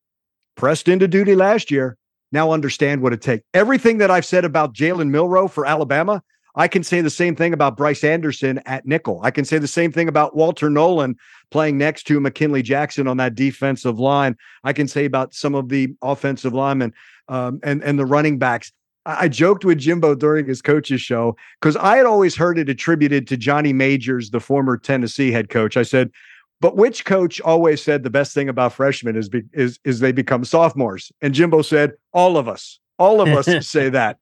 pressed 0.56 0.88
into 0.88 1.08
duty 1.08 1.36
last 1.36 1.72
year 1.72 1.98
now 2.32 2.52
understand 2.52 3.02
what 3.02 3.14
it 3.14 3.22
takes. 3.22 3.44
Everything 3.54 3.98
that 3.98 4.12
I've 4.12 4.26
said 4.26 4.46
about 4.46 4.76
Jalen 4.76 5.10
Milroe 5.10 5.48
for 5.48 5.66
Alabama, 5.66 6.22
I 6.56 6.68
can 6.68 6.84
say 6.84 7.02
the 7.02 7.10
same 7.10 7.36
thing 7.36 7.54
about 7.54 7.78
Bryce 7.78 8.04
Anderson 8.04 8.62
at 8.66 8.86
nickel. 8.86 9.20
I 9.24 9.32
can 9.32 9.46
say 9.46 9.58
the 9.58 9.68
same 9.68 9.92
thing 9.92 10.08
about 10.08 10.36
Walter 10.36 10.70
Nolen 10.70 11.16
playing 11.52 11.78
next 11.78 12.04
to 12.08 12.20
McKinley 12.20 12.62
Jackson 12.62 13.08
on 13.08 13.18
that 13.18 13.36
defensive 13.36 14.00
line. 14.00 14.36
I 14.64 14.74
can 14.74 14.88
say 14.88 15.06
about 15.06 15.34
some 15.34 15.56
of 15.56 15.70
the 15.70 15.96
offensive 16.02 16.54
linemen 16.54 16.94
um, 17.30 17.60
and 17.64 17.82
and 17.84 17.98
the 17.98 18.06
running 18.06 18.38
backs. 18.38 18.74
I, 19.06 19.26
I 19.26 19.28
joked 19.30 19.64
with 19.64 19.78
Jimbo 19.78 20.16
during 20.16 20.46
his 20.46 20.62
coach's 20.62 21.02
show 21.02 21.38
because 21.62 21.78
I 21.78 21.98
had 21.98 22.06
always 22.06 22.36
heard 22.36 22.60
it 22.60 22.68
attributed 22.68 23.28
to 23.28 23.38
Johnny 23.38 23.72
Majors, 23.72 24.32
the 24.32 24.40
former 24.40 24.78
Tennessee 24.78 25.32
head 25.32 25.50
coach. 25.50 25.78
I 25.78 25.84
said, 25.84 26.12
but 26.60 26.76
which 26.76 27.06
coach 27.06 27.40
always 27.42 27.82
said 27.82 28.04
the 28.04 28.10
best 28.10 28.34
thing 28.34 28.50
about 28.50 28.74
freshmen 28.74 29.16
is 29.16 29.30
be, 29.30 29.44
is 29.54 29.80
is 29.86 30.02
they 30.02 30.12
become 30.12 30.44
sophomores? 30.44 31.12
And 31.22 31.34
Jimbo 31.34 31.62
said, 31.62 31.94
all 32.12 32.38
of 32.38 32.50
us, 32.50 32.80
all 32.98 33.22
of 33.22 33.30
us 33.30 33.68
say 33.68 33.90
that. 33.90 34.18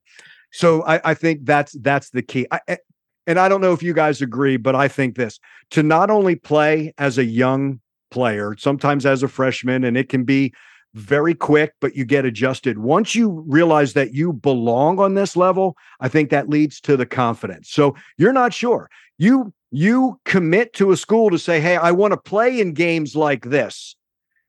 So 0.52 0.84
I, 0.84 1.12
I 1.12 1.14
think 1.14 1.46
that's 1.46 1.74
that's 1.82 2.12
the 2.12 2.22
key. 2.22 2.46
I, 2.52 2.78
and 3.26 3.40
I 3.40 3.50
don't 3.50 3.62
know 3.62 3.74
if 3.74 3.84
you 3.84 3.94
guys 3.94 4.22
agree, 4.22 4.58
but 4.58 4.76
I 4.76 4.88
think 4.88 5.16
this 5.16 5.40
to 5.72 5.84
not 5.84 6.10
only 6.10 6.36
play 6.36 6.94
as 6.98 7.18
a 7.18 7.26
young 7.26 7.82
player, 8.12 8.56
sometimes 8.58 9.06
as 9.06 9.24
a 9.24 9.28
freshman, 9.28 9.84
and 9.84 9.98
it 9.98 10.10
can 10.10 10.24
be 10.24 10.54
very 10.94 11.36
quick, 11.36 11.74
but 11.80 11.96
you 11.96 12.06
get 12.06 12.26
adjusted. 12.26 12.80
Once 12.80 13.14
you 13.14 13.44
realize 13.48 13.94
that 13.94 14.14
you 14.14 14.34
belong 14.34 15.00
on 15.00 15.14
this 15.14 15.36
level, 15.36 15.78
I 16.00 16.08
think 16.08 16.30
that 16.30 16.50
leads 16.50 16.82
to 16.82 16.98
the 16.98 17.06
confidence. 17.06 17.70
So 17.70 17.96
you're 18.18 18.34
not 18.34 18.54
sure. 18.54 18.90
You 19.18 19.54
you 19.70 20.20
commit 20.24 20.74
to 20.74 20.92
a 20.92 20.98
school 20.98 21.30
to 21.30 21.38
say, 21.38 21.60
"Hey, 21.60 21.76
I 21.76 21.92
want 21.92 22.14
to 22.14 22.18
play 22.18 22.60
in 22.60 22.74
games 22.74 23.16
like 23.16 23.46
this." 23.46 23.96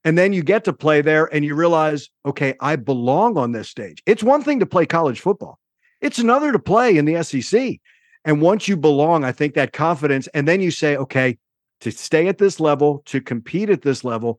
And 0.05 0.17
then 0.17 0.33
you 0.33 0.43
get 0.43 0.65
to 0.65 0.73
play 0.73 1.03
there 1.03 1.27
and 1.35 1.45
you 1.45 1.55
realize, 1.55 2.09
"Okay, 2.25 2.55
I 2.61 2.77
belong 2.77 3.37
on 3.37 3.53
this 3.53 3.69
stage." 3.69 4.03
It's 4.07 4.23
one 4.23 4.43
thing 4.43 4.61
to 4.61 4.67
play 4.67 4.87
college 4.87 5.21
football. 5.21 5.59
It's 6.01 6.19
another 6.19 6.53
to 6.53 6.59
play 6.59 6.97
in 6.97 7.05
the 7.05 7.17
SEC. 7.17 7.81
And 8.25 8.41
once 8.41 8.69
you 8.69 8.77
belong, 8.77 9.25
I 9.25 9.33
think 9.33 9.55
that 9.55 9.73
confidence, 9.73 10.29
and 10.35 10.47
then 10.47 10.61
you 10.61 10.71
say, 10.71 10.97
okay, 10.97 11.39
to 11.81 11.91
stay 11.91 12.29
at 12.29 12.39
this 12.39 12.61
level, 12.61 13.03
to 13.07 13.21
compete 13.21 13.71
at 13.71 13.83
this 13.83 14.05
level, 14.05 14.39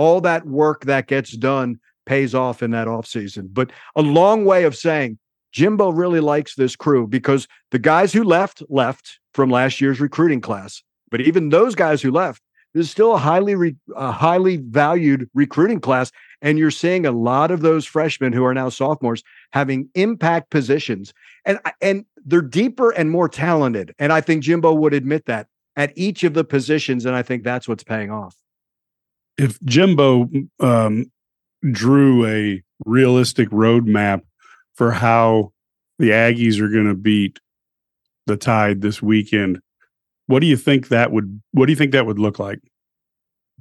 all 0.00 0.22
that 0.22 0.46
work 0.46 0.86
that 0.86 1.08
gets 1.08 1.32
done 1.32 1.78
pays 2.06 2.34
off 2.34 2.62
in 2.62 2.70
that 2.70 2.86
offseason. 2.86 3.48
But 3.52 3.70
a 3.94 4.00
long 4.00 4.46
way 4.46 4.64
of 4.64 4.74
saying 4.74 5.18
Jimbo 5.52 5.92
really 5.92 6.20
likes 6.20 6.54
this 6.54 6.74
crew 6.74 7.06
because 7.06 7.46
the 7.70 7.78
guys 7.78 8.10
who 8.10 8.24
left 8.24 8.62
left 8.70 9.20
from 9.34 9.50
last 9.50 9.78
year's 9.78 10.00
recruiting 10.00 10.40
class. 10.40 10.82
But 11.10 11.20
even 11.20 11.50
those 11.50 11.74
guys 11.74 12.00
who 12.00 12.10
left, 12.12 12.40
there's 12.72 12.88
still 12.88 13.14
a 13.14 13.18
highly 13.18 13.54
re, 13.54 13.76
a 13.94 14.10
highly 14.10 14.56
valued 14.56 15.28
recruiting 15.34 15.80
class. 15.80 16.12
And 16.40 16.58
you're 16.58 16.70
seeing 16.70 17.04
a 17.04 17.12
lot 17.12 17.50
of 17.50 17.60
those 17.60 17.84
freshmen 17.84 18.32
who 18.32 18.46
are 18.46 18.54
now 18.54 18.70
sophomores 18.70 19.22
having 19.50 19.90
impact 19.94 20.48
positions. 20.48 21.12
And 21.44 21.58
and 21.82 22.06
they're 22.24 22.40
deeper 22.40 22.90
and 22.92 23.10
more 23.10 23.28
talented. 23.28 23.94
And 23.98 24.14
i 24.14 24.22
think 24.22 24.44
jimbo 24.44 24.72
would 24.72 24.94
admit 24.94 25.26
that 25.26 25.48
at 25.76 25.92
each 25.94 26.24
of 26.24 26.32
the 26.32 26.44
positions. 26.44 27.04
And 27.04 27.14
i 27.14 27.22
think 27.22 27.44
that's 27.44 27.68
what's 27.68 27.84
paying 27.84 28.10
off 28.10 28.34
if 29.40 29.60
jimbo 29.62 30.28
um, 30.60 31.10
drew 31.72 32.26
a 32.26 32.62
realistic 32.84 33.48
roadmap 33.50 34.20
for 34.74 34.90
how 34.90 35.52
the 35.98 36.10
aggies 36.10 36.60
are 36.60 36.68
going 36.68 36.86
to 36.86 36.94
beat 36.94 37.38
the 38.26 38.36
tide 38.36 38.80
this 38.80 39.02
weekend 39.02 39.60
what 40.26 40.40
do 40.40 40.46
you 40.46 40.56
think 40.56 40.88
that 40.88 41.10
would 41.10 41.40
what 41.52 41.66
do 41.66 41.72
you 41.72 41.76
think 41.76 41.92
that 41.92 42.06
would 42.06 42.18
look 42.18 42.38
like 42.38 42.60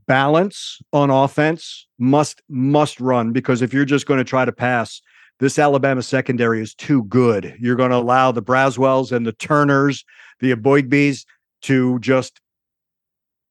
balance 0.06 0.82
on 0.92 1.10
offense 1.10 1.88
must 1.98 2.42
must 2.50 3.00
run 3.00 3.32
because 3.32 3.62
if 3.62 3.74
you're 3.74 3.86
just 3.86 4.06
going 4.06 4.18
to 4.18 4.24
try 4.24 4.44
to 4.44 4.52
pass 4.52 5.02
this 5.40 5.58
Alabama 5.58 6.04
secondary 6.04 6.62
is 6.62 6.76
too 6.76 7.04
good. 7.06 7.56
You're 7.60 7.78
going 7.78 7.92
to 7.92 7.98
allow 7.98 8.32
the 8.32 8.42
Braswells 8.42 9.14
and 9.14 9.26
the 9.26 9.32
Turners, 9.32 10.04
the 10.42 10.54
Eboigbes 10.54 11.26
to 11.62 11.98
just 12.00 12.42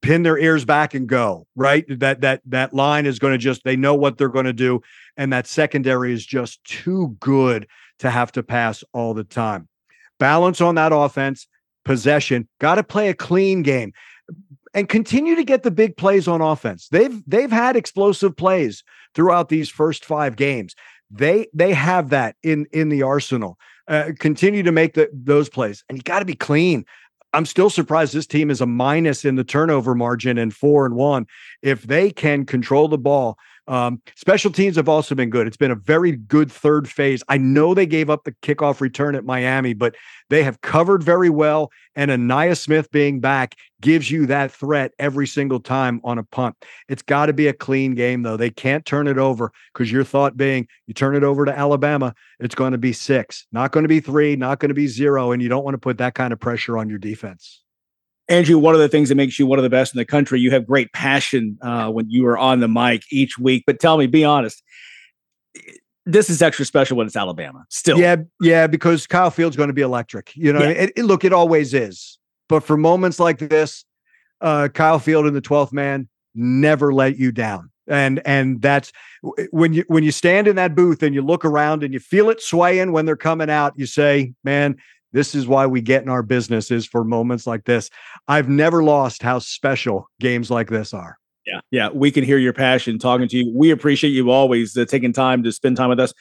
pin 0.00 0.22
their 0.22 0.38
ears 0.38 0.64
back 0.64 0.94
and 0.94 1.08
go, 1.08 1.46
right? 1.56 1.84
That 1.88 2.20
that 2.20 2.42
that 2.46 2.72
line 2.72 3.06
is 3.06 3.18
going 3.18 3.32
to 3.32 3.38
just 3.38 3.64
they 3.64 3.76
know 3.76 3.94
what 3.94 4.18
they're 4.18 4.28
going 4.28 4.46
to 4.46 4.52
do 4.52 4.80
and 5.16 5.32
that 5.32 5.46
secondary 5.46 6.12
is 6.12 6.24
just 6.24 6.62
too 6.64 7.16
good 7.20 7.66
to 7.98 8.10
have 8.10 8.32
to 8.32 8.42
pass 8.42 8.84
all 8.92 9.14
the 9.14 9.24
time. 9.24 9.68
Balance 10.18 10.60
on 10.60 10.76
that 10.76 10.92
offense, 10.92 11.46
possession, 11.84 12.48
got 12.60 12.76
to 12.76 12.84
play 12.84 13.08
a 13.08 13.14
clean 13.14 13.62
game 13.62 13.92
and 14.74 14.88
continue 14.88 15.34
to 15.34 15.44
get 15.44 15.62
the 15.62 15.70
big 15.70 15.96
plays 15.96 16.28
on 16.28 16.40
offense. 16.40 16.88
They've 16.88 17.22
they've 17.26 17.50
had 17.50 17.76
explosive 17.76 18.36
plays 18.36 18.84
throughout 19.14 19.48
these 19.48 19.68
first 19.68 20.04
5 20.04 20.36
games. 20.36 20.74
They 21.10 21.48
they 21.54 21.72
have 21.72 22.10
that 22.10 22.36
in 22.42 22.66
in 22.72 22.88
the 22.88 23.02
arsenal. 23.02 23.58
Uh, 23.88 24.10
continue 24.18 24.62
to 24.62 24.70
make 24.70 24.92
the, 24.92 25.08
those 25.12 25.48
plays, 25.48 25.82
and 25.88 25.96
you 25.96 26.02
got 26.02 26.18
to 26.18 26.26
be 26.26 26.34
clean. 26.34 26.84
I'm 27.32 27.46
still 27.46 27.70
surprised 27.70 28.14
this 28.14 28.26
team 28.26 28.50
is 28.50 28.60
a 28.60 28.66
minus 28.66 29.24
in 29.24 29.34
the 29.34 29.44
turnover 29.44 29.94
margin 29.94 30.38
and 30.38 30.54
four 30.54 30.86
and 30.86 30.94
one. 30.94 31.26
If 31.62 31.82
they 31.82 32.10
can 32.10 32.46
control 32.46 32.88
the 32.88 32.98
ball, 32.98 33.38
um, 33.68 34.00
special 34.16 34.50
teams 34.50 34.76
have 34.76 34.88
also 34.88 35.14
been 35.14 35.28
good. 35.28 35.46
It's 35.46 35.56
been 35.56 35.70
a 35.70 35.76
very 35.76 36.12
good 36.12 36.50
third 36.50 36.88
phase. 36.88 37.22
I 37.28 37.36
know 37.36 37.74
they 37.74 37.86
gave 37.86 38.08
up 38.08 38.24
the 38.24 38.32
kickoff 38.42 38.80
return 38.80 39.14
at 39.14 39.24
Miami, 39.24 39.74
but 39.74 39.94
they 40.30 40.42
have 40.42 40.62
covered 40.62 41.02
very 41.02 41.28
well. 41.28 41.70
And 41.94 42.10
Ainias 42.10 42.60
Smith 42.60 42.90
being 42.90 43.20
back 43.20 43.56
gives 43.80 44.10
you 44.10 44.24
that 44.26 44.50
threat 44.50 44.92
every 44.98 45.26
single 45.26 45.60
time 45.60 46.00
on 46.02 46.18
a 46.18 46.24
punt. 46.24 46.56
It's 46.88 47.02
got 47.02 47.26
to 47.26 47.34
be 47.34 47.46
a 47.46 47.52
clean 47.52 47.94
game, 47.94 48.22
though. 48.22 48.38
They 48.38 48.50
can't 48.50 48.86
turn 48.86 49.06
it 49.06 49.18
over 49.18 49.52
because 49.74 49.92
your 49.92 50.04
thought 50.04 50.36
being 50.36 50.66
you 50.86 50.94
turn 50.94 51.14
it 51.14 51.22
over 51.22 51.44
to 51.44 51.56
Alabama, 51.56 52.14
it's 52.40 52.54
going 52.54 52.72
to 52.72 52.78
be 52.78 52.94
six, 52.94 53.46
not 53.52 53.72
going 53.72 53.84
to 53.84 53.88
be 53.88 54.00
three, 54.00 54.34
not 54.34 54.60
going 54.60 54.70
to 54.70 54.74
be 54.74 54.86
zero. 54.86 55.32
And 55.32 55.42
you 55.42 55.48
don't 55.50 55.64
want 55.64 55.74
to 55.74 55.78
put 55.78 55.98
that 55.98 56.14
kind 56.14 56.32
of 56.32 56.40
pressure 56.40 56.78
on 56.78 56.88
your 56.88 56.98
defense. 56.98 57.62
Andrew, 58.28 58.58
one 58.58 58.74
of 58.74 58.80
the 58.80 58.88
things 58.88 59.08
that 59.08 59.14
makes 59.14 59.38
you 59.38 59.46
one 59.46 59.58
of 59.58 59.62
the 59.62 59.70
best 59.70 59.94
in 59.94 59.98
the 59.98 60.04
country, 60.04 60.40
you 60.40 60.50
have 60.50 60.66
great 60.66 60.92
passion 60.92 61.58
uh, 61.62 61.90
when 61.90 62.10
you 62.10 62.26
are 62.26 62.36
on 62.36 62.60
the 62.60 62.68
mic 62.68 63.02
each 63.10 63.38
week. 63.38 63.64
But 63.66 63.80
tell 63.80 63.96
me, 63.96 64.06
be 64.06 64.24
honest, 64.24 64.62
this 66.04 66.30
is 66.30 66.42
extra 66.42 66.64
special 66.64 66.96
when 66.96 67.06
it's 67.06 67.16
Alabama. 67.16 67.64
Still, 67.70 67.98
yeah, 67.98 68.16
yeah, 68.40 68.66
because 68.66 69.06
Kyle 69.06 69.30
Field's 69.30 69.56
going 69.56 69.68
to 69.68 69.74
be 69.74 69.82
electric. 69.82 70.34
You 70.36 70.52
know, 70.52 70.62
yeah. 70.62 70.70
it, 70.70 70.92
it, 70.96 71.04
look, 71.04 71.24
it 71.24 71.32
always 71.32 71.74
is. 71.74 72.18
But 72.48 72.62
for 72.64 72.76
moments 72.76 73.20
like 73.20 73.38
this, 73.38 73.84
uh, 74.40 74.68
Kyle 74.72 74.98
Field 74.98 75.26
and 75.26 75.36
the 75.36 75.40
twelfth 75.40 75.72
man 75.72 76.08
never 76.34 76.92
let 76.92 77.18
you 77.18 77.32
down. 77.32 77.70
And 77.86 78.20
and 78.26 78.60
that's 78.60 78.92
when 79.50 79.72
you 79.72 79.84
when 79.88 80.02
you 80.02 80.12
stand 80.12 80.48
in 80.48 80.56
that 80.56 80.74
booth 80.74 81.02
and 81.02 81.14
you 81.14 81.22
look 81.22 81.44
around 81.44 81.82
and 81.82 81.92
you 81.92 82.00
feel 82.00 82.28
it 82.30 82.40
swaying 82.40 82.92
when 82.92 83.06
they're 83.06 83.16
coming 83.16 83.50
out. 83.50 83.72
You 83.76 83.86
say, 83.86 84.34
"Man, 84.44 84.76
this 85.12 85.34
is 85.34 85.46
why 85.46 85.66
we 85.66 85.80
get 85.80 86.02
in 86.02 86.08
our 86.08 86.22
business 86.22 86.70
is 86.70 86.86
for 86.86 87.04
moments 87.04 87.46
like 87.46 87.64
this. 87.64 87.90
I've 88.26 88.48
never 88.48 88.82
lost 88.82 89.22
how 89.22 89.38
special 89.38 90.08
games 90.20 90.50
like 90.50 90.68
this 90.68 90.92
are. 90.92 91.16
Yeah, 91.46 91.60
yeah, 91.70 91.88
we 91.88 92.10
can 92.10 92.24
hear 92.24 92.38
your 92.38 92.52
passion 92.52 92.98
talking 92.98 93.26
to 93.28 93.36
you. 93.36 93.52
We 93.56 93.70
appreciate 93.70 94.10
you 94.10 94.30
always 94.30 94.76
uh, 94.76 94.84
taking 94.84 95.14
time 95.14 95.42
to 95.44 95.52
spend 95.52 95.78
time 95.78 95.88
with 95.88 96.00
us. 96.00 96.12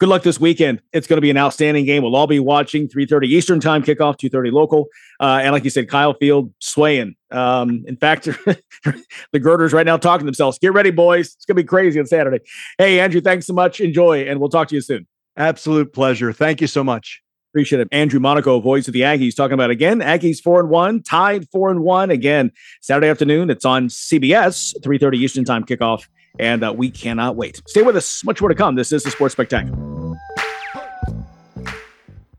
Good 0.00 0.08
luck 0.08 0.24
this 0.24 0.40
weekend. 0.40 0.82
It's 0.92 1.06
going 1.06 1.18
to 1.18 1.22
be 1.22 1.30
an 1.30 1.38
outstanding 1.38 1.86
game. 1.86 2.02
We'll 2.02 2.16
all 2.16 2.26
be 2.26 2.40
watching 2.40 2.88
3:30 2.88 3.26
Eastern 3.26 3.60
Time 3.60 3.82
kickoff, 3.82 4.18
2:30 4.18 4.52
local. 4.52 4.88
Uh, 5.20 5.40
and 5.42 5.52
like 5.52 5.64
you 5.64 5.70
said, 5.70 5.88
Kyle 5.88 6.12
Field 6.12 6.52
swaying. 6.58 7.14
Um, 7.30 7.84
in 7.86 7.96
fact, 7.96 8.24
the 9.32 9.40
girders 9.40 9.72
right 9.72 9.86
now 9.86 9.96
talking 9.96 10.20
to 10.20 10.26
themselves. 10.26 10.58
Get 10.58 10.74
ready, 10.74 10.90
boys. 10.90 11.28
It's 11.28 11.46
going 11.46 11.56
to 11.56 11.62
be 11.62 11.66
crazy 11.66 11.98
on 11.98 12.06
Saturday. 12.06 12.40
Hey, 12.76 13.00
Andrew, 13.00 13.22
thanks 13.22 13.46
so 13.46 13.54
much. 13.54 13.80
Enjoy, 13.80 14.24
and 14.24 14.40
we'll 14.40 14.50
talk 14.50 14.68
to 14.68 14.74
you 14.74 14.82
soon. 14.82 15.06
Absolute 15.36 15.92
pleasure. 15.92 16.32
Thank 16.32 16.60
you 16.60 16.66
so 16.66 16.84
much. 16.84 17.23
Appreciate 17.54 17.82
it. 17.82 17.88
Andrew 17.92 18.18
Monaco, 18.18 18.58
voice 18.58 18.88
of 18.88 18.94
the 18.94 19.02
Aggies, 19.02 19.36
talking 19.36 19.54
about 19.54 19.70
again. 19.70 20.00
Aggies 20.00 20.42
four 20.42 20.58
and 20.58 20.68
one, 20.68 21.00
Tide 21.04 21.48
four 21.50 21.70
and 21.70 21.84
one 21.84 22.10
again. 22.10 22.50
Saturday 22.80 23.06
afternoon. 23.06 23.48
It's 23.48 23.64
on 23.64 23.86
CBS, 23.86 24.74
three 24.82 24.98
thirty 24.98 25.18
Eastern 25.18 25.44
time 25.44 25.62
kickoff, 25.64 26.08
and 26.40 26.64
uh, 26.64 26.74
we 26.76 26.90
cannot 26.90 27.36
wait. 27.36 27.62
Stay 27.68 27.82
with 27.82 27.94
us. 27.96 28.24
Much 28.24 28.40
more 28.40 28.48
to 28.48 28.56
come. 28.56 28.74
This 28.74 28.90
is 28.90 29.04
the 29.04 29.12
Sports 29.12 29.34
Spectacular. 29.34 29.93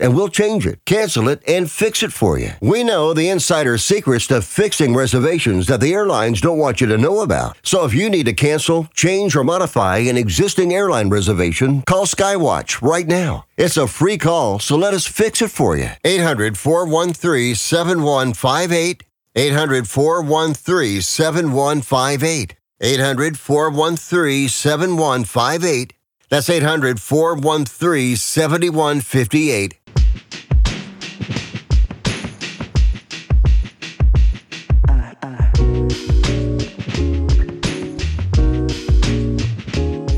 and 0.00 0.14
we'll 0.14 0.28
change 0.28 0.66
it, 0.66 0.84
cancel 0.84 1.28
it, 1.28 1.42
and 1.46 1.70
fix 1.70 2.02
it 2.02 2.12
for 2.12 2.38
you. 2.38 2.50
We 2.60 2.84
know 2.84 3.14
the 3.14 3.28
insider 3.28 3.78
secrets 3.78 4.26
to 4.28 4.42
fixing 4.42 4.94
reservations 4.94 5.66
that 5.66 5.80
the 5.80 5.92
airlines 5.92 6.40
don't 6.40 6.58
want 6.58 6.80
you 6.80 6.86
to 6.88 6.98
know 6.98 7.20
about. 7.20 7.56
So 7.62 7.84
if 7.84 7.94
you 7.94 8.08
need 8.08 8.26
to 8.26 8.32
cancel, 8.32 8.88
change, 8.94 9.36
or 9.36 9.44
modify 9.44 9.98
an 9.98 10.16
existing 10.16 10.72
airline 10.72 11.10
reservation, 11.10 11.82
call 11.82 12.06
Skywatch 12.06 12.80
right 12.82 13.06
now. 13.06 13.46
It's 13.56 13.76
a 13.76 13.86
free 13.86 14.18
call, 14.18 14.58
so 14.58 14.76
let 14.76 14.94
us 14.94 15.06
fix 15.06 15.42
it 15.42 15.50
for 15.50 15.76
you. 15.76 15.90
800 16.04 16.58
413 16.58 17.54
7158. 17.54 19.02
800 19.36 19.88
413 19.88 21.00
7158. 21.02 22.56
800 22.80 23.38
413 23.38 24.48
7158. 24.48 25.92
That's 26.30 26.48
800 26.48 27.00
413 27.00 28.16
7158. 28.16 29.78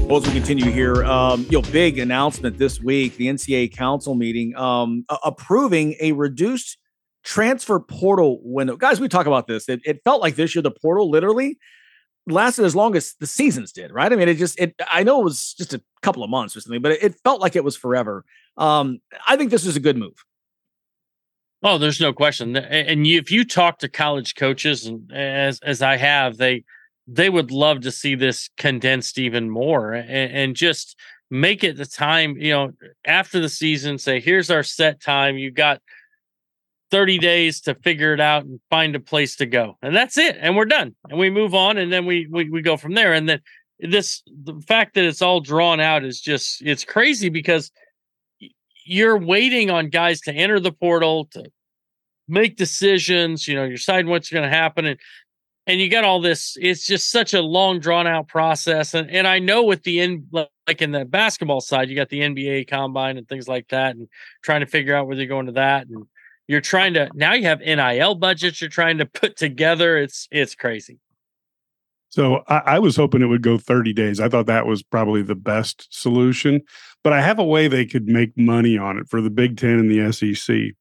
Well, 0.08 0.18
as 0.18 0.26
we 0.28 0.32
continue 0.32 0.70
here, 0.70 1.04
um, 1.04 1.42
you 1.50 1.60
know, 1.60 1.62
big 1.72 1.98
announcement 1.98 2.58
this 2.58 2.80
week: 2.80 3.16
the 3.16 3.26
NCAA 3.26 3.72
council 3.74 4.14
meeting 4.14 4.54
um, 4.56 5.04
a- 5.08 5.18
approving 5.24 5.96
a 6.00 6.12
reduced 6.12 6.78
transfer 7.24 7.80
portal 7.80 8.38
window. 8.42 8.76
Guys, 8.76 9.00
we 9.00 9.08
talk 9.08 9.26
about 9.26 9.48
this. 9.48 9.68
It, 9.68 9.80
it 9.84 10.00
felt 10.04 10.22
like 10.22 10.36
this 10.36 10.54
year 10.54 10.62
the 10.62 10.70
portal 10.70 11.10
literally 11.10 11.58
lasted 12.26 12.64
as 12.64 12.74
long 12.74 12.96
as 12.96 13.14
the 13.20 13.26
seasons 13.26 13.72
did, 13.72 13.92
right? 13.92 14.12
I 14.12 14.16
mean, 14.16 14.28
it 14.28 14.34
just 14.34 14.58
it. 14.58 14.74
I 14.88 15.02
know 15.02 15.20
it 15.20 15.24
was 15.24 15.54
just 15.54 15.74
a 15.74 15.82
couple 16.02 16.22
of 16.22 16.30
months 16.30 16.56
or 16.56 16.60
something, 16.60 16.82
but 16.82 16.92
it, 16.92 17.14
felt 17.22 17.40
like 17.40 17.56
it 17.56 17.64
was 17.64 17.76
forever. 17.76 18.24
Um, 18.56 19.00
I 19.26 19.36
think 19.36 19.50
this 19.50 19.66
is 19.66 19.76
a 19.76 19.80
good 19.80 19.96
move. 19.96 20.24
Oh, 21.62 21.78
there's 21.78 22.00
no 22.00 22.12
question. 22.12 22.56
And 22.56 23.06
you, 23.06 23.18
if 23.18 23.30
you 23.30 23.44
talk 23.44 23.78
to 23.78 23.88
college 23.88 24.34
coaches, 24.34 24.86
and 24.86 25.10
as 25.12 25.60
as 25.60 25.82
I 25.82 25.96
have, 25.96 26.36
they 26.36 26.64
they 27.06 27.30
would 27.30 27.50
love 27.50 27.82
to 27.82 27.90
see 27.90 28.14
this 28.14 28.50
condensed 28.56 29.18
even 29.18 29.48
more 29.48 29.92
and, 29.92 30.32
and 30.32 30.56
just 30.56 30.98
make 31.30 31.64
it 31.64 31.76
the 31.76 31.86
time. 31.86 32.36
You 32.36 32.50
know, 32.52 32.72
after 33.04 33.40
the 33.40 33.48
season, 33.48 33.98
say, 33.98 34.20
"Here's 34.20 34.50
our 34.50 34.62
set 34.62 35.00
time. 35.00 35.38
You 35.38 35.50
got 35.50 35.80
30 36.90 37.18
days 37.18 37.60
to 37.62 37.74
figure 37.74 38.14
it 38.14 38.20
out 38.20 38.44
and 38.44 38.60
find 38.70 38.94
a 38.94 39.00
place 39.00 39.36
to 39.36 39.46
go, 39.46 39.76
and 39.82 39.94
that's 39.94 40.18
it. 40.18 40.36
And 40.40 40.56
we're 40.56 40.66
done. 40.66 40.94
And 41.10 41.18
we 41.18 41.30
move 41.30 41.54
on, 41.54 41.78
and 41.78 41.92
then 41.92 42.06
we 42.06 42.26
we 42.30 42.48
we 42.48 42.62
go 42.62 42.76
from 42.76 42.94
there. 42.94 43.12
And 43.12 43.28
then 43.28 43.40
this 43.78 44.22
the 44.26 44.60
fact 44.66 44.94
that 44.94 45.04
it's 45.04 45.22
all 45.22 45.40
drawn 45.40 45.80
out 45.80 46.04
is 46.04 46.20
just 46.20 46.62
it's 46.62 46.84
crazy 46.84 47.28
because 47.28 47.70
you're 48.84 49.18
waiting 49.18 49.70
on 49.70 49.88
guys 49.88 50.20
to 50.22 50.32
enter 50.32 50.60
the 50.60 50.72
portal 50.72 51.26
to 51.32 51.44
make 52.28 52.56
decisions. 52.56 53.46
You 53.48 53.56
know, 53.56 53.64
you're 53.64 53.76
deciding 53.76 54.10
what's 54.10 54.30
going 54.30 54.48
to 54.48 54.56
happen, 54.56 54.86
and 54.86 55.00
and 55.66 55.80
you 55.80 55.90
got 55.90 56.04
all 56.04 56.20
this. 56.20 56.56
It's 56.60 56.86
just 56.86 57.10
such 57.10 57.34
a 57.34 57.42
long, 57.42 57.80
drawn 57.80 58.06
out 58.06 58.28
process. 58.28 58.94
And 58.94 59.10
and 59.10 59.26
I 59.26 59.38
know 59.38 59.64
with 59.64 59.82
the 59.82 60.00
in 60.00 60.28
like 60.30 60.80
in 60.80 60.92
the 60.92 61.04
basketball 61.04 61.60
side, 61.60 61.88
you 61.88 61.96
got 61.96 62.08
the 62.08 62.20
NBA 62.20 62.68
combine 62.68 63.18
and 63.18 63.28
things 63.28 63.48
like 63.48 63.68
that, 63.68 63.96
and 63.96 64.08
trying 64.42 64.60
to 64.60 64.66
figure 64.66 64.94
out 64.94 65.08
whether 65.08 65.20
you're 65.20 65.28
going 65.28 65.46
to 65.46 65.52
that, 65.52 65.88
and 65.88 66.06
you're 66.48 66.60
trying 66.60 66.94
to 66.94 67.10
now 67.14 67.32
you 67.32 67.44
have 67.44 67.60
NIL 67.60 68.14
budgets 68.14 68.60
you're 68.60 68.70
trying 68.70 68.98
to 68.98 69.06
put 69.06 69.36
together. 69.36 69.96
It's 69.96 70.28
it's 70.30 70.54
crazy. 70.54 70.98
So 72.08 72.42
I, 72.48 72.58
I 72.58 72.78
was 72.78 72.96
hoping 72.96 73.20
it 73.20 73.26
would 73.26 73.42
go 73.42 73.58
30 73.58 73.92
days. 73.92 74.20
I 74.20 74.28
thought 74.28 74.46
that 74.46 74.66
was 74.66 74.82
probably 74.82 75.22
the 75.22 75.34
best 75.34 75.86
solution, 75.90 76.62
but 77.04 77.12
I 77.12 77.20
have 77.20 77.38
a 77.38 77.44
way 77.44 77.68
they 77.68 77.84
could 77.84 78.06
make 78.06 78.36
money 78.38 78.78
on 78.78 78.96
it 78.98 79.08
for 79.08 79.20
the 79.20 79.30
Big 79.30 79.56
Ten 79.56 79.78
and 79.78 79.90
the 79.90 80.12
SEC. 80.12 80.74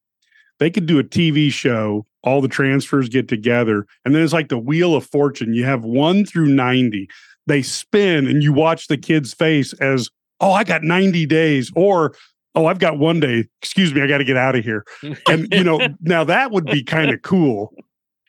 They 0.59 0.69
could 0.69 0.85
do 0.85 0.99
a 0.99 1.03
TV 1.03 1.51
show, 1.51 2.05
all 2.23 2.41
the 2.41 2.47
transfers 2.47 3.09
get 3.09 3.27
together, 3.27 3.85
and 4.05 4.15
then 4.15 4.21
it's 4.21 4.33
like 4.33 4.47
the 4.47 4.57
Wheel 4.57 4.95
of 4.95 5.05
Fortune. 5.05 5.53
You 5.53 5.65
have 5.65 5.83
one 5.83 6.25
through 6.25 6.47
90. 6.47 7.09
They 7.47 7.61
spin, 7.61 8.27
and 8.27 8.41
you 8.41 8.53
watch 8.53 8.87
the 8.87 8.97
kid's 8.97 9.33
face 9.33 9.73
as, 9.73 10.09
oh, 10.39 10.53
I 10.53 10.63
got 10.63 10.83
90 10.83 11.25
days, 11.25 11.71
or 11.75 12.15
oh, 12.55 12.65
I've 12.65 12.79
got 12.79 12.97
one 12.97 13.19
day. 13.19 13.45
Excuse 13.61 13.93
me, 13.93 14.01
I 14.01 14.07
got 14.07 14.19
to 14.19 14.23
get 14.23 14.37
out 14.37 14.55
of 14.55 14.63
here. 14.63 14.85
And, 15.27 15.47
you 15.53 15.63
know, 15.63 15.79
now 16.01 16.23
that 16.23 16.51
would 16.51 16.65
be 16.65 16.83
kind 16.83 17.11
of 17.11 17.21
cool. 17.21 17.73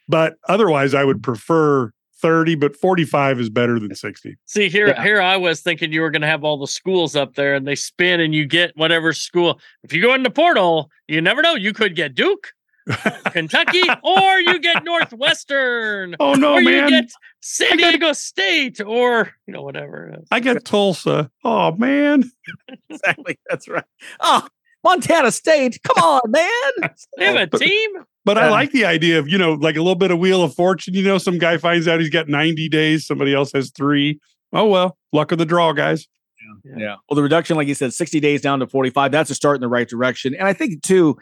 But 0.09 0.35
otherwise, 0.49 0.95
I 0.95 1.05
would 1.05 1.22
prefer 1.22 1.93
30, 2.22 2.55
but 2.55 2.77
45 2.77 3.41
is 3.41 3.51
better 3.51 3.79
than 3.79 3.95
60. 3.95 4.37
See 4.47 4.68
here, 4.68 4.89
Yeah. 4.89 5.03
here 5.03 5.20
I 5.20 5.37
was 5.37 5.61
thinking 5.61 5.93
you 5.93 6.01
were 6.01 6.11
going 6.11 6.22
to 6.22 6.29
have 6.29 6.45
all 6.45 6.59
the 6.59 6.66
schools 6.66 7.14
up 7.14 7.35
there, 7.35 7.55
and 7.55 7.66
they 7.66 7.74
spin, 7.74 8.20
and 8.20 8.35
you 8.35 8.47
get 8.47 8.72
whatever 8.77 9.12
school. 9.12 9.61
If 9.83 9.93
you 9.93 10.01
go 10.01 10.14
in 10.14 10.22
the 10.22 10.31
portal, 10.31 10.91
you 11.09 11.20
never 11.20 11.43
know. 11.43 11.55
You 11.55 11.72
could 11.72 11.95
get 11.95 12.14
Duke, 12.14 12.53
Kentucky, 13.32 13.82
or 14.03 14.39
you 14.39 14.59
get 14.59 14.84
Northwestern. 14.84 16.16
Oh, 16.20 16.34
no, 16.34 16.55
or 16.55 16.61
man. 16.62 16.89
You 16.89 17.03
get 17.03 17.11
San 17.41 17.76
Diego 17.76 18.12
State, 18.12 18.80
or 18.80 19.32
you 19.47 19.55
know 19.55 19.62
whatever. 19.62 20.16
I 20.30 20.41
get 20.41 20.64
Tulsa. 20.64 21.30
Oh, 21.45 21.72
man. 21.72 22.30
exactly. 22.89 23.39
That's 23.49 23.68
right. 23.68 23.84
Oh, 24.20 24.47
Montana 24.84 25.32
State. 25.32 25.80
Come 25.82 26.03
on, 26.03 26.30
man. 26.30 26.91
They 27.18 27.24
have 27.26 27.53
a 27.53 27.59
team. 27.59 27.91
But 28.24 28.39
I 28.39 28.51
like 28.51 28.72
the 28.72 28.84
idea 28.84 29.20
of, 29.20 29.28
you 29.28 29.39
know, 29.39 29.55
like 29.55 29.76
a 29.76 29.80
little 29.80 29.95
bit 29.95 30.11
of 30.11 30.18
Wheel 30.18 30.43
of 30.43 30.53
Fortune. 30.55 30.95
You 30.95 31.03
know, 31.05 31.18
some 31.18 31.39
guy 31.39 31.59
finds 31.59 31.87
out 31.87 32.01
he's 32.01 32.11
got 32.11 32.28
90 32.28 32.68
days, 32.68 33.07
somebody 33.07 33.32
else 33.32 33.53
has 33.53 33.70
three. 33.70 34.18
Oh, 34.53 34.66
well, 34.66 34.97
luck 35.12 35.30
of 35.30 35.39
the 35.39 35.47
draw, 35.47 35.72
guys. 35.72 36.09
Yeah. 36.64 36.74
yeah. 36.76 36.95
Well, 37.09 37.14
the 37.14 37.22
reduction, 37.22 37.57
like 37.57 37.68
you 37.68 37.74
said, 37.74 37.95
60 37.95 38.18
days 38.18 38.41
down 38.41 38.59
to 38.61 38.66
45, 38.66 39.12
that's 39.12 39.30
a 39.30 39.34
start 39.34 39.57
in 39.57 39.61
the 39.61 39.68
right 39.68 39.89
direction. 39.89 40.34
And 40.34 40.49
I 40.49 40.53
think, 40.53 40.82
too, 40.82 41.16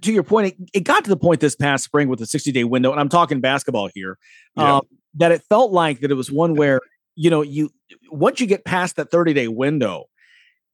to 0.00 0.12
your 0.12 0.22
point, 0.22 0.48
it, 0.48 0.70
it 0.72 0.80
got 0.80 1.04
to 1.04 1.10
the 1.10 1.16
point 1.16 1.40
this 1.40 1.56
past 1.56 1.84
spring 1.84 2.08
with 2.08 2.18
the 2.18 2.26
60 2.26 2.52
day 2.52 2.64
window, 2.64 2.90
and 2.92 3.00
I'm 3.00 3.08
talking 3.08 3.40
basketball 3.40 3.90
here, 3.94 4.18
Yeah. 4.56 4.76
um, 4.76 4.82
that 5.14 5.32
it 5.32 5.42
felt 5.48 5.72
like 5.72 6.00
that 6.00 6.10
it 6.10 6.14
was 6.14 6.30
one 6.30 6.54
where, 6.54 6.80
you 7.14 7.28
know, 7.30 7.42
you 7.42 7.70
once 8.10 8.40
you 8.40 8.46
get 8.46 8.64
past 8.64 8.96
that 8.96 9.10
30 9.10 9.34
day 9.34 9.48
window, 9.48 10.06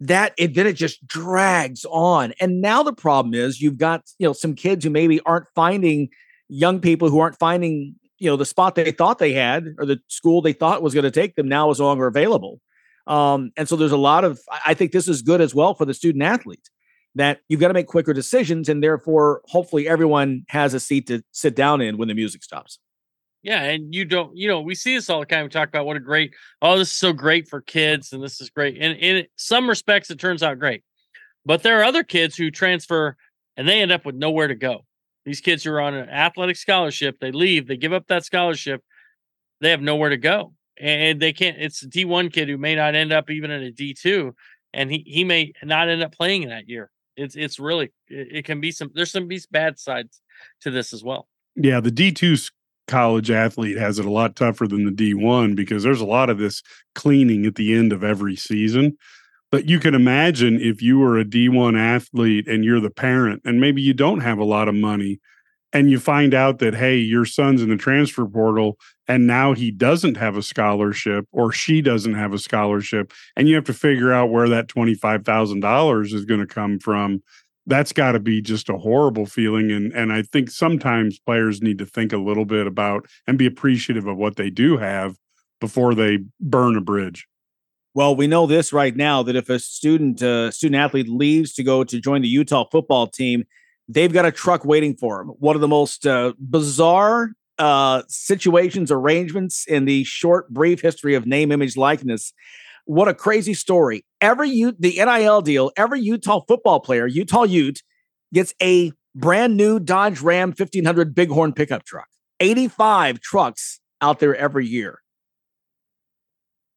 that 0.01 0.33
it 0.39 0.55
then 0.55 0.67
it 0.67 0.75
just 0.75 1.05
drags 1.07 1.85
on. 1.91 2.33
And 2.41 2.61
now 2.61 2.83
the 2.85 2.93
problem 2.93 3.35
is 3.35 3.61
you've 3.61 3.79
got, 3.79 4.05
you 4.19 4.27
know, 4.29 4.33
some 4.33 4.55
kids 4.55 4.85
who 4.85 4.91
maybe 4.91 5.21
aren't 5.23 5.47
finding 5.55 6.09
young 6.49 6.81
people 6.81 7.11
who 7.11 7.19
aren't 7.19 7.39
finding, 7.39 7.97
you 8.19 8.31
know, 8.31 8.37
the 8.37 8.45
spot 8.45 8.75
they 8.77 8.91
thought 8.93 9.19
they 9.19 9.33
had 9.33 9.75
or 9.79 9.85
the 9.85 9.99
school 10.09 10.41
they 10.41 10.53
thought 10.53 10.83
was 10.83 10.95
going 10.95 11.05
to 11.05 11.11
take 11.11 11.35
them 11.35 11.49
now 11.49 11.71
is 11.71 11.81
no 11.81 11.87
longer 11.87 12.07
available. 12.07 12.61
Um, 13.09 13.51
and 13.57 13.69
so 13.69 13.75
there's 13.75 13.93
a 13.93 13.97
lot 13.97 14.23
of, 14.25 14.41
I- 14.51 14.61
I 14.67 14.75
think 14.75 14.93
this 14.93 15.09
is 15.09 15.23
good 15.23 15.41
as 15.41 15.55
well 15.55 15.75
for 15.75 15.85
the 15.85 15.95
student 15.95 16.23
athlete 16.23 16.71
that 17.15 17.41
you've 17.49 17.61
got 17.61 17.69
to 17.69 17.75
make 17.75 17.87
quicker 17.87 18.13
decisions. 18.13 18.69
And 18.69 18.83
therefore, 18.83 19.43
hopefully, 19.47 19.89
everyone 19.89 20.45
has 20.49 20.75
a 20.75 20.81
seat 20.81 21.07
to 21.09 21.23
sit 21.33 21.55
down 21.55 21.81
in 21.81 21.97
when 21.97 22.09
the 22.09 22.15
music 22.15 22.43
stops. 22.43 22.79
Yeah, 23.43 23.63
and 23.63 23.95
you 23.95 24.05
don't, 24.05 24.37
you 24.37 24.49
know, 24.49 24.61
we 24.61 24.75
see 24.75 24.97
this 24.97 25.09
all 25.09 25.21
the 25.21 25.27
time. 25.27 25.45
We 25.45 25.49
talk 25.49 25.69
about 25.69 25.87
what 25.87 25.97
a 25.97 26.01
great, 26.01 26.35
oh, 26.61 26.77
this 26.77 26.89
is 26.89 26.97
so 26.97 27.13
great 27.13 27.49
for 27.49 27.61
kids, 27.61 28.13
and 28.13 28.23
this 28.23 28.41
is 28.41 28.51
great. 28.51 28.77
And 28.81 28.99
in 28.99 29.27
some 29.37 29.69
respects, 29.69 30.11
it 30.11 30.19
turns 30.19 30.43
out 30.43 30.59
great. 30.59 30.83
But 31.47 31.63
there 31.63 31.81
are 31.81 31.85
other 31.85 32.03
kids 32.03 32.37
who 32.37 32.51
transfer 32.51 33.17
and 33.59 33.69
they 33.69 33.81
end 33.81 33.93
up 33.93 34.07
with 34.07 34.15
nowhere 34.15 34.49
to 34.49 34.55
go. 34.55 34.87
These 35.27 35.41
kids 35.41 35.65
who 35.65 35.73
are 35.73 35.81
on 35.81 35.93
an 35.93 36.09
athletic 36.09 36.57
scholarship, 36.57 37.19
they 37.21 37.33
leave, 37.33 37.67
they 37.67 37.77
give 37.77 37.93
up 37.93 38.07
that 38.07 38.25
scholarship, 38.25 38.83
they 39.61 39.71
have 39.71 39.83
nowhere 39.83 40.11
to 40.11 40.17
go. 40.17 40.55
And 40.81 41.21
they 41.21 41.33
can't, 41.33 41.59
it's 41.59 41.83
a 41.83 41.89
D1 41.89 42.33
kid 42.33 42.49
who 42.49 42.57
may 42.57 42.77
not 42.77 42.95
end 42.95 43.13
up 43.13 43.29
even 43.31 43.51
in 43.51 43.65
a 43.65 43.73
D2, 43.73 44.33
and 44.73 44.91
he, 44.91 45.03
he 45.07 45.25
may 45.25 45.53
not 45.65 45.89
end 45.89 46.03
up 46.03 46.15
playing 46.15 46.45
in 46.45 46.51
that 46.51 46.69
year. 46.69 46.89
It's 47.19 47.37
it's 47.37 47.59
really 47.59 47.91
it, 48.09 48.45
can 48.45 48.61
be 48.61 48.71
some 48.71 48.91
there's 48.95 49.11
some 49.11 49.29
bad 49.51 49.79
sides 49.79 50.21
to 50.63 50.71
this 50.71 50.93
as 50.93 51.03
well. 51.03 51.29
Yeah, 51.57 51.81
the 51.81 51.91
D 51.91 52.13
two 52.13 52.37
college 52.87 53.31
athlete 53.31 53.77
has 53.77 53.99
it 53.99 54.07
a 54.07 54.11
lot 54.11 54.35
tougher 54.35 54.67
than 54.67 54.85
the 54.85 54.91
D1 54.91 55.55
because 55.55 55.83
there's 55.83 56.01
a 56.01 56.07
lot 56.07 56.31
of 56.31 56.39
this 56.39 56.63
cleaning 56.95 57.45
at 57.45 57.57
the 57.57 57.75
end 57.75 57.93
of 57.93 58.03
every 58.03 58.35
season. 58.35 58.97
But 59.51 59.69
you 59.69 59.79
can 59.79 59.95
imagine 59.95 60.61
if 60.61 60.83
you 60.83 60.99
were 60.99 61.19
a 61.19 61.25
D1 61.25 61.79
athlete 61.79 62.49
and 62.49 62.65
you're 62.65 62.81
the 62.81 62.91
parent 62.91 63.43
and 63.45 63.61
maybe 63.61 63.83
you 63.83 63.95
don't 63.95 64.21
have 64.21 64.39
a 64.39 64.45
lot 64.45 64.69
of 64.69 64.75
money 64.75 65.21
and 65.73 65.91
you 65.91 65.99
find 65.99 66.35
out 66.35 66.59
that, 66.61 66.75
hey, 66.75 66.97
your 66.97 67.25
son's 67.25 67.63
in 67.63 67.69
the 67.69 67.77
transfer 67.77 68.27
portal 68.27 68.79
and 69.07 69.27
now 69.27 69.53
he 69.53 69.71
doesn't 69.71 70.17
have 70.17 70.37
a 70.37 70.43
scholarship 70.43 71.27
or 71.33 71.53
she 71.53 71.81
doesn't 71.83 72.15
have 72.15 72.33
a 72.33 72.39
scholarship 72.39 73.13
and 73.37 73.49
you 73.49 73.55
have 73.55 73.65
to 73.65 73.75
figure 73.75 74.13
out 74.13 74.31
where 74.31 74.49
that 74.49 74.69
$25,000 74.69 76.15
is 76.15 76.25
going 76.25 76.41
to 76.41 76.47
come 76.47 76.79
from 76.79 77.23
that's 77.69 77.93
got 77.93 78.13
to 78.13 78.19
be 78.19 78.41
just 78.41 78.71
a 78.71 78.79
horrible 78.79 79.27
feeling 79.27 79.71
and 79.71 79.93
and 79.93 80.11
I 80.11 80.23
think 80.23 80.51
sometimes 80.51 81.21
players 81.21 81.61
need 81.61 81.79
to 81.79 81.87
think 81.87 82.13
a 82.13 82.17
little 82.17 82.47
bit 82.47 82.67
about 82.67 83.07
and 83.27 83.37
be 83.37 83.47
appreciative 83.47 84.07
of 84.07 84.17
what 84.17 84.37
they 84.37 84.49
do 84.49 84.79
have 84.79 85.17
before 85.61 85.95
they 85.95 86.21
burn 86.41 86.77
a 86.77 86.81
bridge. 86.81 87.29
Well, 87.95 88.17
we 88.17 88.27
know 88.27 88.47
this 88.47 88.73
right 88.73 88.95
now 88.95 89.23
that 89.23 89.37
if 89.37 89.51
a 89.51 89.59
student 89.59 90.23
uh, 90.23 90.51
student 90.51 90.81
athlete 90.81 91.09
leaves 91.09 91.53
to 91.55 91.63
go 91.63 91.85
to 91.85 92.01
join 92.01 92.23
the 92.23 92.29
Utah 92.29 92.65
football 92.71 93.07
team, 93.07 93.45
they've 93.89 94.13
got 94.13 94.27
a 94.27 94.33
truck 94.33 94.65
waiting 94.65 94.95
for 94.95 95.19
them. 95.19 95.29
One 95.39 95.57
of 95.57 95.61
the 95.61 95.69
most 95.69 96.07
uh, 96.07 96.35
bizarre 96.39 97.33
uh, 97.59 98.03
situations, 98.09 98.93
arrangements 98.93 99.65
in 99.67 99.85
the 99.85 100.05
short, 100.05 100.49
brief 100.51 100.81
history 100.81 101.15
of 101.15 101.27
name, 101.27 101.51
image, 101.51 101.77
likeness. 101.77 102.33
What 102.85 103.09
a 103.09 103.15
crazy 103.15 103.55
story! 103.55 104.05
Every 104.21 104.49
U- 104.51 104.77
the 104.79 104.97
NIL 104.97 105.43
deal, 105.43 105.71
every 105.77 106.01
Utah 106.01 106.41
football 106.47 106.81
player, 106.81 107.07
Utah 107.07 107.45
Ute, 107.45 107.83
gets 108.33 108.55
a 108.63 108.93
brand 109.15 109.57
new 109.57 109.79
Dodge 109.79 110.21
Ram 110.21 110.51
1500 110.51 111.15
Bighorn 111.15 111.53
pickup 111.53 111.85
truck. 111.85 112.09
85 112.41 113.21
trucks 113.21 113.81
out 114.01 114.21
there 114.21 114.35
every 114.37 114.67
year. 114.67 115.01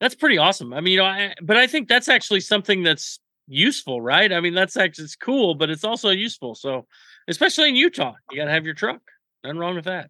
That's 0.02 0.16
pretty 0.16 0.40
awesome. 0.40 0.74
I 0.74 0.82
mean, 0.82 0.94
you 0.94 0.98
know, 0.98 1.06
I, 1.06 1.36
but 1.44 1.58
I 1.58 1.68
think 1.68 1.88
that's 1.88 2.10
actually 2.10 2.40
something 2.42 2.82
that's 2.82 3.20
useful, 3.52 4.02
right? 4.02 4.32
I 4.32 4.40
mean, 4.40 4.54
that's 4.54 4.78
actually 4.78 5.06
it's 5.06 5.16
cool, 5.16 5.56
but 5.56 5.70
it's 5.70 5.84
also 5.84 6.10
useful. 6.10 6.56
So, 6.56 6.88
especially 7.28 7.70
in 7.70 7.76
Utah, 7.76 8.14
you 8.32 8.38
got 8.38 8.46
to 8.46 8.52
have 8.52 8.66
your 8.66 8.74
truck. 8.74 9.02
Nothing 9.44 9.60
wrong 9.60 9.76
with 9.76 9.86
that. 9.86 10.10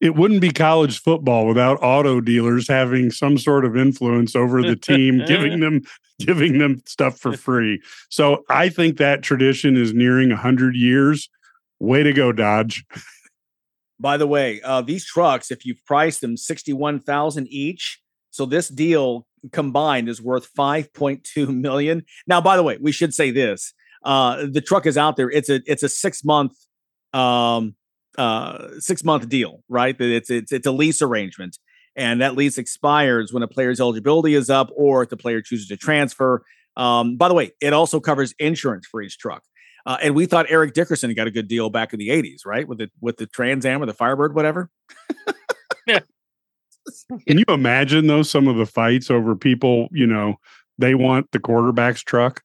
It 0.00 0.14
wouldn't 0.14 0.40
be 0.40 0.52
college 0.52 1.00
football 1.00 1.46
without 1.46 1.78
auto 1.82 2.20
dealers 2.20 2.68
having 2.68 3.10
some 3.10 3.36
sort 3.36 3.64
of 3.64 3.76
influence 3.76 4.36
over 4.36 4.62
the 4.62 4.76
team, 4.76 5.24
giving 5.26 5.58
them 5.60 5.82
giving 6.20 6.58
them 6.58 6.82
stuff 6.86 7.18
for 7.18 7.32
free. 7.36 7.80
So 8.08 8.44
I 8.48 8.68
think 8.68 8.98
that 8.98 9.22
tradition 9.22 9.76
is 9.76 9.92
nearing 9.92 10.30
hundred 10.30 10.76
years. 10.76 11.28
Way 11.80 12.02
to 12.04 12.12
go, 12.12 12.32
Dodge! 12.32 12.84
By 13.98 14.16
the 14.16 14.26
way, 14.26 14.60
uh, 14.62 14.82
these 14.82 15.04
trucks, 15.04 15.50
if 15.50 15.66
you've 15.66 15.84
priced 15.84 16.20
them 16.20 16.36
sixty-one 16.36 17.00
thousand 17.00 17.48
each, 17.48 18.00
so 18.30 18.46
this 18.46 18.68
deal 18.68 19.26
combined 19.52 20.08
is 20.08 20.20
worth 20.20 20.46
five 20.46 20.92
point 20.92 21.24
two 21.24 21.46
million. 21.52 22.04
Now, 22.26 22.40
by 22.40 22.56
the 22.56 22.62
way, 22.62 22.78
we 22.80 22.92
should 22.92 23.14
say 23.14 23.30
this: 23.30 23.72
uh, 24.04 24.46
the 24.50 24.60
truck 24.60 24.86
is 24.86 24.98
out 24.98 25.16
there. 25.16 25.30
It's 25.30 25.48
a 25.48 25.60
it's 25.66 25.82
a 25.82 25.88
six 25.88 26.24
month 26.24 26.52
um, 27.12 27.74
uh, 28.16 28.68
six 28.78 29.04
month 29.04 29.28
deal, 29.28 29.62
right? 29.68 29.98
It's 29.98 30.30
it's 30.30 30.52
it's 30.52 30.66
a 30.66 30.72
lease 30.72 31.02
arrangement, 31.02 31.58
and 31.96 32.20
that 32.20 32.36
lease 32.36 32.58
expires 32.58 33.32
when 33.32 33.42
a 33.42 33.48
player's 33.48 33.80
eligibility 33.80 34.34
is 34.34 34.50
up, 34.50 34.70
or 34.76 35.02
if 35.02 35.08
the 35.08 35.16
player 35.16 35.40
chooses 35.40 35.68
to 35.68 35.76
transfer. 35.76 36.42
Um, 36.76 37.16
by 37.16 37.28
the 37.28 37.34
way, 37.34 37.52
it 37.60 37.72
also 37.72 37.98
covers 37.98 38.34
insurance 38.38 38.86
for 38.86 39.02
each 39.02 39.18
truck. 39.18 39.42
Uh, 39.84 39.96
and 40.02 40.14
we 40.14 40.26
thought 40.26 40.46
Eric 40.48 40.74
Dickerson 40.74 41.12
got 41.14 41.26
a 41.26 41.30
good 41.30 41.48
deal 41.48 41.70
back 41.70 41.92
in 41.92 41.98
the 41.98 42.08
'80s, 42.08 42.44
right? 42.44 42.68
With 42.68 42.78
the 42.78 42.90
with 43.00 43.16
the 43.16 43.26
Trans 43.26 43.64
Am 43.64 43.82
or 43.82 43.86
the 43.86 43.94
Firebird, 43.94 44.34
whatever. 44.34 44.70
Can 47.26 47.38
you 47.38 47.44
imagine 47.48 48.06
though 48.06 48.22
some 48.22 48.48
of 48.48 48.56
the 48.56 48.66
fights 48.66 49.10
over 49.10 49.34
people? 49.36 49.88
You 49.92 50.06
know, 50.06 50.36
they 50.78 50.94
want 50.94 51.30
the 51.32 51.40
quarterback's 51.40 52.02
truck. 52.02 52.42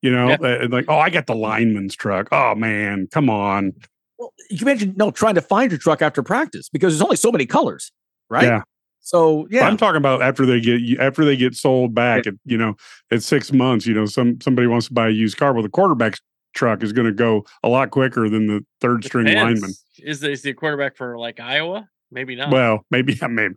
You 0.00 0.10
know, 0.10 0.30
Yeah. 0.30 0.66
like 0.70 0.86
oh, 0.88 0.98
I 0.98 1.10
got 1.10 1.26
the 1.26 1.34
lineman's 1.34 1.94
truck. 1.94 2.28
Oh 2.32 2.54
man, 2.54 3.08
come 3.10 3.30
on. 3.30 3.72
Well, 4.18 4.32
you 4.50 4.58
can 4.58 4.68
imagine 4.68 4.94
no 4.96 5.10
trying 5.10 5.34
to 5.36 5.40
find 5.40 5.70
your 5.70 5.78
truck 5.78 6.02
after 6.02 6.22
practice 6.22 6.68
because 6.68 6.92
there's 6.94 7.02
only 7.02 7.16
so 7.16 7.30
many 7.32 7.46
colors, 7.46 7.92
right? 8.28 8.44
Yeah. 8.44 8.62
So 9.00 9.46
yeah, 9.50 9.66
I'm 9.66 9.76
talking 9.76 9.96
about 9.96 10.22
after 10.22 10.46
they 10.46 10.60
get 10.60 11.00
after 11.00 11.24
they 11.24 11.36
get 11.36 11.54
sold 11.54 11.94
back 11.94 12.26
at 12.26 12.34
you 12.44 12.56
know 12.56 12.74
at 13.10 13.22
six 13.22 13.52
months. 13.52 13.86
You 13.86 13.94
know, 13.94 14.06
some 14.06 14.40
somebody 14.40 14.68
wants 14.68 14.86
to 14.88 14.92
buy 14.94 15.08
a 15.08 15.10
used 15.10 15.36
car. 15.36 15.52
Well, 15.52 15.62
the 15.62 15.68
quarterback's 15.68 16.20
truck 16.54 16.82
is 16.82 16.92
going 16.92 17.06
to 17.06 17.12
go 17.12 17.44
a 17.62 17.68
lot 17.68 17.90
quicker 17.90 18.28
than 18.28 18.46
the 18.46 18.64
third 18.80 19.04
string 19.04 19.24
Depends. 19.26 19.60
lineman. 19.60 19.74
Is 19.98 20.20
the, 20.20 20.30
is 20.30 20.42
the 20.42 20.52
quarterback 20.52 20.96
for 20.96 21.18
like 21.18 21.40
Iowa? 21.40 21.88
Maybe 22.12 22.36
not. 22.36 22.52
Well, 22.52 22.84
maybe 22.90 23.14
yeah, 23.20 23.26
maybe. 23.26 23.54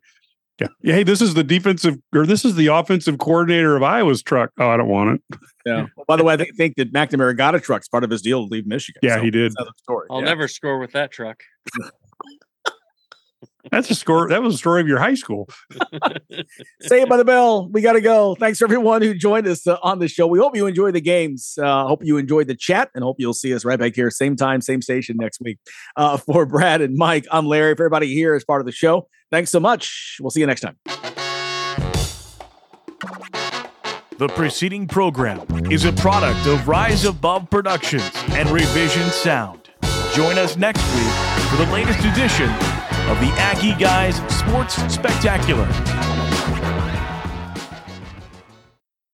Yeah. 0.59 0.67
yeah. 0.81 0.93
Hey, 0.95 1.03
this 1.03 1.21
is 1.21 1.33
the 1.33 1.43
defensive 1.43 1.97
or 2.15 2.25
this 2.25 2.45
is 2.45 2.55
the 2.55 2.67
offensive 2.67 3.17
coordinator 3.17 3.75
of 3.75 3.83
Iowa's 3.83 4.23
truck. 4.23 4.51
Oh, 4.57 4.69
I 4.69 4.77
don't 4.77 4.87
want 4.87 5.19
it. 5.31 5.39
yeah. 5.65 5.85
Well, 5.97 6.05
by 6.07 6.15
the 6.15 6.23
way, 6.23 6.33
I 6.33 6.37
think, 6.37 6.55
think 6.55 6.75
that 6.77 6.93
McNamara 6.93 7.35
got 7.35 7.55
a 7.55 7.59
truck 7.59 7.81
as 7.81 7.89
part 7.89 8.03
of 8.05 8.09
his 8.09 8.21
deal 8.21 8.41
to 8.43 8.47
leave 8.49 8.65
Michigan. 8.65 9.01
Yeah, 9.03 9.15
So 9.17 9.21
he 9.23 9.31
did. 9.31 9.51
another 9.57 9.71
story. 9.77 10.07
I'll 10.09 10.19
Yeah. 10.19 10.25
never 10.25 10.47
score 10.47 10.79
with 10.79 10.93
that 10.93 11.11
truck. 11.11 11.41
That's 13.71 13.89
a 13.89 13.95
score. 13.95 14.29
That 14.29 14.41
was 14.41 14.55
a 14.55 14.57
story 14.57 14.81
of 14.81 14.87
your 14.87 14.99
high 14.99 15.15
school. 15.15 15.49
Say 16.81 17.01
it 17.01 17.09
by 17.09 17.17
the 17.17 17.25
bell. 17.25 17.69
We 17.69 17.81
got 17.81 17.93
to 17.93 18.01
go. 18.01 18.35
Thanks 18.35 18.59
for 18.59 18.65
everyone 18.65 19.01
who 19.01 19.13
joined 19.13 19.47
us 19.47 19.65
uh, 19.65 19.77
on 19.81 19.99
the 19.99 20.07
show. 20.07 20.27
We 20.27 20.39
hope 20.39 20.55
you 20.55 20.67
enjoy 20.67 20.91
the 20.91 21.01
games. 21.01 21.57
Uh, 21.61 21.87
hope 21.87 22.03
you 22.03 22.17
enjoyed 22.17 22.47
the 22.47 22.55
chat, 22.55 22.89
and 22.93 23.03
hope 23.03 23.17
you'll 23.19 23.33
see 23.33 23.53
us 23.53 23.65
right 23.65 23.79
back 23.79 23.95
here, 23.95 24.09
same 24.09 24.35
time, 24.35 24.61
same 24.61 24.81
station 24.81 25.17
next 25.17 25.41
week. 25.41 25.59
Uh, 25.95 26.17
for 26.17 26.45
Brad 26.45 26.81
and 26.81 26.95
Mike, 26.95 27.25
I'm 27.31 27.45
Larry. 27.45 27.75
For 27.75 27.83
everybody 27.83 28.13
here 28.13 28.35
as 28.35 28.43
part 28.43 28.61
of 28.61 28.65
the 28.65 28.71
show, 28.71 29.07
thanks 29.31 29.51
so 29.51 29.59
much. 29.59 30.17
We'll 30.19 30.31
see 30.31 30.41
you 30.41 30.47
next 30.47 30.61
time. 30.61 30.77
The 34.17 34.29
preceding 34.29 34.87
program 34.87 35.45
is 35.69 35.83
a 35.83 35.91
product 35.91 36.47
of 36.47 36.67
Rise 36.69 37.03
Above 37.03 37.49
Productions 37.49 38.09
and 38.29 38.49
Revision 38.49 39.09
Sound. 39.09 39.69
Join 40.13 40.37
us 40.37 40.55
next 40.55 40.85
week 40.95 41.11
for 41.49 41.57
the 41.57 41.69
latest 41.73 41.99
edition 41.99 42.49
of 43.09 43.19
the 43.19 43.31
Aggie 43.37 43.75
Guys 43.75 44.17
Sports 44.33 44.75
Spectacular. 44.93 46.04